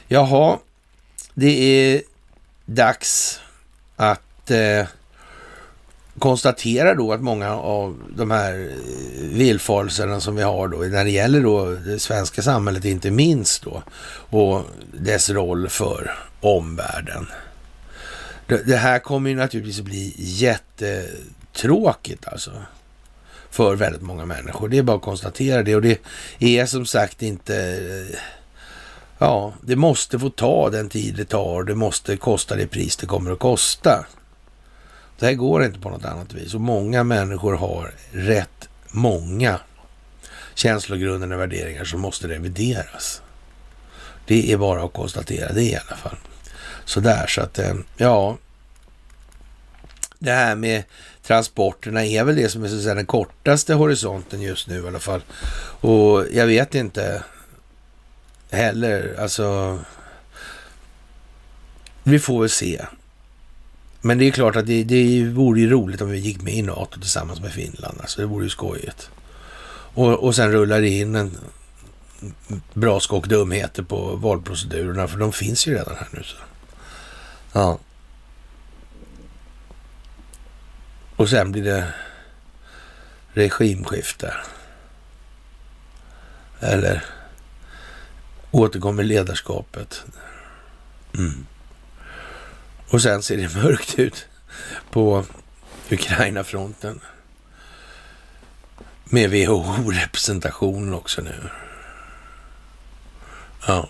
[0.09, 0.59] Jaha,
[1.35, 2.03] det är
[2.67, 3.41] dags
[3.97, 4.87] att eh,
[6.19, 8.67] konstaterar då att många av de här eh,
[9.21, 13.83] villfarelserna som vi har då när det gäller då det svenska samhället inte minst då
[14.31, 14.63] och
[14.93, 17.27] dess roll för omvärlden.
[18.47, 22.51] Det, det här kommer ju naturligtvis att bli jättetråkigt alltså
[23.51, 24.69] för väldigt många människor.
[24.69, 26.01] Det är bara att konstatera det och det
[26.39, 28.19] är som sagt inte eh,
[29.23, 31.63] Ja, det måste få ta den tid det tar.
[31.63, 34.07] Det måste kosta det pris det kommer att kosta.
[35.23, 39.61] Det här går inte på något annat vis och många människor har rätt många
[40.55, 43.23] känslogrunder och värderingar som måste revideras.
[44.27, 46.17] Det är bara att konstatera det i alla fall.
[46.85, 48.39] Sådär så att, eh, ja.
[50.19, 50.83] Det här med
[51.23, 54.87] transporterna är väl det som är så att säga, den kortaste horisonten just nu i
[54.87, 55.23] alla fall.
[55.81, 57.23] Och jag vet inte
[58.51, 59.79] heller, alltså.
[62.03, 62.87] Vi får väl se.
[64.05, 66.63] Men det är klart att det, det vore ju roligt om vi gick med i
[66.63, 67.99] NATO tillsammans med Finland.
[68.01, 69.11] Alltså det vore ju skojigt.
[69.95, 71.39] Och, och sen rullar det in en
[72.75, 76.23] bra skock dumheter på valprocedurerna, för de finns ju redan här nu.
[76.23, 76.37] Så.
[77.53, 77.79] Ja.
[81.17, 81.95] Och sen blir det
[83.33, 84.35] regimskifte.
[86.61, 87.05] Eller
[88.51, 90.05] återkommer ledarskapet.
[91.15, 91.47] Mm.
[92.93, 94.27] Och sen ser det mörkt ut
[94.91, 95.25] på
[95.91, 97.01] Ukraina-fronten.
[99.05, 101.35] Med WHO-representationen också nu.
[103.67, 103.89] Ja.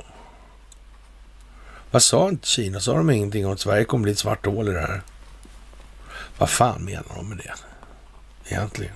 [1.91, 2.81] Vad sa inte Kina?
[2.81, 5.03] Sa de ingenting om att Sverige kommer bli ett svart hål i det här?
[6.39, 7.55] Vad fan menar de med det
[8.55, 8.95] egentligen?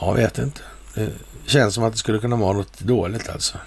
[0.00, 0.60] Jag vet inte.
[0.94, 1.12] Det
[1.46, 3.58] känns som att det skulle kunna vara något dåligt alltså.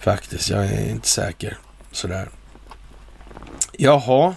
[0.00, 1.58] Faktiskt, jag är inte säker
[1.92, 2.28] sådär.
[3.72, 4.34] Jaha,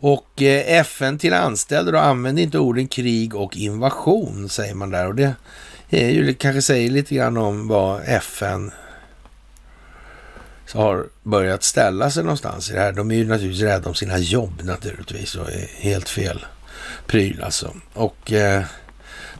[0.00, 5.06] och eh, FN till anställda då använder inte orden krig och invasion säger man där
[5.06, 5.34] och det
[5.90, 8.70] är ju kanske säger lite grann om vad FN
[10.72, 12.92] har börjat ställa sig någonstans i det här.
[12.92, 16.46] De är ju naturligtvis rädda om sina jobb naturligtvis och är helt fel
[17.06, 17.74] pryl alltså.
[17.94, 18.64] Och eh,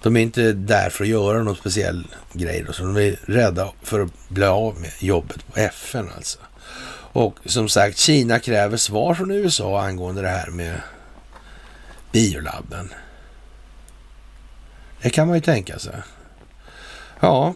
[0.02, 3.72] de är inte där för att göra någon speciell grej då, så de är rädda
[3.82, 6.38] för att bli av med jobbet på FN alltså.
[7.12, 10.80] Och som sagt, Kina kräver svar från USA angående det här med
[12.12, 12.93] biolabben.
[15.02, 15.94] Det kan man ju tänka sig.
[17.20, 17.55] Ja,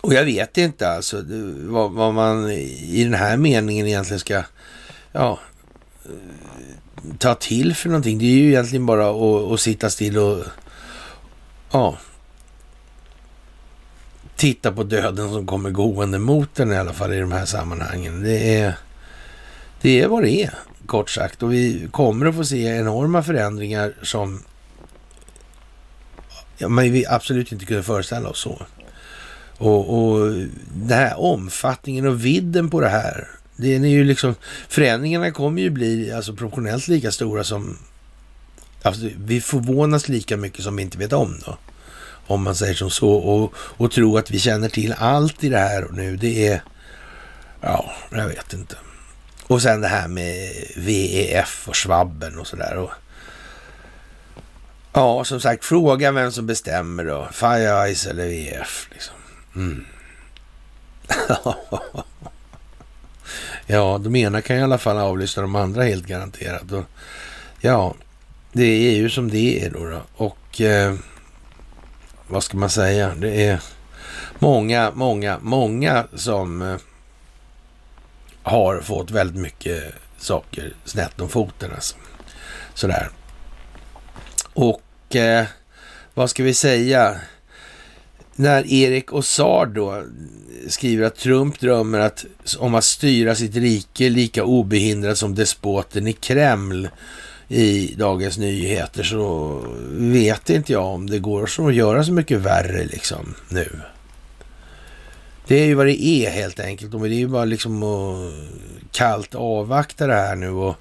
[0.00, 1.24] och jag vet inte alltså
[1.56, 4.42] vad, vad, man i den här meningen egentligen ska
[5.12, 5.38] ja,
[6.04, 8.18] eh, ta till för någonting.
[8.18, 10.44] Det är ju egentligen bara att, att sitta still och
[11.70, 11.98] ja,
[14.38, 18.22] titta på döden som kommer gående mot den i alla fall i de här sammanhangen.
[18.22, 18.74] Det är,
[19.80, 20.54] det är vad det är,
[20.86, 21.42] kort sagt.
[21.42, 24.42] Och vi kommer att få se enorma förändringar som
[26.58, 28.62] ja, man vi absolut inte kunde föreställa oss så.
[29.58, 30.32] Och, och
[30.74, 33.28] den här omfattningen och vidden på det här.
[33.56, 34.34] Det är ju liksom,
[34.68, 37.78] förändringarna kommer ju bli alltså, proportionellt lika stora som...
[38.82, 41.58] Alltså, vi förvånas lika mycket som vi inte vet om då.
[42.28, 43.10] Om man säger som så.
[43.10, 46.16] Och, och tro att vi känner till allt i det här och nu.
[46.16, 46.62] Det är...
[47.60, 48.76] Ja, jag vet inte.
[49.46, 52.88] Och sen det här med VEF och svabben och sådär.
[54.92, 57.28] Ja, som sagt, fråga vem som bestämmer då.
[57.32, 59.14] FIRE-EYES eller VEF liksom.
[59.56, 59.84] Mm.
[63.66, 66.72] ja, de ena kan i alla fall avlyssna de andra helt garanterat.
[66.72, 66.84] Och,
[67.60, 67.94] ja,
[68.52, 69.84] det är ju som det är då.
[69.84, 70.02] då.
[70.16, 70.94] Och eh,
[72.28, 73.14] vad ska man säga?
[73.14, 73.60] Det är
[74.38, 76.76] många, många, många som eh,
[78.42, 81.70] har fått väldigt mycket saker snett om foten.
[81.74, 81.96] Alltså.
[82.74, 83.10] Sådär.
[84.54, 85.46] Och eh,
[86.14, 87.20] vad ska vi säga?
[88.38, 90.04] när Erik Ossard då
[90.68, 92.24] skriver att Trump drömmer att,
[92.58, 96.88] om att styra sitt rike lika obehindrat som despoten i Kreml
[97.48, 99.60] i Dagens Nyheter så
[99.90, 103.80] vet inte jag om det går att göra så mycket värre liksom nu.
[105.46, 108.32] Det är ju vad det är helt enkelt och det är ju bara liksom att
[108.92, 110.76] kallt avvakta det här nu och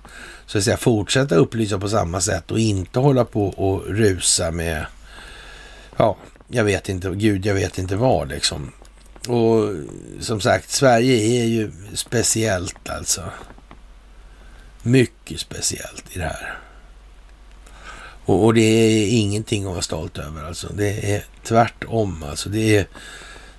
[0.45, 4.85] så att säga fortsätta upplysa på samma sätt och inte hålla på och rusa med
[5.98, 6.18] ja,
[6.48, 8.72] jag vet inte, gud jag vet inte vad liksom.
[9.27, 9.69] Och
[10.19, 13.22] som sagt, Sverige är ju speciellt alltså.
[14.84, 16.60] Mycket speciellt i det här.
[18.26, 20.74] Och, och, det är ingenting att vara stolt över alltså.
[20.74, 22.49] Det är tvärtom alltså.
[22.49, 22.88] Det är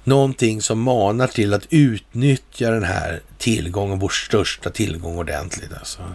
[0.04, 6.14] någonting som manar till att utnyttja den här tillgången, vår största tillgång ordentligt alltså.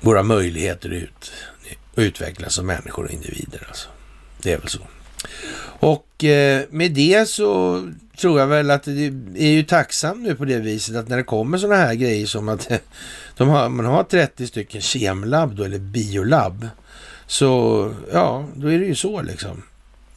[0.00, 1.32] Våra möjligheter ut,
[1.96, 3.88] utvecklas som människor och individer alltså.
[4.42, 4.80] Det är väl så.
[5.64, 7.82] Och eh, med det så
[8.22, 11.22] tror jag väl att det är ju tacksam nu på det viset att när det
[11.22, 12.70] kommer sådana här grejer som att
[13.36, 16.68] de har, man har 30 stycken kemlabb då, eller biolabb.
[17.26, 19.62] Så ja, då är det ju så liksom.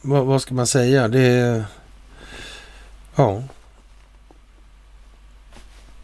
[0.02, 1.08] vad, vad ska man säga?
[1.08, 1.64] Det är...
[3.16, 3.42] Ja.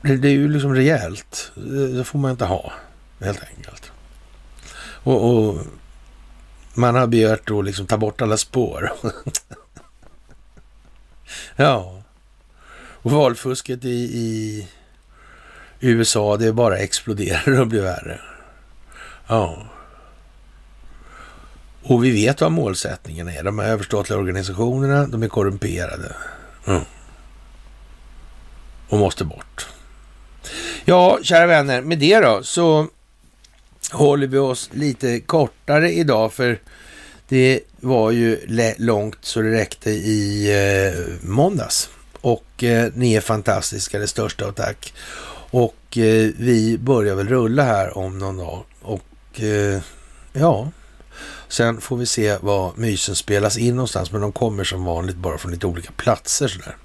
[0.03, 1.53] Det, det, är ju liksom rejält.
[1.55, 2.73] Det, det får man inte ha,
[3.21, 3.93] helt enkelt.
[4.83, 5.59] Och, och
[6.75, 8.93] man har begärt att liksom ta bort alla spår.
[11.57, 12.03] ja.
[13.03, 14.69] Och valfusket i, i
[15.81, 18.21] USA, det bara exploderar och blir värre.
[19.27, 19.67] Ja.
[21.83, 23.43] Och vi vet vad målsättningen är.
[23.43, 26.17] De här överstatliga organisationerna, de är korrumperade.
[26.67, 26.83] Mm.
[28.89, 29.69] Och måste bort.
[30.85, 32.87] Ja, kära vänner, med det då så
[33.93, 36.61] håller vi oss lite kortare idag för
[37.29, 38.39] Det var ju
[38.79, 41.91] långt så det räckte i eh, måndags.
[42.21, 44.95] Och eh, ni är fantastiska, det största och tack.
[45.51, 48.65] Och eh, vi börjar väl rulla här om någon dag.
[48.83, 49.81] Och eh,
[50.33, 50.71] ja,
[51.49, 54.13] sen får vi se var mysen spelas in någonstans.
[54.13, 56.77] Men de kommer som vanligt bara från lite olika platser sådär.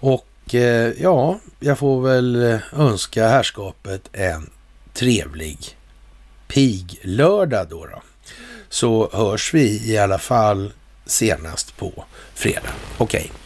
[0.00, 4.50] Och eh, ja, jag får väl eh, önska herrskapet en
[4.94, 5.78] trevlig
[6.48, 8.02] piglördag då, då.
[8.70, 10.72] Så hörs vi i alla fall
[11.06, 12.72] senast på fredag.
[12.98, 13.20] Okej.
[13.20, 13.39] Okay.